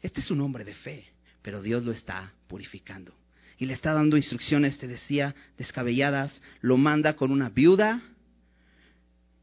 Este 0.00 0.20
es 0.20 0.30
un 0.30 0.40
hombre 0.40 0.64
de 0.64 0.74
fe, 0.74 1.04
pero 1.42 1.62
Dios 1.62 1.84
lo 1.84 1.92
está 1.92 2.32
purificando. 2.46 3.14
Y 3.58 3.66
le 3.66 3.74
está 3.74 3.92
dando 3.92 4.16
instrucciones, 4.16 4.78
te 4.78 4.86
decía, 4.86 5.34
descabelladas. 5.56 6.40
Lo 6.60 6.76
manda 6.76 7.14
con 7.14 7.30
una 7.30 7.48
viuda. 7.48 8.02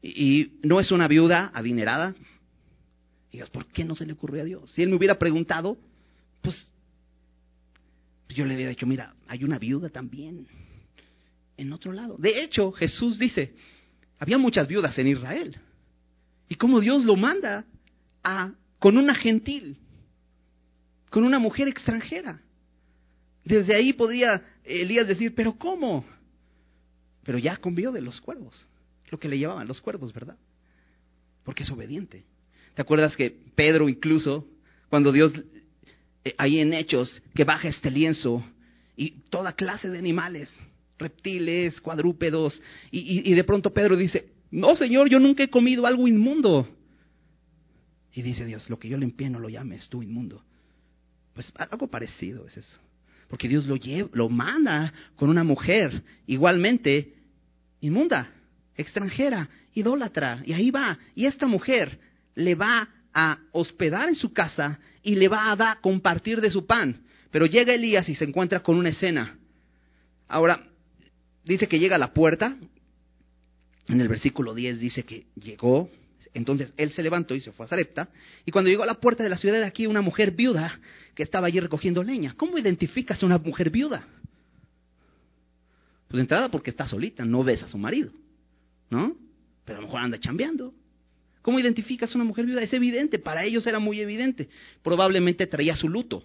Y, 0.02 0.58
no 0.62 0.80
es 0.80 0.92
una 0.92 1.08
viuda 1.08 1.50
adinerada. 1.54 2.14
Y 3.30 3.32
digas, 3.32 3.50
¿por 3.50 3.66
qué 3.66 3.84
no 3.84 3.94
se 3.94 4.06
le 4.06 4.12
ocurrió 4.12 4.42
a 4.42 4.44
Dios? 4.44 4.70
Si 4.72 4.82
él 4.82 4.90
me 4.90 4.96
hubiera 4.96 5.18
preguntado, 5.18 5.78
pues 6.42 6.71
yo 8.34 8.44
le 8.44 8.54
hubiera 8.54 8.70
dicho, 8.70 8.86
mira, 8.86 9.14
hay 9.26 9.44
una 9.44 9.58
viuda 9.58 9.88
también 9.88 10.46
en 11.56 11.72
otro 11.72 11.92
lado. 11.92 12.16
De 12.18 12.42
hecho, 12.42 12.72
Jesús 12.72 13.18
dice, 13.18 13.54
había 14.18 14.38
muchas 14.38 14.68
viudas 14.68 14.96
en 14.98 15.08
Israel. 15.08 15.56
Y 16.48 16.54
cómo 16.54 16.80
Dios 16.80 17.04
lo 17.04 17.16
manda 17.16 17.64
a, 18.22 18.52
con 18.78 18.96
una 18.96 19.14
gentil, 19.14 19.78
con 21.10 21.24
una 21.24 21.38
mujer 21.38 21.68
extranjera. 21.68 22.40
Desde 23.44 23.74
ahí 23.74 23.92
podía 23.92 24.42
Elías 24.64 25.08
decir, 25.08 25.34
pero 25.34 25.54
¿cómo? 25.54 26.04
Pero 27.24 27.38
ya 27.38 27.56
convió 27.56 27.92
de 27.92 28.00
los 28.00 28.20
cuervos, 28.20 28.66
lo 29.10 29.18
que 29.18 29.28
le 29.28 29.38
llevaban 29.38 29.68
los 29.68 29.80
cuervos, 29.80 30.12
¿verdad? 30.12 30.36
Porque 31.44 31.64
es 31.64 31.70
obediente. 31.70 32.24
¿Te 32.74 32.82
acuerdas 32.82 33.16
que 33.16 33.36
Pedro 33.54 33.88
incluso, 33.88 34.46
cuando 34.88 35.12
Dios 35.12 35.32
ahí 36.38 36.58
en 36.58 36.72
Hechos 36.72 37.22
que 37.34 37.44
baja 37.44 37.68
este 37.68 37.90
lienzo 37.90 38.44
y 38.96 39.22
toda 39.30 39.54
clase 39.54 39.88
de 39.88 39.98
animales, 39.98 40.50
reptiles, 40.98 41.80
cuadrúpedos, 41.80 42.60
y, 42.90 43.30
y, 43.30 43.34
de 43.34 43.44
pronto 43.44 43.72
Pedro 43.72 43.96
dice, 43.96 44.26
no 44.50 44.76
Señor, 44.76 45.08
yo 45.08 45.18
nunca 45.18 45.42
he 45.42 45.48
comido 45.48 45.86
algo 45.86 46.06
inmundo. 46.06 46.68
Y 48.12 48.22
dice 48.22 48.44
Dios, 48.44 48.68
lo 48.68 48.78
que 48.78 48.88
yo 48.88 48.98
limpié 48.98 49.30
no 49.30 49.38
lo 49.38 49.48
llames 49.48 49.88
tú 49.88 50.02
inmundo. 50.02 50.44
Pues 51.32 51.52
algo 51.56 51.88
parecido 51.88 52.46
es 52.46 52.58
eso. 52.58 52.78
Porque 53.28 53.48
Dios 53.48 53.66
lo, 53.66 53.76
lleva, 53.76 54.10
lo 54.12 54.28
manda 54.28 54.92
con 55.16 55.30
una 55.30 55.42
mujer 55.42 56.02
igualmente 56.26 57.14
inmunda, 57.80 58.30
extranjera, 58.76 59.48
idólatra. 59.72 60.42
Y 60.44 60.52
ahí 60.52 60.70
va. 60.70 60.98
Y 61.14 61.24
esta 61.24 61.46
mujer 61.46 61.98
le 62.34 62.54
va 62.54 62.88
a 63.14 63.38
hospedar 63.52 64.08
en 64.08 64.14
su 64.14 64.32
casa 64.32 64.78
y 65.02 65.16
le 65.16 65.28
va 65.28 65.50
a 65.50 65.56
dar, 65.56 65.80
compartir 65.80 66.40
de 66.40 66.50
su 66.50 66.66
pan. 66.66 67.02
Pero 67.30 67.46
llega 67.46 67.74
Elías 67.74 68.08
y 68.08 68.14
se 68.14 68.24
encuentra 68.24 68.60
con 68.60 68.76
una 68.76 68.90
escena. 68.90 69.38
Ahora, 70.28 70.68
dice 71.44 71.66
que 71.66 71.78
llega 71.78 71.96
a 71.96 71.98
la 71.98 72.12
puerta. 72.12 72.56
En 73.88 74.00
el 74.00 74.08
versículo 74.08 74.54
10 74.54 74.80
dice 74.80 75.02
que 75.02 75.26
llegó. 75.34 75.90
Entonces 76.34 76.72
él 76.76 76.92
se 76.92 77.02
levantó 77.02 77.34
y 77.34 77.40
se 77.40 77.52
fue 77.52 77.66
a 77.66 77.68
Sarepta. 77.68 78.08
Y 78.44 78.50
cuando 78.50 78.70
llegó 78.70 78.82
a 78.82 78.86
la 78.86 79.00
puerta 79.00 79.24
de 79.24 79.30
la 79.30 79.38
ciudad 79.38 79.58
de 79.58 79.66
aquí, 79.66 79.86
una 79.86 80.02
mujer 80.02 80.32
viuda 80.32 80.78
que 81.14 81.22
estaba 81.22 81.48
allí 81.48 81.60
recogiendo 81.60 82.02
leña. 82.02 82.34
¿Cómo 82.36 82.58
identificas 82.58 83.22
a 83.22 83.26
una 83.26 83.38
mujer 83.38 83.70
viuda? 83.70 84.06
Pues 86.08 86.18
de 86.18 86.20
entrada 86.20 86.50
porque 86.50 86.70
está 86.70 86.86
solita, 86.86 87.24
no 87.24 87.42
ves 87.42 87.62
a 87.62 87.68
su 87.68 87.78
marido. 87.78 88.12
¿No? 88.90 89.16
Pero 89.64 89.78
a 89.78 89.80
lo 89.80 89.86
mejor 89.86 90.00
anda 90.02 90.20
chambeando. 90.20 90.74
¿Cómo 91.42 91.58
identificas 91.58 92.12
a 92.12 92.14
una 92.14 92.24
mujer 92.24 92.46
viuda? 92.46 92.62
Es 92.62 92.72
evidente, 92.72 93.18
para 93.18 93.44
ellos 93.44 93.66
era 93.66 93.80
muy 93.80 94.00
evidente. 94.00 94.48
Probablemente 94.82 95.46
traía 95.46 95.74
su 95.74 95.88
luto 95.88 96.22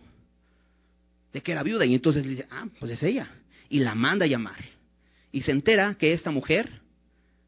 de 1.34 1.42
que 1.42 1.52
era 1.52 1.64
viuda 1.64 1.86
y 1.86 1.96
entonces 1.96 2.24
le 2.24 2.32
dice, 2.32 2.48
ah, 2.52 2.68
pues 2.80 2.92
es 2.92 3.04
ella. 3.04 3.28
Y 3.70 3.80
la 3.80 3.96
manda 3.96 4.26
a 4.26 4.30
llamar. 4.30 4.64
Y 5.32 5.42
se 5.42 5.52
entera 5.52 5.96
que 5.96 6.14
esta 6.14 6.32
mujer 6.32 6.82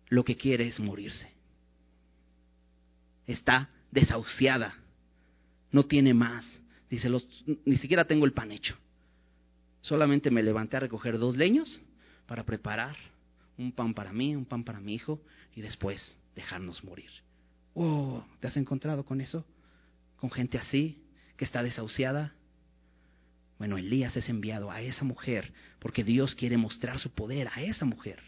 lo 0.10 0.26
que 0.26 0.36
quiere 0.36 0.68
es 0.68 0.80
morirse. 0.80 1.30
Está 3.28 3.70
desahuciada. 3.92 4.76
No 5.72 5.86
tiene 5.86 6.14
más. 6.14 6.46
Dice, 6.90 7.08
los, 7.08 7.26
ni 7.66 7.78
siquiera 7.78 8.06
tengo 8.06 8.26
el 8.26 8.34
pan 8.34 8.52
hecho. 8.52 8.76
Solamente 9.82 10.32
me 10.32 10.44
levanté 10.44 10.78
a 10.78 10.82
recoger 10.82 11.20
dos 11.20 11.38
leños 11.38 11.80
para 12.26 12.44
preparar 12.44 12.98
un 13.58 13.72
pan 13.72 13.94
para 13.94 14.12
mí, 14.12 14.36
un 14.36 14.46
pan 14.46 14.64
para 14.64 14.80
mi 14.80 14.96
hijo 14.96 15.22
y 15.56 15.62
después 15.62 16.18
dejarnos 16.36 16.84
morir. 16.84 17.10
Oh, 17.74 18.24
¿te 18.40 18.48
has 18.48 18.58
encontrado 18.58 19.04
con 19.06 19.22
eso? 19.22 19.46
¿Con 20.18 20.32
gente 20.32 20.58
así, 20.58 21.02
que 21.38 21.46
está 21.46 21.64
desahuciada? 21.64 22.34
Bueno, 23.58 23.78
Elías 23.78 24.16
es 24.16 24.30
enviado 24.30 24.72
a 24.72 24.82
esa 24.82 25.04
mujer 25.04 25.52
porque 25.80 26.04
Dios 26.04 26.36
quiere 26.36 26.58
mostrar 26.58 26.98
su 27.00 27.12
poder 27.12 27.50
a 27.54 27.62
esa 27.62 27.86
mujer. 27.86 28.20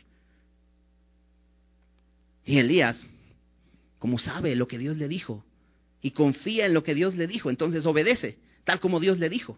Y 2.45 2.57
Elías, 2.57 2.99
como 3.99 4.19
sabe 4.19 4.55
lo 4.55 4.67
que 4.67 4.77
Dios 4.77 4.97
le 4.97 5.07
dijo, 5.07 5.45
y 6.01 6.11
confía 6.11 6.65
en 6.65 6.73
lo 6.73 6.83
que 6.83 6.95
Dios 6.95 7.15
le 7.15 7.27
dijo, 7.27 7.49
entonces 7.49 7.85
obedece, 7.85 8.39
tal 8.63 8.79
como 8.79 8.99
Dios 8.99 9.19
le 9.19 9.29
dijo. 9.29 9.57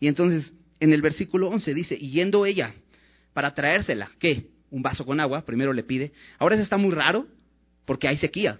Y 0.00 0.08
entonces 0.08 0.52
en 0.80 0.92
el 0.92 1.02
versículo 1.02 1.48
11 1.48 1.74
dice, 1.74 1.96
y 1.98 2.10
yendo 2.10 2.46
ella 2.46 2.74
para 3.32 3.54
traérsela, 3.54 4.10
¿qué? 4.18 4.48
Un 4.70 4.82
vaso 4.82 5.04
con 5.04 5.20
agua, 5.20 5.44
primero 5.44 5.72
le 5.72 5.82
pide. 5.82 6.12
Ahora 6.38 6.54
eso 6.56 6.64
está 6.64 6.76
muy 6.76 6.92
raro 6.92 7.26
porque 7.84 8.08
hay 8.08 8.16
sequía. 8.16 8.58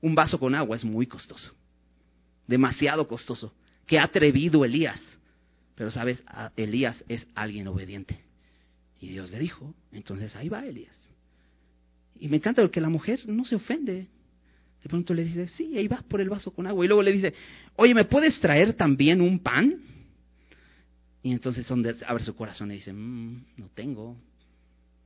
Un 0.00 0.14
vaso 0.14 0.38
con 0.38 0.54
agua 0.54 0.76
es 0.76 0.84
muy 0.84 1.06
costoso, 1.06 1.52
demasiado 2.46 3.06
costoso. 3.08 3.52
Qué 3.86 3.98
atrevido 3.98 4.64
Elías. 4.64 5.00
Pero 5.74 5.90
sabes, 5.90 6.22
Elías 6.56 7.04
es 7.08 7.26
alguien 7.34 7.68
obediente. 7.68 8.18
Y 9.00 9.08
Dios 9.08 9.30
le 9.30 9.38
dijo, 9.38 9.74
entonces 9.92 10.34
ahí 10.36 10.48
va 10.48 10.64
Elías. 10.64 10.96
Y 12.18 12.28
me 12.28 12.36
encanta 12.36 12.62
porque 12.62 12.80
la 12.80 12.88
mujer 12.88 13.20
no 13.28 13.44
se 13.44 13.56
ofende. 13.56 14.08
De 14.82 14.88
pronto 14.88 15.12
le 15.12 15.24
dice, 15.24 15.48
sí, 15.48 15.76
ahí 15.76 15.88
va 15.88 16.02
por 16.08 16.20
el 16.20 16.28
vaso 16.28 16.50
con 16.50 16.66
agua. 16.66 16.84
Y 16.84 16.88
luego 16.88 17.02
le 17.02 17.12
dice, 17.12 17.34
oye, 17.76 17.94
¿me 17.94 18.04
puedes 18.04 18.40
traer 18.40 18.72
también 18.72 19.20
un 19.20 19.38
pan? 19.38 19.80
Y 21.22 21.32
entonces 21.32 21.66
abre 22.06 22.24
su 22.24 22.34
corazón 22.34 22.70
y 22.70 22.76
dice, 22.76 22.92
mm, 22.92 23.44
no 23.56 23.68
tengo. 23.74 24.16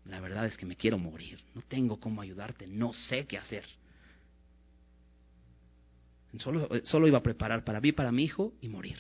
La 0.05 0.21
verdad 0.21 0.47
es 0.47 0.57
que 0.57 0.67
me 0.67 0.77
quiero 0.77 0.99
morir. 0.99 1.41
No 1.55 1.63
tengo 1.63 1.99
cómo 1.99 2.21
ayudarte. 2.21 2.67
No 2.67 2.93
sé 2.93 3.27
qué 3.27 3.39
hacer. 3.39 3.65
Solo, 6.39 7.09
iba 7.09 7.19
a 7.19 7.23
preparar 7.23 7.65
para 7.65 7.81
mí, 7.81 7.93
para 7.93 8.13
mi 8.13 8.25
hijo 8.25 8.55
y 8.61 8.69
morir. 8.69 8.99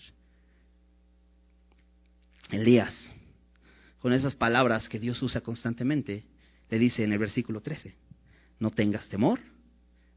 Elías, 2.51 2.93
con 4.01 4.13
esas 4.13 4.35
palabras 4.35 4.89
que 4.89 4.99
Dios 4.99 5.23
usa 5.23 5.41
constantemente, 5.41 6.25
le 6.69 6.79
dice 6.79 7.05
en 7.05 7.13
el 7.13 7.19
versículo 7.19 7.61
13, 7.61 7.95
no 8.59 8.71
tengas 8.71 9.09
temor, 9.09 9.39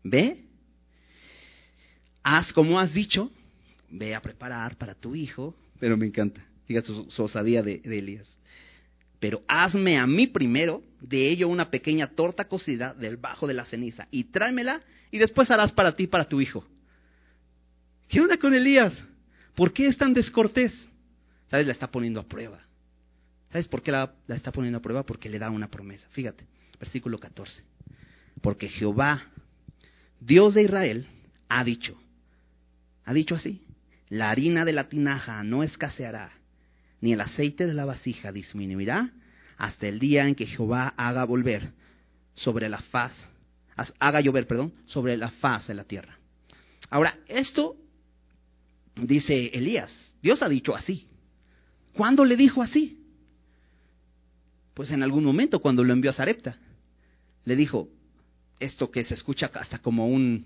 ve, 0.04 0.46
haz 2.24 2.52
como 2.54 2.80
has 2.80 2.94
dicho, 2.94 3.32
ve 3.90 4.16
a 4.16 4.22
preparar 4.22 4.78
para 4.78 4.96
tu 4.96 5.16
hijo, 5.16 5.56
pero 5.80 5.96
me 5.96 6.08
encanta, 6.08 6.44
fíjate 6.66 6.88
su, 6.88 7.24
osadía 7.24 7.62
de, 7.62 7.78
de 7.80 8.00
Elías, 8.00 8.38
pero 9.20 9.44
hazme 9.48 10.00
a 10.00 10.08
mí 10.08 10.26
primero 10.26 10.82
de 11.00 11.30
ello 11.30 11.48
una 11.48 11.70
pequeña 11.70 12.08
torta 12.08 12.46
cocida 12.46 12.96
del 12.96 13.18
bajo 13.18 13.46
de 13.46 13.54
la 13.54 13.66
ceniza 13.66 14.08
y 14.10 14.26
tráemela 14.26 14.82
y 15.12 15.20
después 15.20 15.52
harás 15.52 15.72
para 15.72 15.96
ti, 15.96 16.08
para 16.08 16.28
tu 16.28 16.42
hijo. 16.42 16.66
¿Qué 18.08 18.22
onda 18.22 18.38
con 18.38 18.54
Elías? 18.54 18.94
¿Por 19.56 19.74
qué 19.74 19.88
es 19.88 19.98
tan 19.98 20.14
descortés? 20.14 20.72
¿Sabes? 21.50 21.68
La 21.68 21.74
está 21.74 21.88
poniendo 21.88 22.20
a 22.20 22.28
prueba. 22.28 22.60
¿Sabes 23.52 23.68
por 23.68 23.84
qué 23.84 23.92
la, 23.92 24.12
está 24.30 24.52
poniendo 24.52 24.80
a 24.80 24.82
prueba? 24.82 25.04
Porque 25.04 25.30
le 25.30 25.40
da 25.40 25.52
una 25.52 25.70
promesa. 25.70 26.08
Fíjate, 26.12 26.46
versículo 26.80 27.20
14. 27.20 27.64
Porque 28.42 28.68
Jehová, 28.68 29.24
Dios 30.20 30.56
de 30.56 30.64
Israel, 30.64 31.08
ha 31.50 31.64
dicho, 31.64 31.96
ha 33.06 33.14
dicho 33.14 33.36
así, 33.36 33.62
la 34.10 34.32
harina 34.32 34.66
de 34.66 34.74
la 34.74 34.90
tinaja 34.90 35.44
no 35.44 35.62
escaseará, 35.62 36.32
ni 37.00 37.14
el 37.14 37.22
aceite 37.22 37.68
de 37.68 37.74
la 37.74 37.86
vasija 37.86 38.32
disminuirá 38.32 39.12
hasta 39.58 39.88
el 39.88 40.00
día 40.00 40.28
en 40.28 40.36
que 40.36 40.48
Jehová 40.48 40.94
haga 40.98 41.24
volver 41.26 41.72
sobre 42.34 42.70
la 42.70 42.80
faz, 42.80 43.14
haga 44.00 44.22
llover, 44.22 44.48
perdón, 44.48 44.74
sobre 44.88 45.16
la 45.16 45.30
faz 45.30 45.68
de 45.68 45.76
la 45.76 45.84
tierra. 45.84 46.18
Ahora, 46.90 47.18
esto 47.28 47.76
dice 48.96 49.48
Elías, 49.54 50.16
Dios 50.22 50.42
ha 50.42 50.50
dicho 50.50 50.76
así. 50.76 51.08
¿Cuándo 51.94 52.26
le 52.26 52.36
dijo 52.36 52.62
así? 52.62 53.00
Pues 54.74 54.92
en 54.92 55.04
algún 55.04 55.24
momento 55.24 55.60
cuando 55.60 55.84
lo 55.84 55.94
envió 55.94 56.12
a 56.12 56.16
Zarepta. 56.16 56.58
Le 57.46 57.56
dijo 57.56 57.90
esto 58.60 58.90
que 58.90 59.04
se 59.04 59.14
escucha 59.14 59.52
hasta 59.54 59.80
como 59.80 60.08
un 60.08 60.46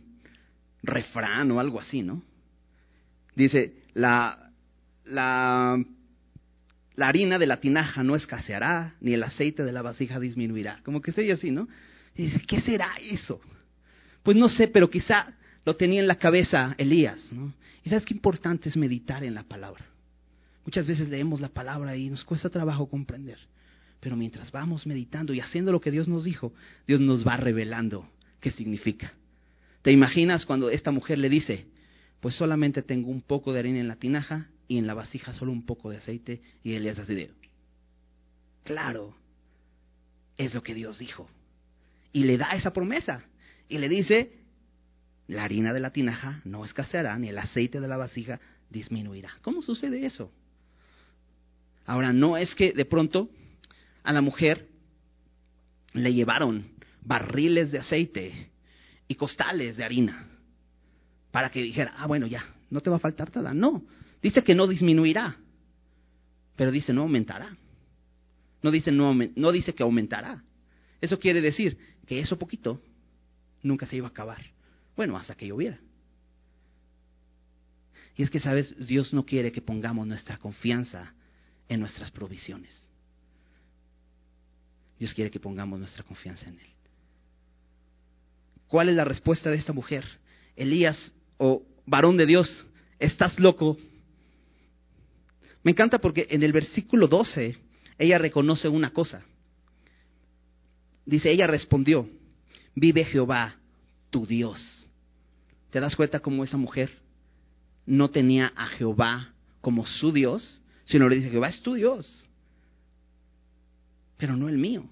refrán 0.84 1.52
o 1.52 1.60
algo 1.60 1.80
así, 1.80 2.02
¿no? 2.02 2.24
Dice, 3.36 3.84
la, 3.94 4.52
la, 5.06 5.82
la 6.96 7.08
harina 7.08 7.38
de 7.38 7.46
la 7.46 7.60
tinaja 7.60 8.04
no 8.04 8.16
escaseará, 8.16 8.96
ni 9.00 9.14
el 9.14 9.24
aceite 9.24 9.64
de 9.64 9.72
la 9.72 9.84
vasija 9.84 10.20
disminuirá. 10.20 10.82
Como 10.84 11.02
que 11.02 11.12
se 11.12 11.32
así, 11.32 11.52
¿no? 11.52 11.68
Y 12.16 12.24
dice, 12.24 12.42
¿qué 12.48 12.62
será 12.62 12.96
eso? 13.00 13.40
Pues 14.24 14.36
no 14.36 14.50
sé, 14.50 14.68
pero 14.68 14.90
quizá 14.90 15.38
lo 15.68 15.76
tenía 15.76 16.00
en 16.00 16.08
la 16.08 16.16
cabeza 16.16 16.76
Elías, 16.78 17.30
¿no? 17.30 17.54
Y 17.84 17.90
sabes 17.90 18.06
qué 18.06 18.14
importante 18.14 18.70
es 18.70 18.78
meditar 18.78 19.26
en 19.26 19.34
la 19.34 19.44
palabra. 19.44 19.84
Muchas 20.64 20.88
veces 20.88 21.10
leemos 21.10 21.42
la 21.42 21.50
palabra 21.50 21.98
y 21.98 22.10
nos 22.10 22.24
cuesta 22.24 22.50
trabajo 22.50 22.88
comprender. 22.90 23.38
Pero 24.00 24.16
mientras 24.16 24.50
vamos 24.50 24.88
meditando 24.88 25.34
y 25.34 25.42
haciendo 25.42 25.74
lo 25.74 25.82
que 25.82 25.92
Dios 25.92 26.08
nos 26.08 26.24
dijo, 26.24 26.54
Dios 26.88 27.02
nos 27.02 27.28
va 27.28 27.36
revelando 27.36 28.10
qué 28.40 28.50
significa. 28.50 29.12
¿Te 29.82 29.92
imaginas 29.92 30.46
cuando 30.46 30.70
esta 30.70 30.92
mujer 30.92 31.18
le 31.18 31.28
dice, 31.28 31.66
pues 32.22 32.36
solamente 32.36 32.82
tengo 32.82 33.12
un 33.12 33.22
poco 33.22 33.52
de 33.52 33.60
harina 33.60 33.82
en 33.82 33.90
la 33.90 33.98
tinaja 33.98 34.48
y 34.70 34.78
en 34.78 34.88
la 34.88 34.94
vasija 34.94 35.34
solo 35.34 35.52
un 35.52 35.66
poco 35.66 35.90
de 35.90 35.98
aceite 35.98 36.42
y 36.64 36.76
es 36.76 36.98
así 36.98 37.14
de, 37.14 37.32
claro, 38.64 39.18
es 40.38 40.54
lo 40.54 40.64
que 40.64 40.74
Dios 40.74 40.98
dijo. 40.98 41.30
Y 42.14 42.24
le 42.24 42.38
da 42.38 42.52
esa 42.52 42.72
promesa 42.72 43.26
y 43.68 43.80
le 43.80 43.90
dice, 43.90 44.47
la 45.28 45.44
harina 45.44 45.74
de 45.74 45.80
la 45.80 45.92
tinaja 45.92 46.42
no 46.46 46.64
escaseará 46.64 47.18
ni 47.20 47.30
el 47.30 47.38
aceite 47.38 47.80
de 47.80 47.88
la 47.88 47.98
vasija 47.98 48.40
disminuirá. 48.70 49.32
¿Cómo 49.42 49.62
sucede 49.62 50.06
eso? 50.06 50.32
Ahora, 51.86 52.14
no 52.14 52.38
es 52.38 52.54
que 52.56 52.72
de 52.74 52.86
pronto 52.86 53.30
a 54.04 54.14
la 54.14 54.22
mujer 54.22 54.68
le 55.94 56.14
llevaron 56.14 56.66
barriles 57.02 57.72
de 57.72 57.80
aceite 57.80 58.50
y 59.08 59.16
costales 59.16 59.78
de 59.78 59.84
harina 59.84 60.28
para 61.32 61.50
que 61.50 61.62
dijera, 61.62 61.94
ah, 61.98 62.08
bueno, 62.08 62.28
ya, 62.28 62.44
no 62.70 62.82
te 62.82 62.90
va 62.90 62.98
a 62.98 63.00
faltar 63.00 63.34
nada. 63.36 63.54
No, 63.54 63.84
dice 64.22 64.44
que 64.44 64.56
no 64.56 64.68
disminuirá, 64.68 65.38
pero 66.56 66.72
dice 66.72 66.94
no 66.94 67.04
aumentará. 67.04 67.56
No 68.62 68.72
dice, 68.72 68.92
no, 68.92 69.14
no 69.14 69.52
dice 69.52 69.74
que 69.74 69.84
aumentará. 69.84 70.44
Eso 71.00 71.20
quiere 71.20 71.42
decir 71.42 71.78
que 72.06 72.20
eso 72.20 72.40
poquito 72.40 72.82
nunca 73.62 73.86
se 73.86 73.98
iba 73.98 74.08
a 74.08 74.10
acabar. 74.10 74.57
Bueno, 74.98 75.16
hasta 75.16 75.36
que 75.36 75.48
lloviera. 75.48 75.80
Y 78.16 78.24
es 78.24 78.32
que, 78.32 78.40
sabes, 78.40 78.76
Dios 78.88 79.14
no 79.14 79.24
quiere 79.24 79.52
que 79.52 79.62
pongamos 79.62 80.08
nuestra 80.08 80.38
confianza 80.38 81.14
en 81.70 81.80
nuestras 81.80 82.10
provisiones. 82.10 82.76
Dios 84.98 85.14
quiere 85.14 85.30
que 85.30 85.40
pongamos 85.40 85.78
nuestra 85.78 86.04
confianza 86.04 86.50
en 86.50 86.60
Él. 86.60 86.68
¿Cuál 88.68 88.90
es 88.90 88.96
la 88.96 89.06
respuesta 89.06 89.52
de 89.52 89.58
esta 89.58 89.72
mujer? 89.72 90.04
Elías, 90.56 91.14
o 91.38 91.64
varón 91.86 92.18
de 92.18 92.26
Dios, 92.26 92.66
¿estás 92.98 93.40
loco? 93.40 93.78
Me 95.62 95.72
encanta 95.72 96.00
porque 96.00 96.26
en 96.32 96.42
el 96.42 96.52
versículo 96.52 97.08
12 97.08 97.56
ella 98.00 98.18
reconoce 98.18 98.68
una 98.68 98.92
cosa. 98.92 99.24
Dice, 101.06 101.32
ella 101.32 101.46
respondió, 101.46 102.10
vive 102.74 103.06
Jehová, 103.06 103.58
tu 104.10 104.26
Dios. 104.26 104.87
¿Te 105.70 105.80
das 105.80 105.96
cuenta 105.96 106.20
cómo 106.20 106.44
esa 106.44 106.58
mujer 106.58 106.92
no 107.86 108.10
tenía 108.10 108.52
a 108.56 108.68
Jehová 108.68 109.34
como 109.62 109.86
su 109.86 110.12
Dios, 110.12 110.62
sino 110.86 111.10
le 111.10 111.18
dice, 111.18 111.30
Jehová 111.30 111.50
es 111.50 111.62
tu 111.62 111.74
Dios, 111.74 112.26
pero 114.18 114.36
no 114.36 114.50
el 114.50 114.58
mío. 114.58 114.86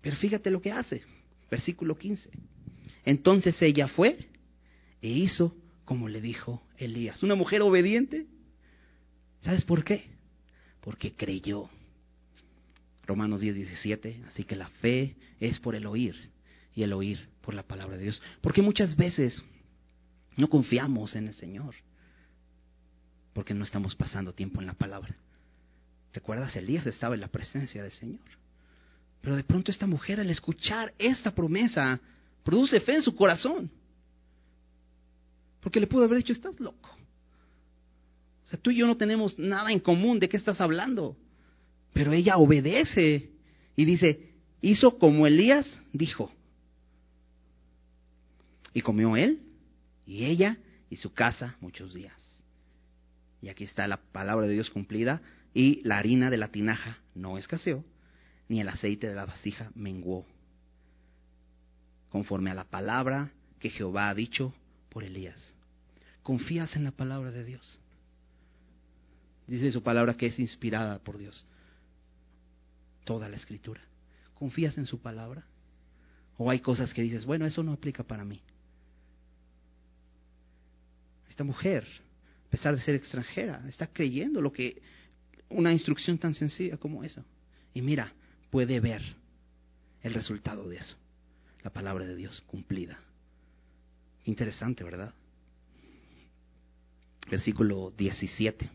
Pero 0.00 0.16
fíjate 0.16 0.50
lo 0.50 0.60
que 0.60 0.72
hace, 0.72 1.02
versículo 1.50 1.96
15. 1.96 2.30
Entonces 3.04 3.60
ella 3.62 3.88
fue 3.88 4.28
e 5.02 5.08
hizo 5.08 5.54
como 5.84 6.08
le 6.08 6.20
dijo 6.20 6.62
Elías. 6.76 7.22
Una 7.22 7.34
mujer 7.34 7.62
obediente. 7.62 8.26
¿Sabes 9.42 9.64
por 9.64 9.84
qué? 9.84 10.04
Porque 10.80 11.12
creyó. 11.12 11.68
Romanos 13.06 13.40
10, 13.40 13.56
17. 13.56 14.22
Así 14.28 14.44
que 14.44 14.56
la 14.56 14.68
fe 14.68 15.16
es 15.40 15.58
por 15.60 15.74
el 15.74 15.86
oír 15.86 16.14
y 16.74 16.82
el 16.82 16.92
oír 16.92 17.28
por 17.40 17.54
la 17.54 17.62
palabra 17.62 17.96
de 17.96 18.04
Dios. 18.04 18.22
Porque 18.40 18.62
muchas 18.62 18.96
veces 18.96 19.42
no 20.36 20.48
confiamos 20.48 21.14
en 21.14 21.28
el 21.28 21.34
Señor 21.34 21.74
porque 23.32 23.54
no 23.54 23.64
estamos 23.64 23.94
pasando 23.94 24.32
tiempo 24.32 24.60
en 24.60 24.66
la 24.66 24.74
palabra. 24.74 25.14
¿Recuerdas? 26.12 26.54
Elías 26.56 26.86
estaba 26.86 27.14
en 27.14 27.20
la 27.20 27.28
presencia 27.28 27.82
del 27.82 27.92
Señor. 27.92 28.20
Pero 29.20 29.36
de 29.36 29.44
pronto 29.44 29.70
esta 29.70 29.86
mujer 29.86 30.20
al 30.20 30.30
escuchar 30.30 30.92
esta 30.98 31.30
promesa 31.34 32.00
produce 32.42 32.80
fe 32.80 32.96
en 32.96 33.02
su 33.02 33.14
corazón. 33.14 33.70
Porque 35.60 35.78
le 35.78 35.86
pudo 35.86 36.04
haber 36.04 36.18
dicho, 36.18 36.32
estás 36.32 36.58
loco. 36.58 36.90
O 38.44 38.46
sea, 38.46 38.58
tú 38.58 38.70
y 38.70 38.76
yo 38.76 38.86
no 38.86 38.96
tenemos 38.96 39.38
nada 39.38 39.70
en 39.70 39.78
común, 39.78 40.18
¿de 40.18 40.28
qué 40.28 40.36
estás 40.36 40.60
hablando? 40.60 41.16
Pero 41.92 42.12
ella 42.12 42.38
obedece 42.38 43.30
y 43.76 43.84
dice, 43.84 44.32
hizo 44.60 44.98
como 44.98 45.26
Elías 45.26 45.66
dijo. 45.92 46.32
Y 48.72 48.82
comió 48.82 49.16
él 49.16 49.42
y 50.06 50.24
ella 50.24 50.58
y 50.88 50.96
su 50.96 51.12
casa 51.12 51.56
muchos 51.60 51.94
días. 51.94 52.20
Y 53.42 53.48
aquí 53.48 53.64
está 53.64 53.86
la 53.88 53.96
palabra 53.96 54.46
de 54.46 54.54
Dios 54.54 54.70
cumplida. 54.70 55.22
Y 55.54 55.80
la 55.82 55.98
harina 55.98 56.30
de 56.30 56.36
la 56.36 56.48
tinaja 56.48 56.98
no 57.14 57.38
escaseó, 57.38 57.84
ni 58.48 58.60
el 58.60 58.68
aceite 58.68 59.08
de 59.08 59.14
la 59.14 59.26
vasija 59.26 59.70
menguó. 59.74 60.26
conforme 62.10 62.50
a 62.50 62.54
la 62.54 62.64
palabra 62.64 63.30
que 63.60 63.70
Jehová 63.70 64.08
ha 64.08 64.14
dicho 64.14 64.52
por 64.88 65.04
Elías. 65.04 65.54
¿Confías 66.22 66.76
en 66.76 66.84
la 66.84 66.90
palabra 66.90 67.30
de 67.30 67.44
Dios? 67.44 67.78
Dice 69.46 69.70
su 69.72 69.82
palabra 69.82 70.14
que 70.14 70.26
es 70.26 70.38
inspirada 70.38 70.98
por 70.98 71.18
Dios. 71.18 71.46
Toda 73.04 73.28
la 73.28 73.36
escritura. 73.36 73.80
¿Confías 74.34 74.76
en 74.78 74.86
su 74.86 75.00
palabra? 75.00 75.44
¿O 76.36 76.50
hay 76.50 76.60
cosas 76.60 76.92
que 76.94 77.02
dices, 77.02 77.24
bueno, 77.24 77.46
eso 77.46 77.62
no 77.62 77.72
aplica 77.72 78.02
para 78.02 78.24
mí? 78.24 78.42
Esta 81.30 81.44
mujer, 81.44 81.86
a 82.46 82.50
pesar 82.50 82.74
de 82.74 82.82
ser 82.82 82.96
extranjera, 82.96 83.62
está 83.68 83.86
creyendo 83.86 84.42
lo 84.42 84.52
que 84.52 84.82
una 85.48 85.72
instrucción 85.72 86.18
tan 86.18 86.34
sencilla 86.34 86.76
como 86.76 87.04
esa. 87.04 87.24
Y 87.72 87.80
mira, 87.80 88.12
puede 88.50 88.80
ver 88.80 89.00
el 90.02 90.12
resultado 90.12 90.68
de 90.68 90.78
eso. 90.78 90.96
La 91.62 91.70
palabra 91.70 92.04
de 92.04 92.16
Dios 92.16 92.42
cumplida. 92.48 92.98
Interesante, 94.24 94.82
¿verdad? 94.82 95.14
Versículo 97.30 97.92
17. 97.96 98.68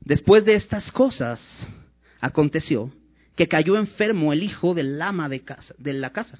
Después 0.00 0.44
de 0.44 0.56
estas 0.56 0.92
cosas, 0.92 1.40
aconteció 2.20 2.92
que 3.34 3.48
cayó 3.48 3.78
enfermo 3.78 4.32
el 4.34 4.42
hijo 4.42 4.74
del 4.74 5.00
ama 5.00 5.30
de, 5.30 5.42
de 5.78 5.92
la 5.94 6.10
casa. 6.10 6.38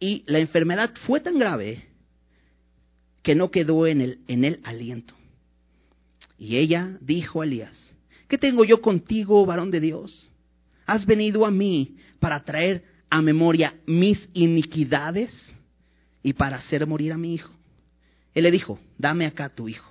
Y 0.00 0.24
la 0.26 0.38
enfermedad 0.38 0.94
fue 1.06 1.20
tan 1.20 1.38
grave 1.38 1.91
que 3.22 3.34
no 3.34 3.50
quedó 3.50 3.86
en 3.86 4.00
el, 4.00 4.18
en 4.28 4.44
el 4.44 4.60
aliento. 4.64 5.14
Y 6.38 6.56
ella 6.56 6.96
dijo 7.00 7.40
a 7.40 7.44
Elías, 7.44 7.94
¿qué 8.28 8.36
tengo 8.36 8.64
yo 8.64 8.80
contigo, 8.80 9.46
varón 9.46 9.70
de 9.70 9.80
Dios? 9.80 10.30
¿Has 10.86 11.06
venido 11.06 11.46
a 11.46 11.50
mí 11.50 11.96
para 12.18 12.44
traer 12.44 12.84
a 13.08 13.22
memoria 13.22 13.74
mis 13.86 14.28
iniquidades 14.34 15.32
y 16.22 16.32
para 16.32 16.56
hacer 16.56 16.86
morir 16.86 17.12
a 17.12 17.18
mi 17.18 17.34
hijo? 17.34 17.52
Él 18.34 18.44
le 18.44 18.50
dijo, 18.50 18.80
dame 18.98 19.26
acá 19.26 19.48
tu 19.50 19.68
hijo. 19.68 19.88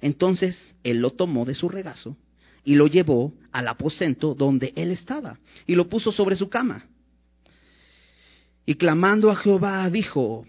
Entonces 0.00 0.74
él 0.82 1.00
lo 1.00 1.10
tomó 1.10 1.44
de 1.44 1.54
su 1.54 1.68
regazo 1.68 2.16
y 2.64 2.74
lo 2.74 2.86
llevó 2.86 3.32
al 3.52 3.68
aposento 3.68 4.34
donde 4.34 4.72
él 4.76 4.90
estaba 4.90 5.38
y 5.66 5.74
lo 5.74 5.88
puso 5.88 6.12
sobre 6.12 6.36
su 6.36 6.48
cama. 6.48 6.86
Y 8.64 8.74
clamando 8.74 9.30
a 9.30 9.36
Jehová 9.36 9.88
dijo, 9.90 10.46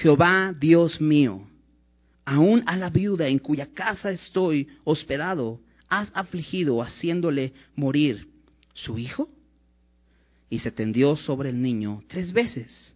Jehová 0.00 0.54
Dios 0.58 1.00
mío, 1.00 1.46
aún 2.30 2.62
a 2.66 2.76
la 2.76 2.90
viuda 2.90 3.26
en 3.26 3.40
cuya 3.40 3.66
casa 3.74 4.12
estoy 4.12 4.68
hospedado, 4.84 5.58
has 5.88 6.12
afligido 6.14 6.80
haciéndole 6.80 7.52
morir 7.74 8.28
su 8.72 8.98
hijo? 8.98 9.28
Y 10.48 10.60
se 10.60 10.70
tendió 10.70 11.16
sobre 11.16 11.50
el 11.50 11.60
niño 11.60 12.04
tres 12.06 12.32
veces. 12.32 12.94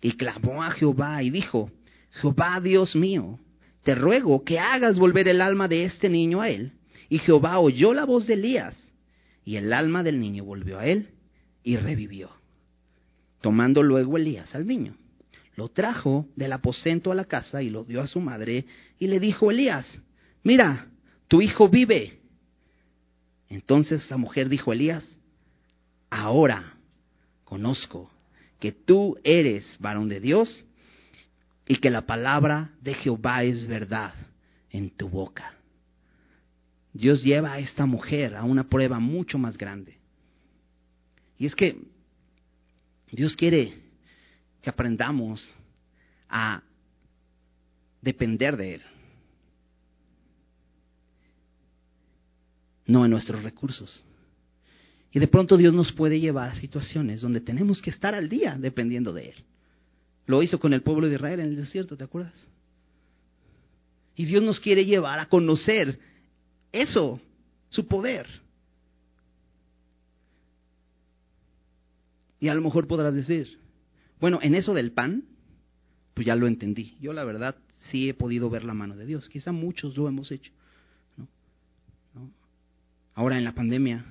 Y 0.00 0.12
clamó 0.12 0.62
a 0.62 0.70
Jehová 0.70 1.24
y 1.24 1.30
dijo, 1.30 1.72
Jehová 2.12 2.60
Dios 2.60 2.94
mío, 2.94 3.40
te 3.82 3.96
ruego 3.96 4.44
que 4.44 4.60
hagas 4.60 4.96
volver 4.96 5.26
el 5.26 5.40
alma 5.40 5.66
de 5.66 5.84
este 5.84 6.08
niño 6.08 6.40
a 6.40 6.48
él. 6.48 6.70
Y 7.08 7.18
Jehová 7.18 7.58
oyó 7.58 7.92
la 7.94 8.04
voz 8.04 8.28
de 8.28 8.34
Elías, 8.34 8.92
y 9.44 9.56
el 9.56 9.72
alma 9.72 10.04
del 10.04 10.20
niño 10.20 10.44
volvió 10.44 10.78
a 10.78 10.86
él 10.86 11.08
y 11.64 11.78
revivió. 11.78 12.30
Tomando 13.40 13.82
luego 13.82 14.16
Elías 14.16 14.54
al 14.54 14.68
niño, 14.68 14.96
lo 15.56 15.70
trajo 15.70 16.28
del 16.36 16.52
aposento 16.52 17.10
a 17.10 17.14
la 17.14 17.24
casa 17.24 17.62
y 17.62 17.70
lo 17.70 17.82
dio 17.82 18.02
a 18.02 18.06
su 18.06 18.20
madre, 18.20 18.66
y 18.98 19.06
le 19.06 19.18
dijo 19.18 19.50
Elías, 19.50 19.86
mira, 20.44 20.86
tu 21.28 21.40
hijo 21.40 21.68
vive. 21.68 22.20
Entonces 23.48 24.08
la 24.10 24.18
mujer 24.18 24.48
dijo 24.48 24.72
Elías, 24.72 25.04
ahora 26.10 26.74
conozco 27.44 28.10
que 28.60 28.72
tú 28.72 29.16
eres 29.24 29.76
varón 29.80 30.08
de 30.08 30.20
Dios 30.20 30.64
y 31.66 31.76
que 31.76 31.90
la 31.90 32.02
palabra 32.02 32.70
de 32.82 32.94
Jehová 32.94 33.42
es 33.42 33.66
verdad 33.66 34.14
en 34.70 34.90
tu 34.90 35.08
boca. 35.08 35.54
Dios 36.92 37.22
lleva 37.22 37.54
a 37.54 37.58
esta 37.58 37.86
mujer 37.86 38.36
a 38.36 38.44
una 38.44 38.68
prueba 38.68 38.98
mucho 38.98 39.38
más 39.38 39.56
grande. 39.56 39.96
Y 41.38 41.46
es 41.46 41.54
que 41.54 41.78
Dios 43.10 43.36
quiere 43.36 43.85
que 44.66 44.70
aprendamos 44.70 45.48
a 46.28 46.60
depender 48.02 48.56
de 48.56 48.74
Él. 48.74 48.82
no 52.88 53.04
en 53.04 53.10
nuestros 53.10 53.42
recursos. 53.42 54.04
Y 55.12 55.18
de 55.18 55.28
pronto 55.28 55.56
Dios 55.56 55.72
nos 55.72 55.92
puede 55.92 56.20
llevar 56.20 56.50
a 56.50 56.60
situaciones 56.60 57.20
donde 57.20 57.40
tenemos 57.40 57.80
que 57.82 57.90
estar 57.90 58.14
al 58.14 58.28
día 58.28 58.56
dependiendo 58.58 59.12
de 59.12 59.30
Él. 59.30 59.44
Lo 60.26 60.42
hizo 60.42 60.60
con 60.60 60.72
el 60.72 60.82
pueblo 60.82 61.08
de 61.08 61.14
Israel 61.14 61.40
en 61.40 61.46
el 61.46 61.56
desierto, 61.56 61.96
¿te 61.96 62.04
acuerdas? 62.04 62.46
Y 64.14 64.24
Dios 64.24 64.42
nos 64.42 64.60
quiere 64.60 64.84
llevar 64.84 65.18
a 65.18 65.28
conocer 65.28 65.98
eso, 66.70 67.20
su 67.68 67.86
poder. 67.88 68.28
Y 72.38 72.46
a 72.46 72.54
lo 72.54 72.62
mejor 72.62 72.86
podrás 72.86 73.14
decir, 73.14 73.65
bueno, 74.20 74.38
en 74.42 74.54
eso 74.54 74.74
del 74.74 74.92
pan, 74.92 75.24
pues 76.14 76.26
ya 76.26 76.34
lo 76.34 76.46
entendí. 76.46 76.96
Yo 77.00 77.12
la 77.12 77.24
verdad 77.24 77.56
sí 77.90 78.08
he 78.08 78.14
podido 78.14 78.48
ver 78.48 78.64
la 78.64 78.74
mano 78.74 78.96
de 78.96 79.06
Dios. 79.06 79.28
Quizá 79.28 79.52
muchos 79.52 79.96
lo 79.96 80.08
hemos 80.08 80.32
hecho. 80.32 80.52
Ahora 83.14 83.38
en 83.38 83.44
la 83.44 83.54
pandemia, 83.54 84.04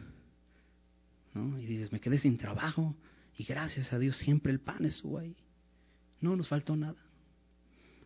¿no? 1.33 1.59
Y 1.59 1.65
dices, 1.65 1.91
me 1.91 1.99
quedé 1.99 2.17
sin 2.17 2.37
trabajo 2.37 2.95
y 3.37 3.43
gracias 3.43 3.93
a 3.93 3.99
Dios 3.99 4.17
siempre 4.17 4.51
el 4.51 4.59
pan 4.59 4.85
estuvo 4.85 5.19
ahí. 5.19 5.35
No 6.21 6.35
nos 6.35 6.47
faltó 6.47 6.75
nada. 6.75 6.95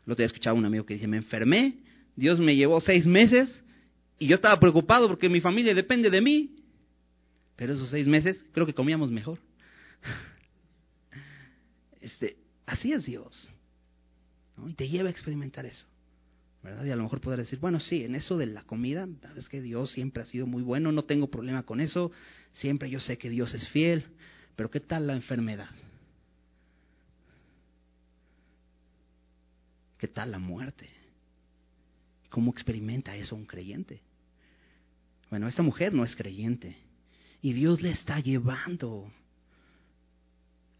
Lo 0.06 0.16
te 0.16 0.24
escuchado 0.24 0.56
un 0.56 0.66
amigo 0.66 0.86
que 0.86 0.96
dice, 0.96 1.08
me 1.08 1.18
enfermé, 1.18 1.78
Dios 2.16 2.40
me 2.40 2.56
llevó 2.56 2.82
seis 2.82 3.06
meses 3.06 3.64
y 4.18 4.28
yo 4.28 4.36
estaba 4.36 4.60
preocupado 4.60 5.08
porque 5.08 5.30
mi 5.30 5.40
familia 5.40 5.74
depende 5.74 6.10
de 6.10 6.20
mí. 6.20 6.56
Pero 7.56 7.74
esos 7.74 7.90
seis 7.90 8.08
meses 8.08 8.44
creo 8.54 8.66
que 8.66 8.74
comíamos 8.74 9.12
mejor. 9.12 9.40
Este, 12.02 12.38
así 12.66 12.94
es 12.94 13.06
Dios. 13.06 13.52
Y 14.68 14.74
te 14.74 14.90
lleva 14.90 15.08
a 15.08 15.12
experimentar 15.12 15.66
eso. 15.66 15.86
¿verdad? 16.62 16.84
Y 16.84 16.92
a 16.92 16.96
lo 16.96 17.04
mejor 17.04 17.22
podrás 17.22 17.46
decir, 17.46 17.60
bueno, 17.60 17.80
sí, 17.80 18.04
en 18.04 18.16
eso 18.16 18.38
de 18.38 18.48
la 18.48 18.64
comida, 18.64 19.08
sabes 19.22 19.48
que 19.48 19.62
Dios 19.62 19.92
siempre 19.92 20.24
ha 20.24 20.26
sido 20.26 20.46
muy 20.46 20.62
bueno, 20.62 20.92
no 20.92 21.04
tengo 21.04 21.30
problema 21.30 21.64
con 21.64 21.80
eso, 21.80 22.12
siempre 22.52 22.90
yo 22.90 23.00
sé 23.00 23.18
que 23.18 23.30
Dios 23.30 23.54
es 23.54 23.68
fiel, 23.70 24.06
pero 24.56 24.70
¿qué 24.70 24.82
tal 24.82 25.08
la 25.08 25.14
enfermedad? 25.14 25.70
¿Qué 29.98 30.08
tal 30.08 30.32
la 30.32 30.40
muerte? 30.40 30.90
¿Cómo 32.30 32.52
experimenta 32.52 33.16
eso 33.16 33.36
un 33.36 33.46
creyente? 33.46 34.02
Bueno, 35.30 35.48
esta 35.48 35.62
mujer 35.62 35.94
no 35.94 36.04
es 36.04 36.16
creyente 36.16 36.76
y 37.42 37.54
Dios 37.54 37.82
le 37.82 37.92
está 37.92 38.20
llevando 38.20 39.12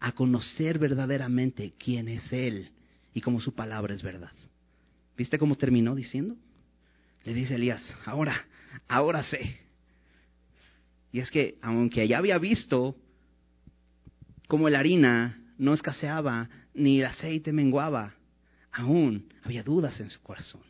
a 0.00 0.12
conocer 0.12 0.78
verdaderamente 0.78 1.74
quién 1.78 2.08
es 2.08 2.32
Él 2.32 2.70
y 3.12 3.20
cómo 3.20 3.40
su 3.40 3.54
palabra 3.54 3.94
es 3.94 4.02
verdad. 4.02 4.32
¿Viste 5.16 5.38
cómo 5.38 5.56
terminó 5.56 5.94
diciendo? 5.94 6.36
Le 7.24 7.34
dice 7.34 7.56
Elías, 7.56 7.82
ahora, 8.06 8.34
ahora 8.88 9.22
sé. 9.24 9.60
Y 11.12 11.20
es 11.20 11.30
que 11.30 11.58
aunque 11.60 12.08
ya 12.08 12.18
había 12.18 12.38
visto 12.38 12.96
cómo 14.48 14.68
la 14.70 14.78
harina 14.78 15.38
no 15.58 15.74
escaseaba 15.74 16.48
ni 16.72 17.00
el 17.00 17.06
aceite 17.06 17.52
menguaba, 17.52 18.14
aún 18.72 19.32
había 19.44 19.62
dudas 19.62 20.00
en 20.00 20.08
su 20.08 20.22
corazón. 20.22 20.62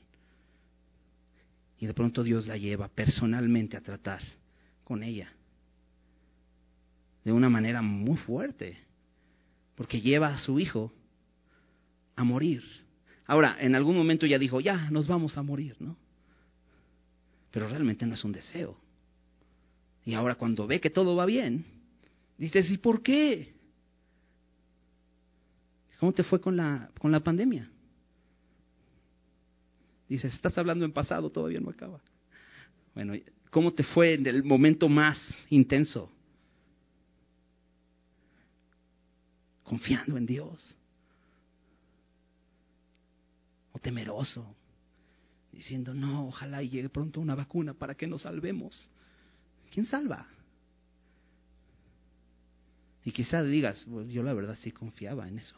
Y 1.78 1.86
de 1.86 1.94
pronto 1.94 2.24
Dios 2.24 2.46
la 2.46 2.56
lleva 2.56 2.88
personalmente 2.88 3.76
a 3.76 3.80
tratar 3.80 4.22
con 4.82 5.02
ella. 5.02 5.32
De 7.24 7.32
una 7.32 7.48
manera 7.48 7.80
muy 7.80 8.16
fuerte. 8.16 8.89
Porque 9.80 10.02
lleva 10.02 10.28
a 10.28 10.36
su 10.36 10.60
hijo 10.60 10.92
a 12.14 12.22
morir. 12.22 12.62
Ahora, 13.24 13.56
en 13.58 13.74
algún 13.74 13.96
momento 13.96 14.26
ya 14.26 14.38
dijo, 14.38 14.60
ya, 14.60 14.90
nos 14.90 15.06
vamos 15.06 15.38
a 15.38 15.42
morir, 15.42 15.74
¿no? 15.78 15.96
Pero 17.50 17.66
realmente 17.66 18.04
no 18.04 18.12
es 18.12 18.22
un 18.22 18.32
deseo. 18.32 18.76
Y 20.04 20.12
ahora 20.12 20.34
cuando 20.34 20.66
ve 20.66 20.82
que 20.82 20.90
todo 20.90 21.16
va 21.16 21.24
bien, 21.24 21.64
dices, 22.36 22.70
¿y 22.70 22.76
por 22.76 23.02
qué? 23.02 23.54
¿Cómo 25.98 26.12
te 26.12 26.24
fue 26.24 26.42
con 26.42 26.58
la, 26.58 26.90
con 26.98 27.10
la 27.10 27.20
pandemia? 27.20 27.70
Dices, 30.10 30.34
estás 30.34 30.58
hablando 30.58 30.84
en 30.84 30.92
pasado, 30.92 31.30
todavía 31.30 31.60
no 31.60 31.70
acaba. 31.70 32.02
Bueno, 32.94 33.14
¿cómo 33.48 33.72
te 33.72 33.82
fue 33.82 34.12
en 34.12 34.26
el 34.26 34.44
momento 34.44 34.90
más 34.90 35.18
intenso? 35.48 36.12
Confiando 39.70 40.16
en 40.16 40.26
Dios 40.26 40.76
o 43.70 43.78
temeroso, 43.78 44.44
diciendo, 45.52 45.94
no, 45.94 46.26
ojalá 46.26 46.60
llegue 46.60 46.88
pronto 46.88 47.20
una 47.20 47.36
vacuna 47.36 47.72
para 47.72 47.94
que 47.94 48.08
nos 48.08 48.22
salvemos. 48.22 48.90
¿Quién 49.70 49.86
salva? 49.86 50.26
Y 53.04 53.12
quizá 53.12 53.44
digas, 53.44 53.86
yo 54.08 54.24
la 54.24 54.34
verdad 54.34 54.58
sí 54.60 54.72
confiaba 54.72 55.28
en 55.28 55.38
eso. 55.38 55.54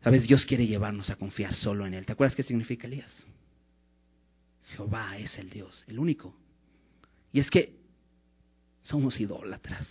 Sabes, 0.00 0.26
Dios 0.26 0.46
quiere 0.46 0.66
llevarnos 0.66 1.10
a 1.10 1.16
confiar 1.16 1.52
solo 1.52 1.86
en 1.86 1.92
Él. 1.92 2.06
¿Te 2.06 2.12
acuerdas 2.12 2.34
qué 2.34 2.44
significa 2.44 2.86
Elías? 2.86 3.26
Jehová 4.68 5.18
es 5.18 5.36
el 5.36 5.50
Dios, 5.50 5.84
el 5.86 5.98
único. 5.98 6.34
Y 7.30 7.40
es 7.40 7.50
que 7.50 7.76
somos 8.80 9.20
idólatras. 9.20 9.86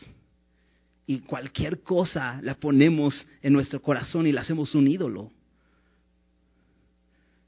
Y 1.08 1.20
cualquier 1.20 1.82
cosa 1.82 2.39
la 2.43 2.55
ponemos 2.55 3.26
en 3.41 3.53
nuestro 3.53 3.82
corazón 3.82 4.28
y 4.28 4.34
la 4.34 4.41
hacemos 4.41 4.76
un 4.76 4.88
ídolo. 4.89 5.32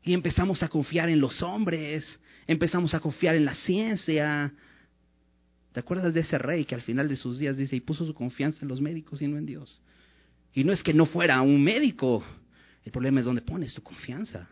Y 0.02 0.14
empezamos 0.14 0.64
a 0.64 0.70
confiar 0.70 1.10
en 1.10 1.20
los 1.20 1.42
hombres, 1.42 2.20
empezamos 2.48 2.94
a 2.94 3.02
confiar 3.02 3.36
en 3.36 3.44
la 3.44 3.54
ciencia. 3.54 4.54
¿Te 5.74 5.82
acuerdas 5.82 6.14
de 6.14 6.22
ese 6.22 6.38
rey 6.38 6.64
que 6.64 6.74
al 6.74 6.82
final 6.82 7.10
de 7.10 7.18
sus 7.18 7.38
días 7.38 7.58
dice 7.58 7.76
y 7.76 7.82
puso 7.82 8.06
su 8.06 8.14
confianza 8.14 8.60
en 8.62 8.70
los 8.70 8.80
médicos 8.80 9.22
y 9.22 9.28
no 9.28 9.38
en 9.38 9.46
Dios? 9.46 9.82
Y 10.54 10.64
no 10.64 10.72
es 10.72 10.82
que 10.82 10.94
no 10.94 11.06
fuera 11.06 11.42
un 11.42 11.62
médico, 11.62 12.24
el 12.86 12.92
problema 12.94 13.20
es 13.20 13.26
dónde 13.26 13.42
pones 13.42 13.74
tu 13.74 13.84
confianza, 13.84 14.48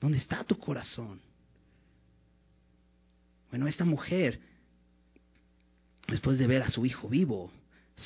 dónde 0.00 0.18
está 0.18 0.44
tu 0.44 0.56
corazón. 0.56 1.20
Bueno, 3.50 3.66
esta 3.66 3.84
mujer, 3.84 4.40
después 6.06 6.38
de 6.38 6.46
ver 6.46 6.62
a 6.62 6.70
su 6.70 6.86
hijo 6.86 7.08
vivo, 7.08 7.50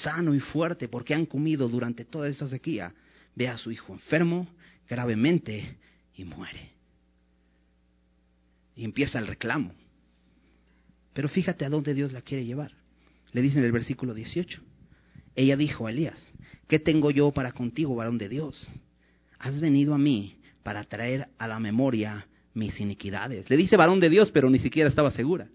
sano 0.03 0.34
y 0.34 0.40
fuerte, 0.40 0.88
porque 0.88 1.14
han 1.14 1.26
comido 1.26 1.68
durante 1.68 2.05
toda 2.05 2.28
esta 2.28 2.49
sequía, 2.49 2.95
ve 3.34 3.49
a 3.49 3.57
su 3.57 3.70
hijo 3.70 3.93
enfermo 3.93 4.49
gravemente 4.88 5.76
y 6.14 6.24
muere. 6.24 6.70
Y 8.74 8.84
empieza 8.84 9.18
el 9.18 9.26
reclamo. 9.26 9.74
Pero 11.12 11.28
fíjate 11.28 11.64
a 11.64 11.68
dónde 11.68 11.95
Dios 11.95 12.12
la 12.12 12.22
quiere 12.22 12.45
llevar. 12.45 12.72
Le 13.32 13.43
dice 13.43 13.59
en 13.59 13.64
el 13.64 13.72
versículo 13.72 14.14
18. 14.14 14.62
Ella 15.34 15.57
dijo 15.57 15.86
a 15.86 15.90
Elías, 15.90 16.32
¿qué 16.68 16.78
tengo 16.78 17.11
yo 17.11 17.30
para 17.32 17.53
contigo, 17.53 17.95
varón 17.95 18.18
de 18.18 18.28
Dios? 18.28 18.70
Has 19.38 19.61
venido 19.61 19.95
a 19.95 19.99
mí 19.99 20.36
para 20.62 20.84
traer 20.84 21.28
a 21.38 21.47
la 21.47 21.59
memoria 21.59 22.26
mis 22.55 22.78
iniquidades. 22.80 23.49
Le 23.49 23.57
dice 23.57 23.76
varón 23.76 24.01
de 24.01 24.11
Dios, 24.11 24.30
pero 24.30 24.51
ni 24.51 24.59
siquiera 24.59 24.88
estaba 24.88 25.11
segura. 25.11 25.49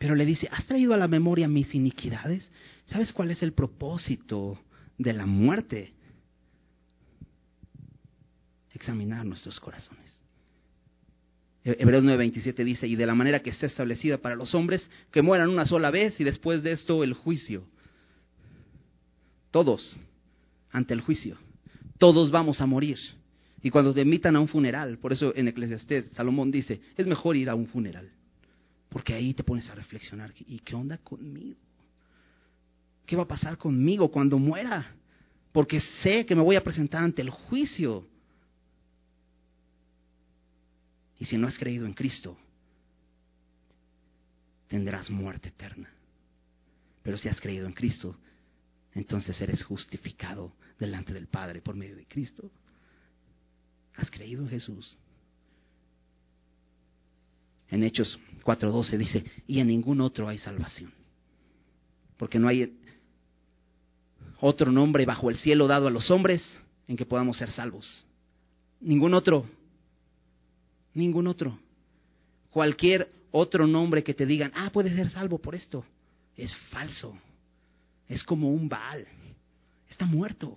Pero 0.00 0.14
le 0.14 0.24
dice, 0.24 0.48
¿has 0.50 0.64
traído 0.64 0.94
a 0.94 0.96
la 0.96 1.08
memoria 1.08 1.46
mis 1.46 1.74
iniquidades? 1.74 2.50
¿Sabes 2.86 3.12
cuál 3.12 3.30
es 3.32 3.42
el 3.42 3.52
propósito 3.52 4.58
de 4.96 5.12
la 5.12 5.26
muerte? 5.26 5.92
Examinar 8.72 9.26
nuestros 9.26 9.60
corazones. 9.60 10.16
Hebreos 11.64 12.02
9:27 12.02 12.64
dice, 12.64 12.88
y 12.88 12.96
de 12.96 13.04
la 13.04 13.14
manera 13.14 13.40
que 13.40 13.50
está 13.50 13.66
establecida 13.66 14.16
para 14.16 14.36
los 14.36 14.54
hombres, 14.54 14.90
que 15.12 15.20
mueran 15.20 15.50
una 15.50 15.66
sola 15.66 15.90
vez 15.90 16.18
y 16.18 16.24
después 16.24 16.62
de 16.62 16.72
esto 16.72 17.04
el 17.04 17.12
juicio. 17.12 17.66
Todos 19.50 20.00
ante 20.70 20.94
el 20.94 21.02
juicio. 21.02 21.36
Todos 21.98 22.30
vamos 22.30 22.62
a 22.62 22.66
morir. 22.66 22.96
Y 23.60 23.68
cuando 23.68 23.92
te 23.92 24.00
invitan 24.00 24.34
a 24.34 24.40
un 24.40 24.48
funeral, 24.48 24.96
por 24.96 25.12
eso 25.12 25.36
en 25.36 25.48
Eclesiastés 25.48 26.06
Salomón 26.14 26.50
dice, 26.50 26.80
es 26.96 27.06
mejor 27.06 27.36
ir 27.36 27.50
a 27.50 27.54
un 27.54 27.66
funeral, 27.66 28.10
porque 28.90 29.14
ahí 29.14 29.32
te 29.32 29.44
pones 29.44 29.70
a 29.70 29.74
reflexionar, 29.74 30.32
¿y 30.36 30.58
qué 30.58 30.74
onda 30.74 30.98
conmigo? 30.98 31.56
¿Qué 33.06 33.16
va 33.16 33.22
a 33.22 33.28
pasar 33.28 33.56
conmigo 33.56 34.10
cuando 34.10 34.38
muera? 34.38 34.94
Porque 35.52 35.80
sé 36.02 36.26
que 36.26 36.34
me 36.34 36.42
voy 36.42 36.56
a 36.56 36.62
presentar 36.62 37.02
ante 37.02 37.22
el 37.22 37.30
juicio. 37.30 38.06
Y 41.18 41.24
si 41.24 41.36
no 41.36 41.46
has 41.46 41.58
creído 41.58 41.86
en 41.86 41.92
Cristo, 41.92 42.36
tendrás 44.68 45.10
muerte 45.10 45.48
eterna. 45.48 45.90
Pero 47.02 47.16
si 47.16 47.28
has 47.28 47.40
creído 47.40 47.66
en 47.66 47.72
Cristo, 47.72 48.16
entonces 48.94 49.40
eres 49.40 49.62
justificado 49.62 50.52
delante 50.78 51.12
del 51.12 51.26
Padre 51.26 51.60
por 51.60 51.76
medio 51.76 51.96
de 51.96 52.06
Cristo. 52.06 52.50
¿Has 53.96 54.10
creído 54.10 54.42
en 54.42 54.50
Jesús? 54.50 54.98
En 57.70 57.82
Hechos 57.84 58.18
4:12 58.44 58.98
dice, 58.98 59.24
y 59.46 59.60
en 59.60 59.68
ningún 59.68 60.00
otro 60.00 60.28
hay 60.28 60.38
salvación. 60.38 60.92
Porque 62.16 62.38
no 62.38 62.48
hay 62.48 62.76
otro 64.40 64.72
nombre 64.72 65.04
bajo 65.06 65.30
el 65.30 65.36
cielo 65.36 65.66
dado 65.66 65.86
a 65.86 65.90
los 65.90 66.10
hombres 66.10 66.42
en 66.88 66.96
que 66.96 67.06
podamos 67.06 67.36
ser 67.36 67.50
salvos. 67.50 68.06
Ningún 68.80 69.14
otro. 69.14 69.46
Ningún 70.94 71.26
otro. 71.26 71.58
Cualquier 72.50 73.10
otro 73.30 73.66
nombre 73.66 74.02
que 74.02 74.14
te 74.14 74.26
digan, 74.26 74.50
ah, 74.54 74.70
puedes 74.72 74.94
ser 74.94 75.08
salvo 75.10 75.38
por 75.38 75.54
esto, 75.54 75.84
es 76.36 76.54
falso. 76.70 77.16
Es 78.08 78.24
como 78.24 78.50
un 78.50 78.68
Baal. 78.68 79.06
Está 79.88 80.04
muerto. 80.04 80.56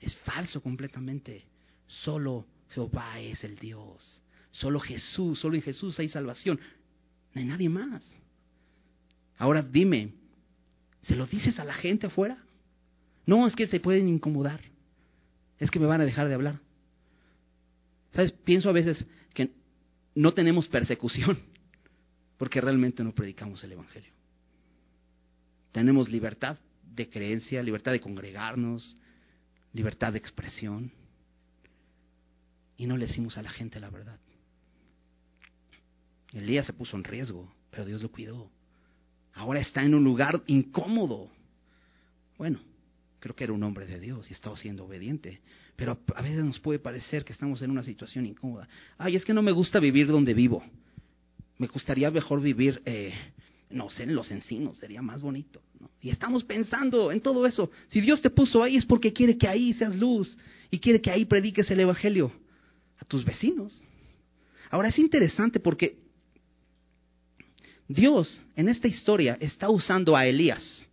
Es 0.00 0.14
falso 0.18 0.62
completamente. 0.62 1.44
Solo 1.88 2.46
Jehová 2.70 3.18
es 3.18 3.42
el 3.42 3.56
Dios. 3.56 4.22
Solo 4.56 4.80
Jesús, 4.80 5.38
solo 5.38 5.54
en 5.54 5.62
Jesús 5.62 5.98
hay 5.98 6.08
salvación. 6.08 6.58
No 7.34 7.40
hay 7.40 7.46
nadie 7.46 7.68
más. 7.68 8.02
Ahora 9.36 9.62
dime, 9.62 10.14
¿se 11.02 11.14
lo 11.14 11.26
dices 11.26 11.58
a 11.58 11.64
la 11.64 11.74
gente 11.74 12.06
afuera? 12.06 12.38
No, 13.26 13.46
es 13.46 13.54
que 13.54 13.66
se 13.66 13.80
pueden 13.80 14.08
incomodar. 14.08 14.60
Es 15.58 15.70
que 15.70 15.78
me 15.78 15.84
van 15.84 16.00
a 16.00 16.06
dejar 16.06 16.28
de 16.28 16.34
hablar. 16.34 16.58
¿Sabes? 18.12 18.32
Pienso 18.32 18.70
a 18.70 18.72
veces 18.72 19.04
que 19.34 19.50
no 20.14 20.32
tenemos 20.32 20.68
persecución 20.68 21.38
porque 22.38 22.62
realmente 22.62 23.04
no 23.04 23.14
predicamos 23.14 23.62
el 23.62 23.72
Evangelio. 23.72 24.10
Tenemos 25.72 26.08
libertad 26.08 26.56
de 26.94 27.10
creencia, 27.10 27.62
libertad 27.62 27.92
de 27.92 28.00
congregarnos, 28.00 28.96
libertad 29.74 30.14
de 30.14 30.18
expresión 30.18 30.90
y 32.78 32.86
no 32.86 32.96
le 32.96 33.06
decimos 33.06 33.36
a 33.36 33.42
la 33.42 33.50
gente 33.50 33.78
la 33.80 33.90
verdad. 33.90 34.18
Elías 36.32 36.66
se 36.66 36.72
puso 36.72 36.96
en 36.96 37.04
riesgo, 37.04 37.52
pero 37.70 37.84
Dios 37.84 38.02
lo 38.02 38.10
cuidó. 38.10 38.50
Ahora 39.34 39.60
está 39.60 39.82
en 39.82 39.94
un 39.94 40.04
lugar 40.04 40.42
incómodo. 40.46 41.30
Bueno, 42.38 42.60
creo 43.20 43.34
que 43.34 43.44
era 43.44 43.52
un 43.52 43.62
hombre 43.62 43.86
de 43.86 44.00
Dios 44.00 44.30
y 44.30 44.32
estaba 44.32 44.56
siendo 44.56 44.84
obediente, 44.84 45.40
pero 45.76 45.98
a 46.14 46.22
veces 46.22 46.44
nos 46.44 46.58
puede 46.58 46.78
parecer 46.78 47.24
que 47.24 47.32
estamos 47.32 47.60
en 47.62 47.70
una 47.70 47.82
situación 47.82 48.26
incómoda. 48.26 48.68
Ay, 48.98 49.16
es 49.16 49.24
que 49.24 49.34
no 49.34 49.42
me 49.42 49.52
gusta 49.52 49.78
vivir 49.78 50.06
donde 50.06 50.32
vivo. 50.32 50.62
Me 51.58 51.66
gustaría 51.66 52.10
mejor 52.10 52.40
vivir, 52.40 52.82
eh, 52.84 53.12
no 53.70 53.90
sé, 53.90 54.04
en 54.04 54.14
los 54.14 54.30
encinos, 54.30 54.76
sería 54.78 55.02
más 55.02 55.22
bonito. 55.22 55.62
Y 56.00 56.10
estamos 56.10 56.44
pensando 56.44 57.10
en 57.12 57.20
todo 57.20 57.46
eso. 57.46 57.70
Si 57.88 58.00
Dios 58.00 58.22
te 58.22 58.30
puso 58.30 58.62
ahí 58.62 58.76
es 58.76 58.84
porque 58.84 59.12
quiere 59.12 59.36
que 59.36 59.48
ahí 59.48 59.74
seas 59.74 59.96
luz 59.96 60.36
y 60.70 60.78
quiere 60.78 61.00
que 61.00 61.10
ahí 61.10 61.24
prediques 61.24 61.70
el 61.70 61.80
Evangelio 61.80 62.32
a 62.98 63.04
tus 63.04 63.24
vecinos. 63.24 63.82
Ahora 64.70 64.88
es 64.88 64.98
interesante 64.98 65.60
porque 65.60 66.05
Dios 67.88 68.42
en 68.56 68.68
esta 68.68 68.88
historia 68.88 69.36
está 69.40 69.70
usando 69.70 70.16
a 70.16 70.26
Elías. 70.26 70.88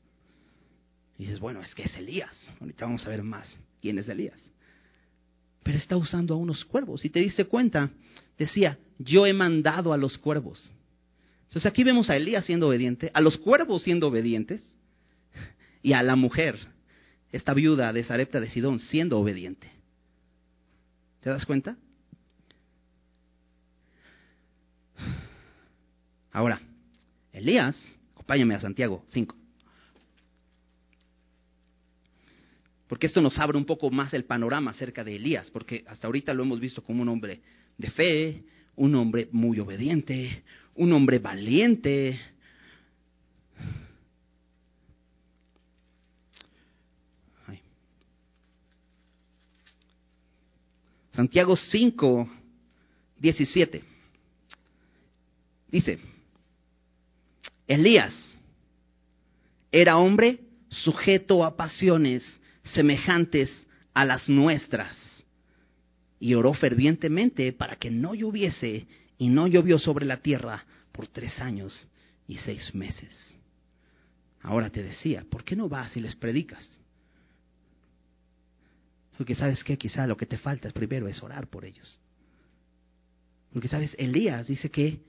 Dices, 1.18 1.40
bueno, 1.40 1.62
es 1.62 1.74
que 1.74 1.84
es 1.84 1.96
Elías. 1.96 2.36
Ahorita 2.60 2.86
vamos 2.86 3.06
a 3.06 3.10
ver 3.10 3.24
más 3.24 3.56
quién 3.80 3.98
es 3.98 4.10
Elías. 4.10 4.40
Pero 5.64 5.78
está 5.78 5.96
usando 5.98 6.34
a 6.34 6.38
unos 6.38 6.66
cuervos. 6.66 7.06
Y 7.06 7.10
te 7.10 7.20
diste 7.20 7.46
cuenta, 7.46 7.90
decía, 8.38 8.78
yo 9.00 9.26
he 9.26 9.34
mandado 9.34 9.94
a 9.94 9.98
los 9.98 10.18
cuervos. 10.18 10.70
Entonces 11.44 11.66
aquí 11.66 11.84
vemos 11.84 12.10
a 12.10 12.16
Elías 12.16 12.46
siendo 12.46 12.68
obediente, 12.68 13.12
a 13.14 13.22
los 13.22 13.38
cuervos 13.38 13.84
siendo 13.84 14.08
obedientes 14.08 14.62
y 15.82 15.94
a 15.94 16.02
la 16.04 16.16
mujer, 16.16 16.58
esta 17.32 17.54
viuda 17.54 17.94
de 17.94 18.04
Sarepta 18.04 18.40
de 18.40 18.50
Sidón, 18.50 18.80
siendo 18.80 19.20
obediente. 19.20 19.72
¿Te 21.22 21.30
das 21.30 21.46
cuenta? 21.46 21.78
Ahora, 26.32 26.60
Elías, 27.34 27.76
acompáñame 28.14 28.56
a 28.56 28.60
Santiago 28.60 29.04
5. 29.10 29.36
Porque 32.88 33.08
esto 33.08 33.22
nos 33.22 33.38
abre 33.40 33.58
un 33.58 33.66
poco 33.66 33.90
más 33.90 34.14
el 34.14 34.26
panorama 34.26 34.72
acerca 34.72 35.04
de 35.04 35.16
Elías, 35.16 35.50
porque 35.50 35.84
hasta 35.88 36.08
ahorita 36.08 36.34
lo 36.34 36.44
hemos 36.44 36.60
visto 36.60 36.84
como 36.84 37.02
un 37.02 37.10
hombre 37.10 37.42
de 37.78 37.90
fe, 37.90 38.44
un 38.76 38.94
hombre 38.96 39.30
muy 39.32 39.60
obediente, 39.60 40.44
un 40.76 40.94
hombre 40.94 41.18
valiente. 41.18 42.20
Santiago 51.12 51.56
5, 51.56 52.30
17. 53.18 53.84
Dice, 55.68 56.00
Elías 57.74 58.14
era 59.72 59.98
hombre 59.98 60.40
sujeto 60.70 61.44
a 61.44 61.56
pasiones 61.56 62.24
semejantes 62.64 63.50
a 63.94 64.06
las 64.06 64.30
nuestras 64.30 64.96
y 66.20 66.36
oró 66.36 66.54
fervientemente 66.54 67.52
para 67.52 67.76
que 67.76 67.90
no 67.90 68.14
lloviese 68.14 68.88
y 69.18 69.30
no 69.30 69.48
llovió 69.48 69.80
sobre 69.80 70.06
la 70.06 70.18
tierra 70.18 70.64
por 70.92 71.08
tres 71.08 71.40
años 71.40 71.88
y 72.28 72.38
seis 72.38 72.74
meses. 72.76 73.14
Ahora 74.42 74.70
te 74.70 74.84
decía, 74.84 75.26
¿por 75.30 75.44
qué 75.44 75.56
no 75.56 75.68
vas 75.68 75.96
y 75.98 76.00
les 76.00 76.16
predicas? 76.16 76.80
Porque 79.18 79.36
sabes 79.36 79.64
que 79.64 79.78
quizá 79.78 80.06
lo 80.06 80.18
que 80.18 80.26
te 80.26 80.38
falta 80.38 80.70
primero 80.70 81.08
es 81.08 81.22
orar 81.24 81.48
por 81.48 81.66
ellos. 81.66 82.00
Porque 83.52 83.68
sabes, 83.68 83.96
Elías 83.98 84.48
dice 84.48 84.70
que 84.70 85.00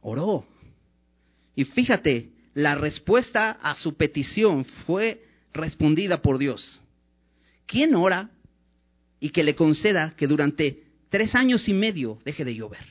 oró. 0.00 0.46
Y 1.54 1.64
fíjate, 1.64 2.30
la 2.54 2.74
respuesta 2.74 3.52
a 3.52 3.76
su 3.76 3.96
petición 3.96 4.64
fue 4.86 5.24
respondida 5.52 6.22
por 6.22 6.38
Dios. 6.38 6.80
¿Quién 7.66 7.94
ora 7.94 8.30
y 9.20 9.30
que 9.30 9.42
le 9.42 9.54
conceda 9.54 10.14
que 10.16 10.26
durante 10.26 10.84
tres 11.08 11.34
años 11.34 11.68
y 11.68 11.72
medio 11.72 12.18
deje 12.24 12.44
de 12.44 12.54
llover? 12.54 12.84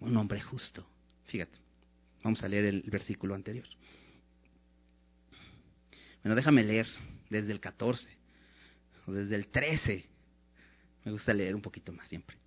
Un 0.00 0.16
hombre 0.16 0.40
justo. 0.40 0.84
Fíjate, 1.26 1.58
vamos 2.22 2.42
a 2.42 2.48
leer 2.48 2.66
el 2.66 2.82
versículo 2.82 3.34
anterior. 3.34 3.66
Bueno, 6.22 6.36
déjame 6.36 6.64
leer 6.64 6.86
desde 7.30 7.52
el 7.52 7.60
14 7.60 8.08
o 9.06 9.12
desde 9.12 9.36
el 9.36 9.48
13. 9.48 10.04
Me 11.04 11.12
gusta 11.12 11.32
leer 11.32 11.54
un 11.54 11.62
poquito 11.62 11.92
más 11.92 12.08
siempre. 12.08 12.41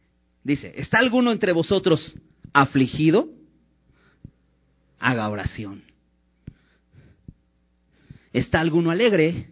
Dice, 0.46 0.74
¿está 0.78 1.00
alguno 1.00 1.32
entre 1.32 1.54
vosotros 1.54 2.20
afligido? 2.54 3.30
Haga 5.00 5.28
oración. 5.28 5.82
¿Está 8.32 8.60
alguno 8.60 8.92
alegre? 8.92 9.50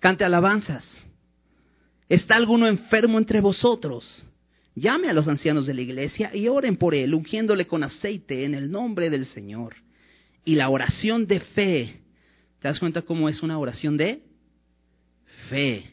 Cante 0.00 0.24
alabanzas. 0.24 0.82
¿Está 2.08 2.36
alguno 2.36 2.66
enfermo 2.66 3.18
entre 3.18 3.42
vosotros? 3.42 4.24
Llame 4.74 5.10
a 5.10 5.12
los 5.12 5.28
ancianos 5.28 5.66
de 5.66 5.74
la 5.74 5.82
iglesia 5.82 6.34
y 6.34 6.48
oren 6.48 6.78
por 6.78 6.94
él, 6.94 7.12
ungiéndole 7.12 7.66
con 7.66 7.82
aceite 7.82 8.46
en 8.46 8.54
el 8.54 8.70
nombre 8.70 9.10
del 9.10 9.26
Señor. 9.26 9.76
Y 10.42 10.54
la 10.54 10.70
oración 10.70 11.26
de 11.26 11.40
fe, 11.40 12.00
¿te 12.60 12.68
das 12.68 12.78
cuenta 12.78 13.02
cómo 13.02 13.28
es 13.28 13.42
una 13.42 13.58
oración 13.58 13.98
de 13.98 14.22
fe? 15.50 15.92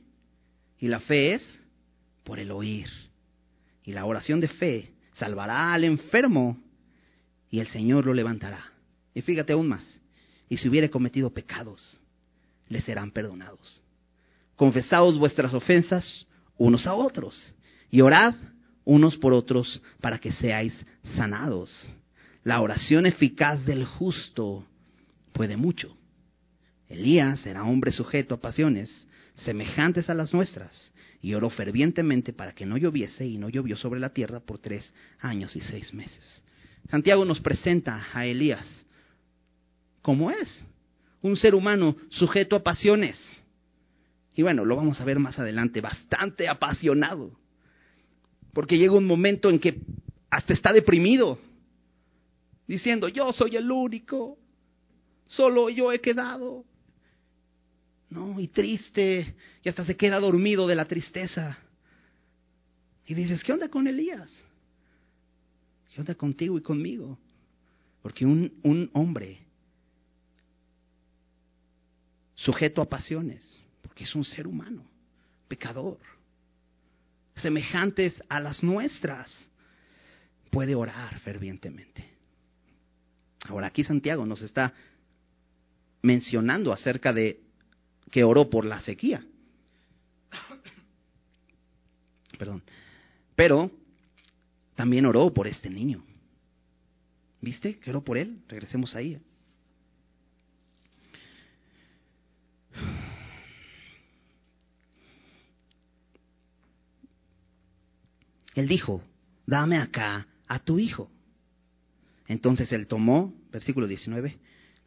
Y 0.80 0.88
la 0.88 1.01
fe 1.01 1.34
es 1.34 1.59
por 2.24 2.39
el 2.39 2.51
oír. 2.51 2.88
Y 3.86 3.91
la 3.93 4.05
oración 4.05 4.39
de 4.39 4.47
fe 4.47 4.91
salvará 5.13 5.73
al 5.73 5.83
enfermo 5.83 6.57
y 7.49 7.59
el 7.59 7.67
Señor 7.67 8.05
lo 8.05 8.13
levantará. 8.13 8.71
Y 9.13 9.21
fíjate 9.21 9.53
aún 9.53 9.67
más, 9.67 9.83
y 10.49 10.57
si 10.57 10.67
hubiere 10.67 10.89
cometido 10.89 11.29
pecados, 11.33 12.01
le 12.67 12.81
serán 12.81 13.11
perdonados. 13.11 13.81
Confesaos 14.55 15.17
vuestras 15.17 15.53
ofensas 15.53 16.27
unos 16.57 16.88
a 16.88 16.93
otros 16.93 17.53
y 17.91 18.01
orad 18.01 18.33
unos 18.83 19.17
por 19.17 19.33
otros 19.33 19.81
para 20.01 20.19
que 20.19 20.31
seáis 20.33 20.73
sanados. 21.15 21.89
La 22.43 22.61
oración 22.61 23.05
eficaz 23.05 23.65
del 23.65 23.86
justo 23.86 24.65
puede 25.33 25.57
mucho. 25.57 25.95
Elías 26.88 27.45
era 27.45 27.63
hombre 27.63 27.91
sujeto 27.91 28.36
a 28.36 28.41
pasiones 28.41 29.07
semejantes 29.36 30.09
a 30.09 30.13
las 30.13 30.33
nuestras 30.33 30.93
y 31.26 31.34
oró 31.34 31.49
fervientemente 31.49 32.34
para 32.34 32.53
que 32.53 32.67
no 32.67 32.78
lloviese 32.78 33.26
y 33.26 33.39
no 33.39 33.49
llovió 33.49 33.76
sobre 33.76 33.99
la 33.99 34.13
tierra 34.13 34.41
por 34.41 34.59
tres 34.59 34.93
años 35.19 35.55
y 35.55 35.61
seis 35.61 35.91
meses. 35.91 36.43
Santiago 36.88 37.26
nos 37.26 37.39
presenta 37.39 38.05
a 38.13 38.28
Elías 38.28 38.86
como 40.03 40.30
es, 40.30 40.63
un 41.23 41.36
ser 41.36 41.55
humano 41.55 41.95
sujeto 42.09 42.55
a 42.55 42.61
pasiones. 42.61 43.19
Y 44.36 44.43
bueno, 44.43 44.65
lo 44.65 44.76
vamos 44.76 45.01
a 45.01 45.03
ver 45.03 45.17
más 45.17 45.39
adelante, 45.39 45.82
bastante 45.82 46.47
apasionado 46.47 47.32
porque 48.53 48.78
llega 48.78 48.93
un 48.93 49.07
momento 49.07 49.49
en 49.49 49.57
que 49.57 49.82
hasta 50.30 50.53
está 50.53 50.73
deprimido, 50.73 51.39
diciendo, 52.67 53.07
yo 53.07 53.34
soy 53.34 53.55
el 53.55 53.71
único, 53.71 54.38
solo 55.23 55.71
yo 55.71 55.91
he 55.91 56.01
quedado. 56.01 56.65
No, 58.09 58.39
y 58.39 58.47
triste, 58.47 59.35
y 59.63 59.69
hasta 59.69 59.83
se 59.85 59.97
queda 59.97 60.19
dormido 60.19 60.67
de 60.67 60.75
la 60.75 60.85
tristeza. 60.85 61.57
Y 63.05 63.13
dices, 63.13 63.43
¿qué 63.43 63.53
onda 63.53 63.69
con 63.69 63.87
Elías? 63.87 64.31
¿Qué 65.93 66.01
onda 66.01 66.15
contigo 66.15 66.57
y 66.57 66.61
conmigo? 66.61 67.17
Porque 68.01 68.25
un, 68.25 68.53
un 68.63 68.89
hombre 68.93 69.39
sujeto 72.35 72.81
a 72.81 72.89
pasiones, 72.89 73.57
porque 73.81 74.03
es 74.03 74.13
un 74.13 74.23
ser 74.23 74.45
humano, 74.45 74.83
pecador, 75.47 75.99
semejantes 77.35 78.21
a 78.29 78.39
las 78.39 78.61
nuestras, 78.61 79.31
puede 80.51 80.75
orar 80.75 81.19
fervientemente. 81.19 82.05
Ahora 83.47 83.67
aquí 83.67 83.83
Santiago 83.83 84.25
nos 84.25 84.41
está 84.41 84.73
mencionando 86.01 86.71
acerca 86.71 87.13
de 87.13 87.44
que 88.16 88.24
oró 88.24 88.49
por 88.49 88.63
la 88.63 88.80
sequía. 88.80 89.26
Perdón. 92.39 92.63
Pero 93.36 93.70
también 94.74 95.05
oró 95.05 95.34
por 95.34 95.47
este 95.47 95.70
niño. 95.70 96.01
¿Viste? 97.41 97.78
Que 97.78 97.89
oró 97.89 98.05
por 98.05 98.18
él. 98.18 98.39
Regresemos 98.47 98.95
ahí. 98.95 99.20
Él 108.53 108.70
dijo, 108.70 109.03
dame 109.45 109.78
acá 109.78 110.26
a 110.47 110.59
tu 110.59 110.80
hijo. 110.80 111.11
Entonces 112.30 112.72
él 112.72 112.88
tomó, 112.88 113.34
versículo 113.51 113.88
19, 113.88 114.38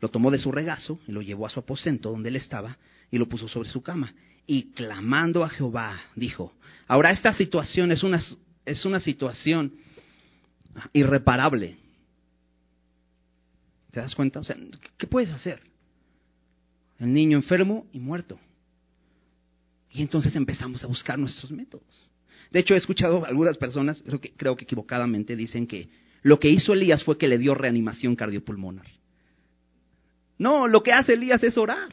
lo 0.00 0.08
tomó 0.08 0.30
de 0.30 0.38
su 0.38 0.50
regazo 0.50 0.98
y 1.06 1.12
lo 1.12 1.20
llevó 1.20 1.44
a 1.44 1.50
su 1.50 1.60
aposento 1.60 2.10
donde 2.10 2.30
él 2.30 2.36
estaba 2.36 2.78
y 3.10 3.18
lo 3.18 3.28
puso 3.28 3.48
sobre 3.48 3.68
su 3.68 3.82
cama. 3.82 4.12
Y 4.46 4.70
clamando 4.72 5.44
a 5.44 5.48
Jehová, 5.48 6.00
dijo, 6.16 6.54
ahora 6.86 7.10
esta 7.10 7.32
situación 7.34 7.92
es 7.92 8.02
una, 8.02 8.22
es 8.64 8.84
una 8.84 9.00
situación 9.00 9.72
irreparable. 10.92 11.76
¿Te 13.90 14.00
das 14.00 14.14
cuenta? 14.14 14.40
O 14.40 14.44
sea, 14.44 14.56
¿qué 14.96 15.06
puedes 15.06 15.30
hacer? 15.30 15.60
El 16.98 17.12
niño 17.12 17.36
enfermo 17.36 17.86
y 17.92 17.98
muerto. 17.98 18.38
Y 19.90 20.02
entonces 20.02 20.34
empezamos 20.36 20.84
a 20.84 20.86
buscar 20.86 21.18
nuestros 21.18 21.50
métodos. 21.50 22.10
De 22.50 22.60
hecho, 22.60 22.74
he 22.74 22.78
escuchado 22.78 23.24
algunas 23.24 23.56
personas, 23.56 24.02
creo 24.06 24.20
que, 24.20 24.32
creo 24.32 24.56
que 24.56 24.64
equivocadamente, 24.64 25.36
dicen 25.36 25.66
que 25.66 25.88
lo 26.22 26.38
que 26.38 26.48
hizo 26.48 26.72
Elías 26.72 27.04
fue 27.04 27.18
que 27.18 27.28
le 27.28 27.38
dio 27.38 27.54
reanimación 27.54 28.16
cardiopulmonar. 28.16 28.86
No, 30.38 30.66
lo 30.66 30.82
que 30.82 30.92
hace 30.92 31.14
Elías 31.14 31.42
es 31.42 31.58
orar. 31.58 31.92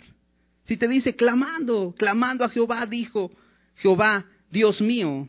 Si 0.66 0.78
te 0.78 0.88
dice 0.88 1.16
clamando, 1.16 1.94
clamando 1.98 2.44
a 2.44 2.50
Jehová, 2.50 2.86
dijo 2.86 3.32
Jehová, 3.76 4.26
Dios 4.50 4.82
mío, 4.82 5.28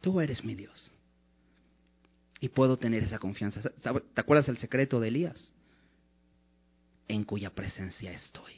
tú 0.00 0.20
eres 0.20 0.44
mi 0.44 0.54
Dios. 0.54 0.92
Y 2.40 2.48
puedo 2.48 2.76
tener 2.76 3.02
esa 3.02 3.18
confianza. 3.18 3.60
¿Te 3.60 4.20
acuerdas 4.20 4.48
el 4.48 4.58
secreto 4.58 5.00
de 5.00 5.08
Elías? 5.08 5.52
En 7.08 7.24
cuya 7.24 7.50
presencia 7.50 8.12
estoy. 8.12 8.52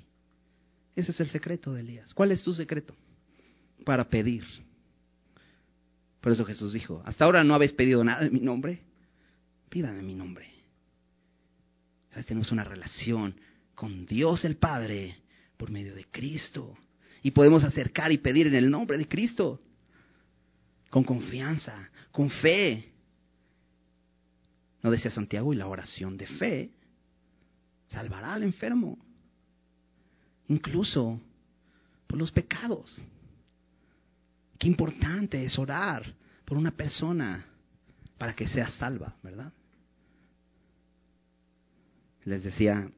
Ese 0.97 1.13
es 1.13 1.21
el 1.21 1.31
secreto 1.31 1.73
de 1.73 1.81
Elías. 1.81 2.13
¿Cuál 2.13 2.33
es 2.33 2.43
tu 2.43 2.53
secreto? 2.53 2.95
Para 3.85 4.09
pedir 4.09 4.45
por 6.21 6.33
eso 6.33 6.45
Jesús 6.45 6.73
dijo, 6.73 7.03
hasta 7.07 7.25
ahora 7.25 7.43
no 7.45 7.55
habéis 7.55 7.73
pedido 7.73 8.05
nada 8.05 8.27
en 8.27 8.33
mi 8.33 8.41
nombre, 8.41 8.83
pídame 9.69 10.03
mi 10.03 10.15
nombre. 10.15 10.49
¿Sabes? 12.11 12.27
Tenemos 12.27 12.53
una 12.53 12.65
relación 12.65 13.35
con 13.81 14.05
Dios 14.05 14.45
el 14.45 14.59
Padre 14.59 15.17
por 15.57 15.71
medio 15.71 15.95
de 15.95 16.05
Cristo. 16.05 16.77
Y 17.23 17.31
podemos 17.31 17.65
acercar 17.65 18.13
y 18.13 18.19
pedir 18.19 18.47
en 18.47 18.55
el 18.55 18.71
nombre 18.71 18.99
de 18.99 19.09
Cristo. 19.09 19.59
Con 20.91 21.03
confianza, 21.03 21.89
con 22.13 22.29
fe. 22.29 22.93
No 24.83 24.91
decía 24.91 25.11
Santiago, 25.11 25.55
y 25.55 25.57
la 25.57 25.67
oración 25.67 26.19
de 26.19 26.27
fe 26.27 26.71
salvará 27.89 28.35
al 28.35 28.43
enfermo. 28.43 28.99
Incluso 30.49 31.19
por 32.07 32.19
los 32.19 32.31
pecados. 32.31 33.01
Qué 34.59 34.69
importante 34.69 35.43
es 35.43 35.59
orar 35.59 36.05
por 36.45 36.59
una 36.59 36.71
persona 36.71 37.47
para 38.19 38.37
que 38.37 38.47
sea 38.47 38.69
salva, 38.69 39.17
¿verdad? 39.23 39.51
Les 42.27 42.45
decía 42.45 42.91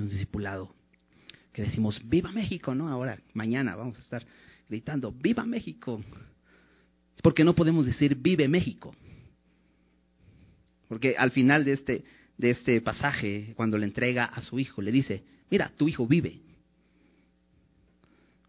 un 0.00 0.08
discipulado 0.08 0.74
que 1.52 1.62
decimos, 1.62 2.00
viva 2.04 2.30
México, 2.32 2.74
¿no? 2.74 2.88
Ahora, 2.88 3.18
mañana 3.32 3.74
vamos 3.76 3.98
a 3.98 4.02
estar 4.02 4.26
gritando, 4.68 5.10
viva 5.10 5.44
México. 5.44 6.02
Es 7.14 7.22
porque 7.22 7.44
no 7.44 7.54
podemos 7.54 7.86
decir, 7.86 8.14
vive 8.16 8.46
México. 8.46 8.94
Porque 10.88 11.16
al 11.16 11.30
final 11.30 11.64
de 11.64 11.72
este, 11.72 12.04
de 12.36 12.50
este 12.50 12.80
pasaje, 12.82 13.54
cuando 13.56 13.78
le 13.78 13.86
entrega 13.86 14.26
a 14.26 14.42
su 14.42 14.58
hijo, 14.58 14.82
le 14.82 14.92
dice, 14.92 15.24
mira, 15.50 15.72
tu 15.76 15.88
hijo 15.88 16.06
vive. 16.06 16.40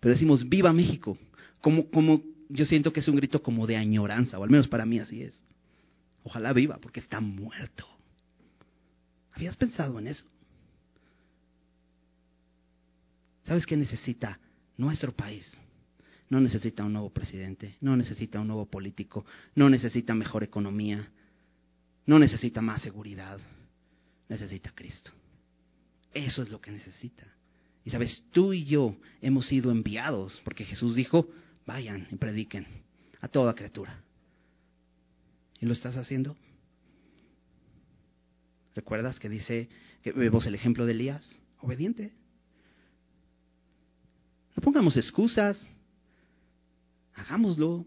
Pero 0.01 0.13
decimos, 0.13 0.47
viva 0.47 0.73
México 0.73 1.17
como, 1.61 1.89
como 1.89 2.23
yo 2.49 2.65
siento 2.65 2.93
que 2.93 3.01
es 3.01 3.07
un 3.07 3.15
grito 3.15 3.41
como 3.41 3.67
de 3.67 3.75
añoranza, 3.75 4.39
o 4.39 4.43
al 4.43 4.49
menos 4.49 4.67
para 4.67 4.85
mí 4.85 4.99
así 4.99 5.21
es. 5.21 5.43
Ojalá 6.23 6.53
viva, 6.53 6.77
porque 6.81 6.99
está 6.99 7.19
muerto. 7.19 7.85
¿Habías 9.33 9.55
pensado 9.55 9.99
en 9.99 10.07
eso? 10.07 10.25
¿Sabes 13.47 13.65
qué 13.65 13.77
necesita 13.77 14.37
nuestro 14.75 15.13
país? 15.13 15.57
No 16.29 16.41
necesita 16.41 16.83
un 16.83 16.91
nuevo 16.91 17.09
presidente, 17.09 17.77
no 17.79 17.95
necesita 17.95 18.41
un 18.41 18.47
nuevo 18.47 18.65
político, 18.65 19.25
no 19.55 19.69
necesita 19.69 20.13
mejor 20.13 20.43
economía, 20.43 21.09
no 22.05 22.19
necesita 22.19 22.61
más 22.61 22.81
seguridad, 22.81 23.39
necesita 24.27 24.73
Cristo. 24.75 25.11
Eso 26.13 26.41
es 26.41 26.49
lo 26.49 26.59
que 26.59 26.71
necesita. 26.71 27.25
Y 27.85 27.89
sabes, 27.89 28.21
tú 28.33 28.51
y 28.51 28.65
yo 28.65 28.97
hemos 29.21 29.47
sido 29.47 29.71
enviados, 29.71 30.41
porque 30.43 30.65
Jesús 30.65 30.97
dijo, 30.97 31.29
vayan 31.65 32.05
y 32.11 32.17
prediquen 32.17 32.67
a 33.21 33.29
toda 33.29 33.55
criatura. 33.55 34.03
¿Y 35.61 35.65
lo 35.65 35.71
estás 35.71 35.95
haciendo? 35.95 36.35
¿Recuerdas 38.75 39.17
que 39.19 39.29
dice 39.29 39.69
que 40.03 40.11
vemos 40.11 40.45
el 40.45 40.55
ejemplo 40.55 40.85
de 40.85 40.91
Elías? 40.91 41.41
Obediente. 41.61 42.11
Pongamos 44.67 44.97
excusas. 44.97 45.65
Hagámoslo. 47.13 47.85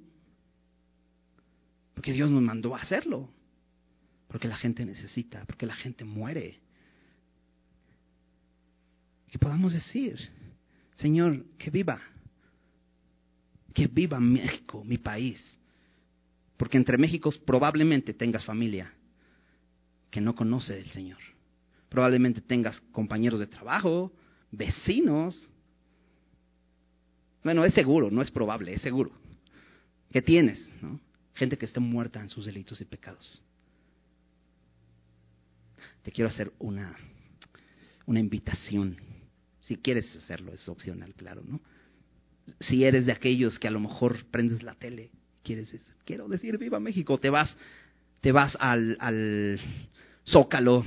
Porque 1.92 2.10
Dios 2.10 2.30
nos 2.30 2.40
mandó 2.40 2.74
a 2.74 2.80
hacerlo. 2.80 3.28
Porque 4.28 4.48
la 4.48 4.56
gente 4.56 4.86
necesita, 4.86 5.44
porque 5.44 5.66
la 5.66 5.74
gente 5.74 6.06
muere. 6.06 6.58
Que 9.30 9.38
podamos 9.38 9.74
decir, 9.74 10.30
Señor, 10.94 11.44
que 11.58 11.68
viva. 11.70 12.00
Que 13.74 13.86
viva 13.86 14.18
México, 14.18 14.82
mi 14.82 14.96
país. 14.96 15.38
Porque 16.56 16.78
entre 16.78 16.96
México 16.96 17.30
probablemente 17.44 18.14
tengas 18.14 18.46
familia 18.46 18.90
que 20.10 20.22
no 20.22 20.34
conoce 20.34 20.76
del 20.76 20.90
Señor. 20.92 21.20
Probablemente 21.90 22.40
tengas 22.40 22.80
compañeros 22.90 23.38
de 23.38 23.48
trabajo, 23.48 24.14
vecinos, 24.50 25.49
bueno, 27.42 27.64
es 27.64 27.74
seguro, 27.74 28.10
no 28.10 28.22
es 28.22 28.30
probable, 28.30 28.74
es 28.74 28.82
seguro. 28.82 29.12
Que 30.10 30.22
tienes. 30.22 30.68
Gente 31.34 31.56
que 31.56 31.66
esté 31.66 31.80
muerta 31.80 32.20
en 32.20 32.28
sus 32.28 32.46
delitos 32.46 32.80
y 32.80 32.84
pecados. 32.84 33.42
Te 36.02 36.10
quiero 36.10 36.28
hacer 36.28 36.52
una, 36.58 36.96
una 38.06 38.20
invitación. 38.20 38.96
Si 39.60 39.76
quieres 39.76 40.14
hacerlo, 40.16 40.52
es 40.52 40.68
opcional, 40.68 41.14
claro, 41.14 41.42
¿no? 41.46 41.60
Si 42.60 42.84
eres 42.84 43.06
de 43.06 43.12
aquellos 43.12 43.58
que 43.58 43.68
a 43.68 43.70
lo 43.70 43.80
mejor 43.80 44.24
prendes 44.30 44.62
la 44.62 44.74
tele, 44.74 45.10
quieres, 45.44 45.74
quiero 46.04 46.26
decir, 46.28 46.58
viva 46.58 46.80
México, 46.80 47.18
te 47.18 47.30
vas, 47.30 47.54
te 48.20 48.32
vas 48.32 48.56
al, 48.58 48.96
al 48.98 49.60
Zócalo 50.26 50.84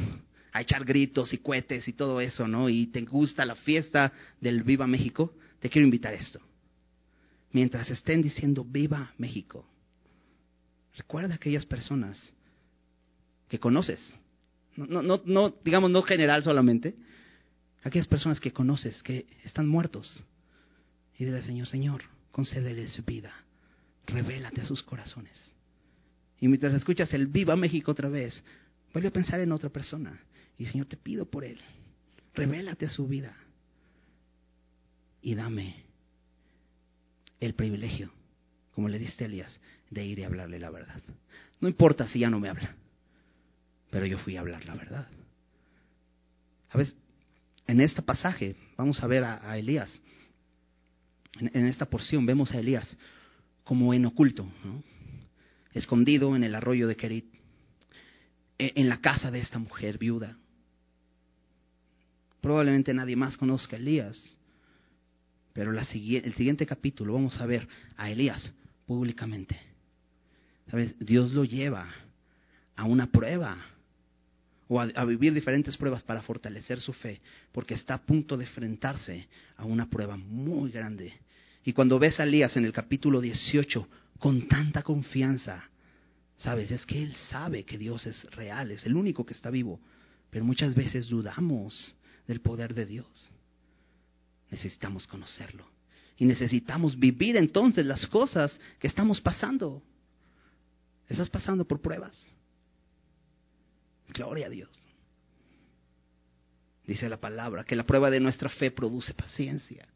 a 0.51 0.62
echar 0.62 0.86
gritos 0.86 1.34
y 1.34 1.39
cohetes 1.39 1.88
y 1.88 1.93
todo 1.93 2.22
eso, 2.22 2.47
¿no? 2.47 2.70
Y 2.70 2.88
te 2.88 3.01
gusta 3.01 3.45
la 3.45 3.56
fiesta 3.56 4.14
del 4.39 4.64
Viva 4.64 4.86
México, 4.86 5.34
te 5.64 5.70
quiero 5.70 5.86
invitar 5.86 6.14
esto. 6.14 6.41
Mientras 7.53 7.89
estén 7.89 8.22
diciendo 8.22 8.66
viva 8.66 9.14
México, 9.18 9.66
recuerda 10.97 11.32
a 11.32 11.36
aquellas 11.38 11.66
personas 11.66 12.34
que 13.47 13.61
conoces. 13.61 14.14
No, 14.76 15.01
no, 15.01 15.22
no, 15.24 15.55
digamos, 15.64 15.89
no 15.89 16.01
general 16.01 16.43
solamente. 16.43 16.97
Aquellas 17.82 18.07
personas 18.07 18.41
que 18.41 18.51
conoces, 18.51 19.01
que 19.03 19.26
están 19.45 19.70
muertos. 19.70 20.26
Y 21.18 21.24
dile 21.24 21.38
al 21.38 21.45
Señor, 21.45 21.68
Señor, 21.68 22.03
concédeles 22.34 23.01
vida. 23.05 23.34
Revélate 24.05 24.59
a 24.59 24.66
sus 24.66 24.84
corazones. 24.84 25.53
Y 26.41 26.49
mientras 26.49 26.74
escuchas 26.74 27.14
el 27.14 27.28
Viva 27.28 27.55
México 27.55 27.91
otra 27.91 28.09
vez, 28.09 28.43
vuelve 28.91 29.07
a 29.07 29.14
pensar 29.14 29.39
en 29.39 29.53
otra 29.53 29.70
persona. 29.70 30.20
Y 30.57 30.66
Señor, 30.66 30.88
te 30.88 30.97
pido 30.97 31.26
por 31.26 31.45
él. 31.45 31.57
Revélate 32.34 32.88
a 32.88 32.89
su 32.89 33.07
vida 33.07 33.34
y 35.24 35.36
dame 35.36 35.84
el 37.39 37.55
privilegio, 37.55 38.11
como 38.76 38.89
le 38.89 38.99
diste 38.99 39.24
a 39.24 39.28
Elías, 39.28 39.59
de 39.89 40.05
ir 40.05 40.19
y 40.19 40.24
hablarle 40.24 40.59
la 40.59 40.69
verdad. 40.69 41.01
No 41.61 41.67
importa 41.67 42.07
si 42.07 42.19
ya 42.19 42.30
no 42.30 42.39
me 42.39 42.49
habla, 42.49 42.76
pero 43.89 44.05
yo 44.05 44.17
fui 44.19 44.36
a 44.36 44.41
hablar 44.41 44.65
la 44.65 44.76
verdad. 44.76 45.07
¿Sabes? 46.71 46.93
En 47.65 47.80
este 47.80 48.01
pasaje 48.01 48.55
vamos 48.78 49.01
a 49.01 49.07
ver 49.07 49.24
a, 49.24 49.57
Elías. 49.57 49.89
En, 51.39 51.65
esta 51.67 51.86
porción 51.86 52.26
vemos 52.26 52.51
a 52.51 52.59
Elías 52.59 52.97
como 53.63 53.93
en 53.93 54.05
oculto, 54.05 54.51
escondido 55.71 56.36
en 56.36 56.43
el 56.43 56.53
arroyo 56.53 56.88
de 56.88 56.97
Kerit, 56.97 57.34
en, 58.57 58.71
en 58.76 58.89
la 58.89 58.99
casa 58.99 59.32
de 59.32 59.39
esta 59.39 59.57
mujer 59.57 59.97
viuda. 59.97 60.38
Probablemente 62.41 62.93
nadie 62.93 63.15
más 63.15 63.38
conozca 63.38 63.78
a 63.78 63.80
Elías, 63.80 64.38
pero 65.54 65.72
la, 65.72 65.82
el 65.84 66.34
siguiente 66.34 66.66
capítulo 66.66 67.14
vamos 67.14 67.39
a 67.39 67.45
ver 67.45 67.68
a 67.95 68.10
Elías 68.10 68.51
públicamente. 68.86 69.60
¿Sabes? 70.70 70.95
Dios 70.99 71.32
lo 71.34 71.43
lleva 71.43 71.88
a 72.76 72.86
una 72.86 73.08
prueba 73.08 73.58
o 74.68 74.82
a, 74.82 75.06
vivir 75.06 75.34
diferentes 75.34 75.78
pruebas 75.78 76.04
para 76.04 76.24
fortalecer 76.24 76.80
su 76.80 76.93
fe, 76.93 77.22
porque 77.51 77.76
está 77.76 77.95
a 77.95 78.01
punto 78.01 78.38
de 78.38 78.45
enfrentarse 78.45 79.28
a 79.58 79.66
una 79.66 79.89
prueba 79.89 80.18
muy 80.18 80.72
grande. 80.72 81.14
Y 81.64 81.74
cuando 81.74 81.99
ves 81.99 82.20
a 82.20 82.24
Elías 82.24 82.58
en 82.58 82.66
el 82.66 82.74
capítulo 82.74 83.22
18 83.22 83.88
con 84.18 84.47
tanta 84.47 84.82
confianza, 84.82 85.70
sabes, 86.38 86.72
es 86.72 86.86
que 86.86 87.04
él 87.04 87.14
sabe 87.30 87.64
que 87.66 87.78
Dios 87.78 88.08
es 88.08 88.24
real, 88.32 88.72
es 88.72 88.86
el 88.86 88.95
único 88.95 89.26
que 89.26 89.34
está 89.34 89.49
vivo, 89.51 89.80
pero 90.30 90.43
muchas 90.43 90.74
veces 90.74 91.08
dudamos 91.08 91.95
del 92.26 92.41
poder 92.41 92.74
de 92.74 92.86
Dios. 92.86 93.32
Necesitamos 94.54 95.08
conocerlo. 95.08 95.66
Y 96.16 96.26
necesitamos 96.26 96.97
vivir 96.99 97.38
entonces 97.38 97.84
las 97.88 98.06
cosas 98.06 98.56
que 98.80 98.86
estamos 98.86 99.20
pasando. 99.20 99.82
¿Estás 101.10 101.28
pasando 101.28 101.66
por 101.66 101.82
pruebas? 101.82 102.30
Gloria 104.10 104.45
a 104.45 104.49
Dios. 104.49 104.70
Dice 106.86 107.10
la 107.10 107.20
palabra 107.20 107.64
que 107.64 107.76
la 107.76 107.84
prueba 107.84 108.12
de 108.12 108.20
nuestra 108.20 108.47
fe 108.47 108.70
produce 108.70 109.16
paciencia. 109.16 109.88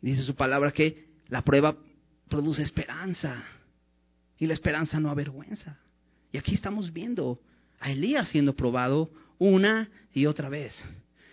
Dice 0.00 0.24
su 0.24 0.34
palabra 0.34 0.72
que 0.72 1.06
la 1.28 1.42
prueba 1.42 1.76
produce 2.28 2.64
esperanza 2.64 3.44
y 4.38 4.46
la 4.46 4.54
esperanza 4.54 4.98
no 4.98 5.08
avergüenza. 5.08 5.78
Y 6.32 6.38
aquí 6.38 6.56
estamos 6.56 6.92
viendo 6.92 7.40
a 7.78 7.92
Elías 7.92 8.28
siendo 8.30 8.56
probado 8.56 9.08
una 9.38 9.88
y 10.12 10.26
otra 10.26 10.48
vez. 10.48 10.74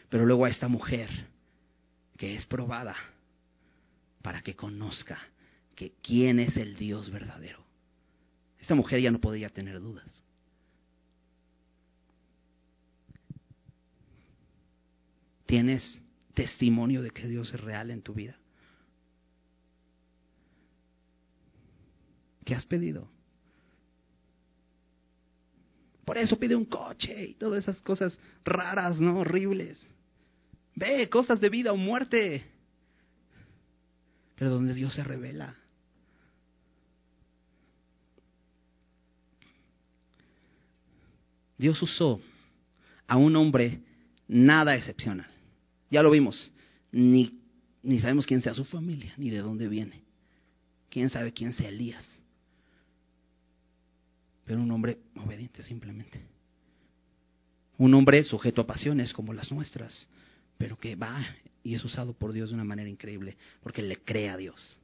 Pero 0.09 0.25
luego 0.25 0.45
a 0.45 0.49
esta 0.49 0.67
mujer 0.67 1.09
que 2.17 2.35
es 2.35 2.45
probada 2.45 2.95
para 4.21 4.41
que 4.41 4.55
conozca 4.55 5.17
que 5.75 5.93
quién 6.01 6.39
es 6.39 6.57
el 6.57 6.75
Dios 6.75 7.09
verdadero. 7.09 7.63
Esta 8.59 8.75
mujer 8.75 8.99
ya 8.99 9.11
no 9.11 9.21
podía 9.21 9.49
tener 9.49 9.79
dudas. 9.79 10.05
¿Tienes 15.45 16.01
testimonio 16.33 17.01
de 17.01 17.11
que 17.11 17.27
Dios 17.27 17.53
es 17.53 17.59
real 17.59 17.89
en 17.89 18.01
tu 18.01 18.13
vida? 18.13 18.37
¿Qué 22.45 22.55
has 22.55 22.65
pedido? 22.65 23.09
Por 26.03 26.17
eso 26.17 26.37
pide 26.37 26.55
un 26.55 26.65
coche 26.65 27.25
y 27.25 27.33
todas 27.35 27.63
esas 27.63 27.81
cosas 27.81 28.19
raras, 28.43 28.99
¿no? 28.99 29.19
Horribles. 29.19 29.87
Ve 30.75 31.09
cosas 31.09 31.39
de 31.39 31.49
vida 31.49 31.73
o 31.73 31.77
muerte. 31.77 32.45
Pero 34.35 34.51
donde 34.51 34.73
Dios 34.73 34.93
se 34.93 35.03
revela. 35.03 35.55
Dios 41.57 41.81
usó 41.81 42.21
a 43.05 43.17
un 43.17 43.35
hombre 43.35 43.81
nada 44.27 44.75
excepcional. 44.75 45.27
Ya 45.91 46.01
lo 46.01 46.09
vimos. 46.09 46.51
Ni, 46.91 47.37
ni 47.83 47.99
sabemos 47.99 48.25
quién 48.25 48.41
sea 48.41 48.53
su 48.53 48.63
familia, 48.63 49.13
ni 49.17 49.29
de 49.29 49.39
dónde 49.39 49.67
viene. 49.67 50.01
Quién 50.89 51.09
sabe 51.09 51.33
quién 51.33 51.51
sea 51.53 51.67
Elías. 51.67 52.21
Pero 54.45 54.61
un 54.61 54.71
hombre 54.71 54.99
obediente 55.15 55.61
simplemente. 55.61 56.21
Un 57.77 57.93
hombre 57.93 58.23
sujeto 58.23 58.61
a 58.61 58.67
pasiones 58.67 59.13
como 59.13 59.33
las 59.33 59.51
nuestras 59.51 60.07
pero 60.59 60.77
que 60.77 60.95
va 60.95 61.25
y 61.63 61.73
es 61.73 61.83
usado 61.83 62.13
por 62.13 62.33
Dios 62.33 62.49
de 62.49 62.55
una 62.55 62.65
manera 62.65 62.89
increíble, 62.89 63.37
porque 63.63 63.81
le 63.81 63.97
cree 64.03 64.29
a 64.29 64.35
Dios, 64.35 64.77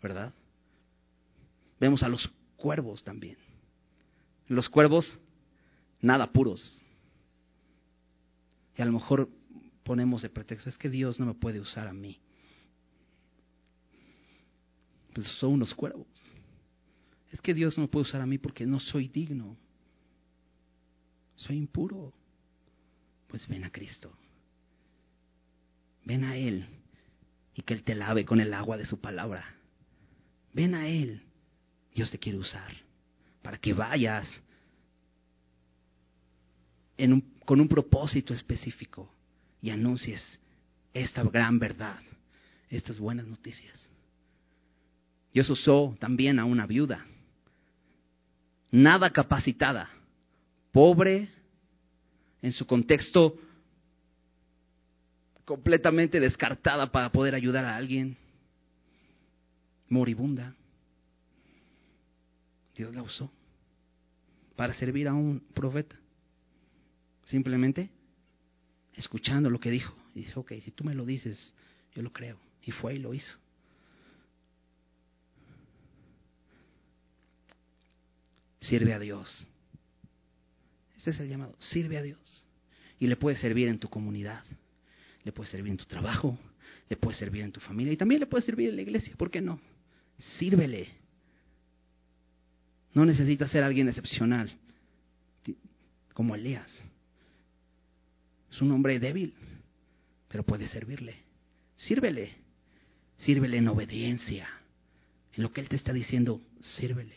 ¿verdad? 0.00 0.32
Vemos 1.80 2.04
a 2.04 2.08
los 2.08 2.30
cuervos 2.56 3.02
también. 3.02 3.36
Los 4.46 4.68
cuervos, 4.68 5.18
nada 6.00 6.30
puros. 6.30 6.80
Y 8.78 8.82
a 8.82 8.84
lo 8.84 8.92
mejor 8.92 9.28
ponemos 9.82 10.22
de 10.22 10.30
pretexto, 10.30 10.70
es 10.70 10.78
que 10.78 10.88
Dios 10.88 11.18
no 11.18 11.26
me 11.26 11.34
puede 11.34 11.58
usar 11.58 11.88
a 11.88 11.92
mí. 11.92 12.20
Pues 15.12 15.26
son 15.38 15.54
unos 15.54 15.74
cuervos. 15.74 16.06
es 17.32 17.40
que 17.40 17.52
Dios 17.52 17.76
no 17.78 17.90
puede 17.90 18.02
usar 18.02 18.20
a 18.20 18.26
mí 18.26 18.38
porque 18.38 18.64
no 18.64 18.78
soy 18.78 19.08
digno. 19.08 19.56
Soy 21.34 21.56
impuro. 21.56 22.12
Pues 23.26 23.48
ven 23.48 23.64
a 23.64 23.70
Cristo. 23.70 24.16
Ven 26.04 26.24
a 26.24 26.36
Él 26.36 26.66
y 27.54 27.62
que 27.62 27.74
Él 27.74 27.82
te 27.82 27.94
lave 27.94 28.24
con 28.24 28.40
el 28.40 28.52
agua 28.52 28.76
de 28.76 28.86
su 28.86 29.00
palabra. 29.00 29.54
Ven 30.52 30.74
a 30.74 30.88
Él. 30.88 31.22
Dios 31.94 32.10
te 32.10 32.18
quiere 32.18 32.38
usar 32.38 32.72
para 33.42 33.58
que 33.58 33.72
vayas 33.72 34.28
con 37.44 37.60
un 37.60 37.68
propósito 37.68 38.34
específico 38.34 39.12
y 39.60 39.70
anuncies 39.70 40.40
esta 40.92 41.22
gran 41.24 41.58
verdad, 41.58 41.98
estas 42.70 42.98
buenas 42.98 43.26
noticias. 43.26 43.90
Dios 45.32 45.50
usó 45.50 45.96
también 45.98 46.38
a 46.38 46.44
una 46.44 46.66
viuda, 46.66 47.04
nada 48.70 49.10
capacitada, 49.10 49.90
pobre, 50.70 51.28
en 52.40 52.52
su 52.52 52.66
contexto 52.66 53.36
completamente 55.44 56.20
descartada 56.20 56.90
para 56.90 57.12
poder 57.12 57.34
ayudar 57.34 57.64
a 57.64 57.76
alguien, 57.76 58.16
moribunda. 59.88 60.54
Dios 62.74 62.94
la 62.94 63.02
usó 63.02 63.30
para 64.56 64.74
servir 64.74 65.08
a 65.08 65.14
un 65.14 65.40
profeta. 65.54 65.96
Simplemente 67.24 67.90
escuchando 68.94 69.50
lo 69.50 69.60
que 69.60 69.70
dijo. 69.70 69.94
Y 70.14 70.20
dice, 70.20 70.38
ok, 70.38 70.52
si 70.62 70.70
tú 70.70 70.84
me 70.84 70.94
lo 70.94 71.04
dices, 71.04 71.54
yo 71.94 72.02
lo 72.02 72.12
creo. 72.12 72.38
Y 72.62 72.70
fue 72.70 72.94
y 72.94 72.98
lo 72.98 73.14
hizo. 73.14 73.36
Sirve 78.60 78.94
a 78.94 78.98
Dios. 78.98 79.46
Ese 80.96 81.10
es 81.10 81.20
el 81.20 81.28
llamado. 81.28 81.54
Sirve 81.58 81.98
a 81.98 82.02
Dios. 82.02 82.46
Y 82.98 83.06
le 83.08 83.16
puede 83.16 83.36
servir 83.36 83.68
en 83.68 83.78
tu 83.78 83.88
comunidad. 83.88 84.42
Le 85.24 85.32
puede 85.32 85.50
servir 85.50 85.72
en 85.72 85.78
tu 85.78 85.86
trabajo. 85.86 86.38
Le 86.88 86.96
puede 86.96 87.16
servir 87.16 87.42
en 87.42 87.52
tu 87.52 87.60
familia. 87.60 87.92
Y 87.92 87.96
también 87.96 88.20
le 88.20 88.26
puede 88.26 88.44
servir 88.44 88.68
en 88.68 88.76
la 88.76 88.82
iglesia. 88.82 89.14
¿Por 89.16 89.30
qué 89.30 89.40
no? 89.40 89.60
Sírvele. 90.38 90.88
No 92.92 93.04
necesitas 93.04 93.50
ser 93.50 93.62
alguien 93.62 93.88
excepcional. 93.88 94.50
Como 96.12 96.34
Elías. 96.34 96.72
Es 98.50 98.60
un 98.62 98.70
hombre 98.70 99.00
débil, 99.00 99.34
pero 100.28 100.44
puede 100.44 100.68
servirle. 100.68 101.16
Sírvele. 101.74 102.36
Sírvele 103.16 103.56
en 103.56 103.68
obediencia. 103.68 104.48
En 105.32 105.42
lo 105.42 105.52
que 105.52 105.60
Él 105.60 105.68
te 105.68 105.76
está 105.76 105.92
diciendo, 105.92 106.40
sírvele. 106.60 107.16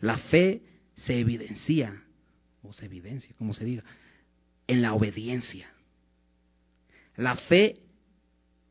La 0.00 0.18
fe 0.18 0.62
se 0.96 1.18
evidencia, 1.20 2.02
o 2.62 2.72
se 2.72 2.86
evidencia, 2.86 3.34
como 3.38 3.54
se 3.54 3.64
diga, 3.64 3.84
en 4.66 4.82
la 4.82 4.94
obediencia. 4.94 5.70
La 7.16 7.36
fe 7.36 7.80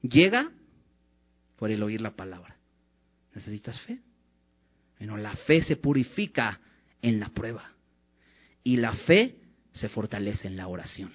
llega 0.02 0.52
por 1.56 1.72
el 1.72 1.82
oír 1.84 2.02
la 2.02 2.16
palabra. 2.16 2.58
¿Necesitas 3.34 3.80
fe? 3.82 4.00
Bueno, 5.00 5.18
la 5.18 5.36
fe 5.36 5.64
se 5.64 5.76
purifica 5.76 6.60
en 7.02 7.20
la 7.20 7.30
prueba. 7.30 7.72
Y 8.64 8.78
la 8.78 8.94
fe 8.94 9.36
se 9.74 9.90
fortalece 9.90 10.48
en 10.48 10.58
la 10.58 10.68
oración. 10.68 11.12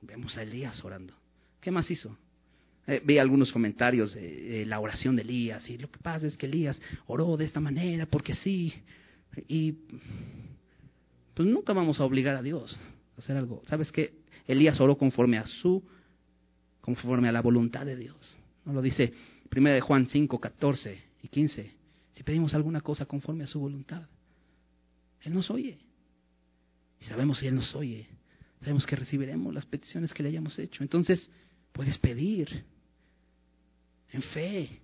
Vemos 0.00 0.36
a 0.36 0.42
Elías 0.42 0.82
orando. 0.84 1.14
¿Qué 1.60 1.70
más 1.70 1.90
hizo? 1.90 2.16
Eh, 2.86 3.02
vi 3.04 3.18
algunos 3.18 3.52
comentarios 3.52 4.14
de, 4.14 4.64
la 4.66 4.80
oración 4.80 5.14
de 5.14 5.22
Elías 5.22 5.68
y 5.68 5.76
lo 5.76 5.90
que 5.90 5.98
pasa 5.98 6.26
es 6.26 6.36
que 6.36 6.46
Elías 6.46 6.80
oró 7.06 7.36
de 7.36 7.44
esta 7.44 7.60
manera 7.60 8.06
porque 8.06 8.34
sí. 8.34 8.72
Y 9.46 9.72
pues 11.34 11.46
nunca 11.46 11.72
vamos 11.72 12.00
a 12.00 12.04
obligar 12.04 12.34
a 12.36 12.42
Dios 12.42 12.78
a 13.16 13.20
hacer 13.20 13.36
algo. 13.36 13.62
¿Sabes 13.66 13.92
qué? 13.92 14.19
Elías 14.52 14.80
oró 14.80 14.96
conforme 14.96 15.38
a 15.38 15.46
su, 15.46 15.82
conforme 16.80 17.28
a 17.28 17.32
la 17.32 17.40
voluntad 17.40 17.86
de 17.86 17.96
Dios. 17.96 18.38
¿No 18.64 18.72
lo 18.72 18.82
dice 18.82 19.12
1 19.54 19.70
de 19.70 19.80
Juan 19.80 20.06
5, 20.06 20.40
14 20.40 21.02
y 21.22 21.28
15? 21.28 21.74
Si 22.12 22.22
pedimos 22.22 22.54
alguna 22.54 22.80
cosa 22.80 23.06
conforme 23.06 23.44
a 23.44 23.46
su 23.46 23.60
voluntad, 23.60 24.02
Él 25.22 25.34
nos 25.34 25.50
oye. 25.50 25.78
Y 27.00 27.04
sabemos 27.04 27.38
si 27.38 27.46
Él 27.46 27.54
nos 27.54 27.74
oye, 27.74 28.08
sabemos 28.60 28.86
que 28.86 28.96
recibiremos 28.96 29.54
las 29.54 29.66
peticiones 29.66 30.12
que 30.12 30.22
le 30.22 30.30
hayamos 30.30 30.58
hecho. 30.58 30.82
Entonces, 30.82 31.30
puedes 31.72 31.96
pedir 31.98 32.64
en 34.12 34.22
fe, 34.22 34.80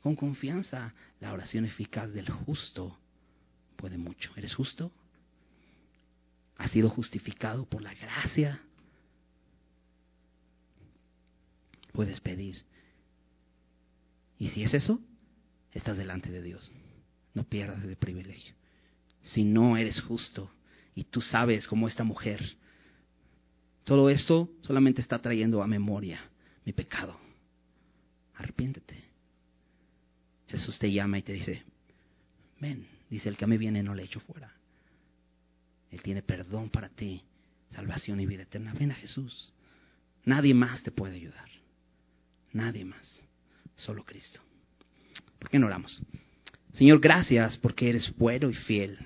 con 0.00 0.14
confianza. 0.14 0.94
La 1.20 1.32
oración 1.32 1.64
eficaz 1.64 2.12
del 2.12 2.28
justo 2.30 2.96
puede 3.76 3.98
mucho. 3.98 4.32
¿Eres 4.36 4.54
justo? 4.54 4.92
¿Has 6.56 6.70
sido 6.70 6.88
justificado 6.88 7.66
por 7.66 7.82
la 7.82 7.92
gracia? 7.94 8.62
Puedes 11.96 12.20
pedir. 12.20 12.62
Y 14.38 14.50
si 14.50 14.62
es 14.62 14.74
eso, 14.74 15.00
estás 15.72 15.96
delante 15.96 16.30
de 16.30 16.42
Dios. 16.42 16.70
No 17.32 17.44
pierdas 17.44 17.82
ese 17.82 17.96
privilegio. 17.96 18.54
Si 19.22 19.44
no 19.44 19.78
eres 19.78 20.02
justo, 20.02 20.50
y 20.94 21.04
tú 21.04 21.22
sabes 21.22 21.66
cómo 21.66 21.88
esta 21.88 22.04
mujer. 22.04 22.44
Todo 23.84 24.10
esto 24.10 24.50
solamente 24.60 25.00
está 25.00 25.22
trayendo 25.22 25.62
a 25.62 25.66
memoria 25.66 26.20
mi 26.66 26.74
pecado. 26.74 27.18
Arrepiéntete. 28.34 29.02
Jesús 30.48 30.78
te 30.78 30.92
llama 30.92 31.18
y 31.18 31.22
te 31.22 31.32
dice, 31.32 31.62
ven, 32.60 32.86
dice 33.08 33.30
el 33.30 33.38
que 33.38 33.46
a 33.46 33.48
mí 33.48 33.56
viene 33.56 33.82
no 33.82 33.94
le 33.94 34.02
echo 34.02 34.20
fuera. 34.20 34.52
Él 35.90 36.02
tiene 36.02 36.20
perdón 36.20 36.68
para 36.68 36.90
ti, 36.90 37.22
salvación 37.70 38.20
y 38.20 38.26
vida 38.26 38.42
eterna. 38.42 38.74
Ven 38.78 38.90
a 38.90 38.96
Jesús. 38.96 39.54
Nadie 40.26 40.52
más 40.52 40.82
te 40.82 40.90
puede 40.90 41.14
ayudar. 41.16 41.55
Nadie 42.56 42.86
más. 42.86 43.22
Solo 43.76 44.02
Cristo. 44.02 44.40
¿Por 45.38 45.50
qué 45.50 45.58
no 45.58 45.66
oramos? 45.66 46.00
Señor, 46.72 47.00
gracias 47.00 47.58
porque 47.58 47.90
eres 47.90 48.16
bueno 48.16 48.48
y 48.48 48.54
fiel. 48.54 48.98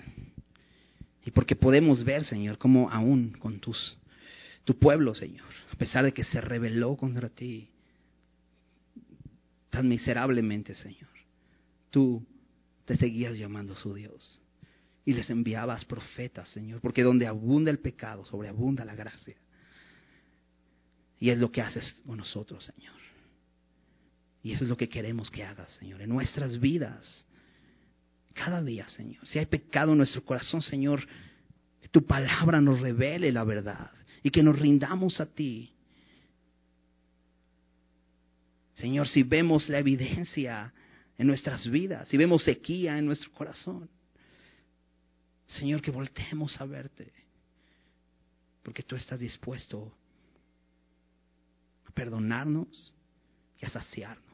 Y 1.24 1.32
porque 1.32 1.56
podemos 1.56 2.04
ver, 2.04 2.24
Señor, 2.24 2.58
cómo 2.58 2.88
aún 2.90 3.32
con 3.32 3.58
tus, 3.58 3.98
tu 4.64 4.78
pueblo, 4.78 5.16
Señor, 5.16 5.48
a 5.72 5.76
pesar 5.76 6.04
de 6.04 6.12
que 6.12 6.22
se 6.22 6.40
rebeló 6.40 6.96
contra 6.96 7.28
ti 7.28 7.68
tan 9.68 9.88
miserablemente, 9.88 10.76
Señor, 10.76 11.10
tú 11.90 12.24
te 12.84 12.96
seguías 12.96 13.36
llamando 13.36 13.74
su 13.74 13.94
Dios. 13.94 14.40
Y 15.04 15.12
les 15.12 15.28
enviabas 15.28 15.84
profetas, 15.84 16.48
Señor, 16.50 16.80
porque 16.80 17.02
donde 17.02 17.26
abunda 17.26 17.72
el 17.72 17.80
pecado, 17.80 18.24
sobreabunda 18.24 18.84
la 18.84 18.94
gracia. 18.94 19.36
Y 21.18 21.30
es 21.30 21.38
lo 21.38 21.50
que 21.50 21.62
haces 21.62 22.00
con 22.06 22.18
nosotros, 22.18 22.64
Señor. 22.64 23.09
Y 24.42 24.52
eso 24.52 24.64
es 24.64 24.70
lo 24.70 24.76
que 24.76 24.88
queremos 24.88 25.30
que 25.30 25.44
hagas, 25.44 25.70
Señor, 25.72 26.00
en 26.00 26.08
nuestras 26.08 26.58
vidas 26.58 27.26
cada 28.32 28.62
día, 28.62 28.88
Señor. 28.88 29.26
Si 29.26 29.38
hay 29.38 29.46
pecado 29.46 29.92
en 29.92 29.98
nuestro 29.98 30.24
corazón, 30.24 30.62
Señor, 30.62 31.06
que 31.80 31.88
tu 31.88 32.06
palabra 32.06 32.60
nos 32.60 32.80
revele 32.80 33.32
la 33.32 33.44
verdad 33.44 33.90
y 34.22 34.30
que 34.30 34.42
nos 34.42 34.58
rindamos 34.58 35.20
a 35.20 35.26
ti. 35.26 35.72
Señor, 38.76 39.08
si 39.08 39.22
vemos 39.22 39.68
la 39.68 39.78
evidencia 39.78 40.72
en 41.18 41.26
nuestras 41.26 41.68
vidas, 41.68 42.08
si 42.08 42.16
vemos 42.16 42.42
sequía 42.42 42.96
en 42.96 43.04
nuestro 43.04 43.30
corazón, 43.32 43.90
Señor, 45.46 45.82
que 45.82 45.90
volteemos 45.90 46.58
a 46.60 46.64
verte, 46.64 47.12
porque 48.62 48.82
tú 48.82 48.96
estás 48.96 49.20
dispuesto 49.20 49.92
a 51.84 51.90
perdonarnos 51.90 52.94
y 53.60 53.66
a 53.66 53.68
saciarnos. 53.68 54.29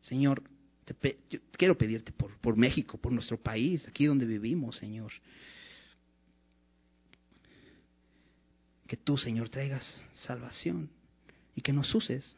Señor, 0.00 0.42
quiero 1.56 1.76
pedirte 1.76 2.12
por, 2.12 2.36
por 2.38 2.56
México, 2.56 2.98
por 2.98 3.12
nuestro 3.12 3.38
país, 3.38 3.86
aquí 3.86 4.06
donde 4.06 4.26
vivimos, 4.26 4.76
Señor. 4.76 5.12
Que 8.86 8.96
tú, 8.96 9.16
Señor, 9.16 9.48
traigas 9.48 10.04
salvación 10.14 10.90
y 11.54 11.60
que 11.60 11.72
nos 11.72 11.94
uses 11.94 12.36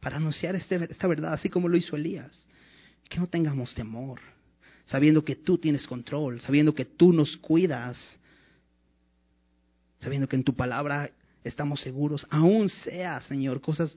para 0.00 0.16
anunciar 0.16 0.56
este, 0.56 0.76
esta 0.90 1.06
verdad, 1.06 1.34
así 1.34 1.48
como 1.48 1.68
lo 1.68 1.76
hizo 1.76 1.96
Elías. 1.96 2.46
Que 3.08 3.20
no 3.20 3.26
tengamos 3.26 3.74
temor, 3.74 4.20
sabiendo 4.86 5.24
que 5.24 5.36
tú 5.36 5.58
tienes 5.58 5.86
control, 5.86 6.40
sabiendo 6.40 6.74
que 6.74 6.84
tú 6.84 7.12
nos 7.12 7.36
cuidas, 7.36 7.98
sabiendo 10.00 10.26
que 10.26 10.36
en 10.36 10.44
tu 10.44 10.54
palabra 10.54 11.10
estamos 11.44 11.80
seguros, 11.80 12.26
aún 12.30 12.68
sea, 12.68 13.20
Señor, 13.22 13.60
cosas 13.60 13.94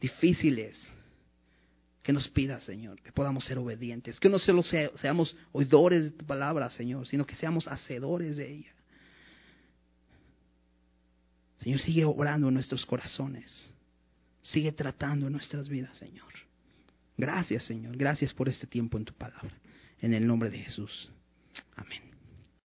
difíciles, 0.00 0.76
que 2.08 2.12
nos 2.14 2.26
pida, 2.26 2.58
Señor, 2.60 3.02
que 3.02 3.12
podamos 3.12 3.44
ser 3.44 3.58
obedientes, 3.58 4.18
que 4.18 4.30
no 4.30 4.38
solo 4.38 4.62
seamos 4.62 5.36
oidores 5.52 6.04
de 6.04 6.10
tu 6.12 6.24
palabra, 6.24 6.70
Señor, 6.70 7.06
sino 7.06 7.26
que 7.26 7.34
seamos 7.34 7.68
hacedores 7.68 8.38
de 8.38 8.50
ella. 8.50 8.72
Señor, 11.58 11.80
sigue 11.80 12.06
obrando 12.06 12.48
en 12.48 12.54
nuestros 12.54 12.86
corazones, 12.86 13.70
sigue 14.40 14.72
tratando 14.72 15.26
en 15.26 15.32
nuestras 15.32 15.68
vidas, 15.68 15.98
Señor. 15.98 16.32
Gracias, 17.18 17.64
Señor. 17.64 17.94
Gracias 17.94 18.32
por 18.32 18.48
este 18.48 18.66
tiempo 18.66 18.96
en 18.96 19.04
tu 19.04 19.12
palabra. 19.12 19.52
En 20.00 20.14
el 20.14 20.26
nombre 20.26 20.48
de 20.48 20.60
Jesús. 20.60 21.10
Amén. 21.76 22.07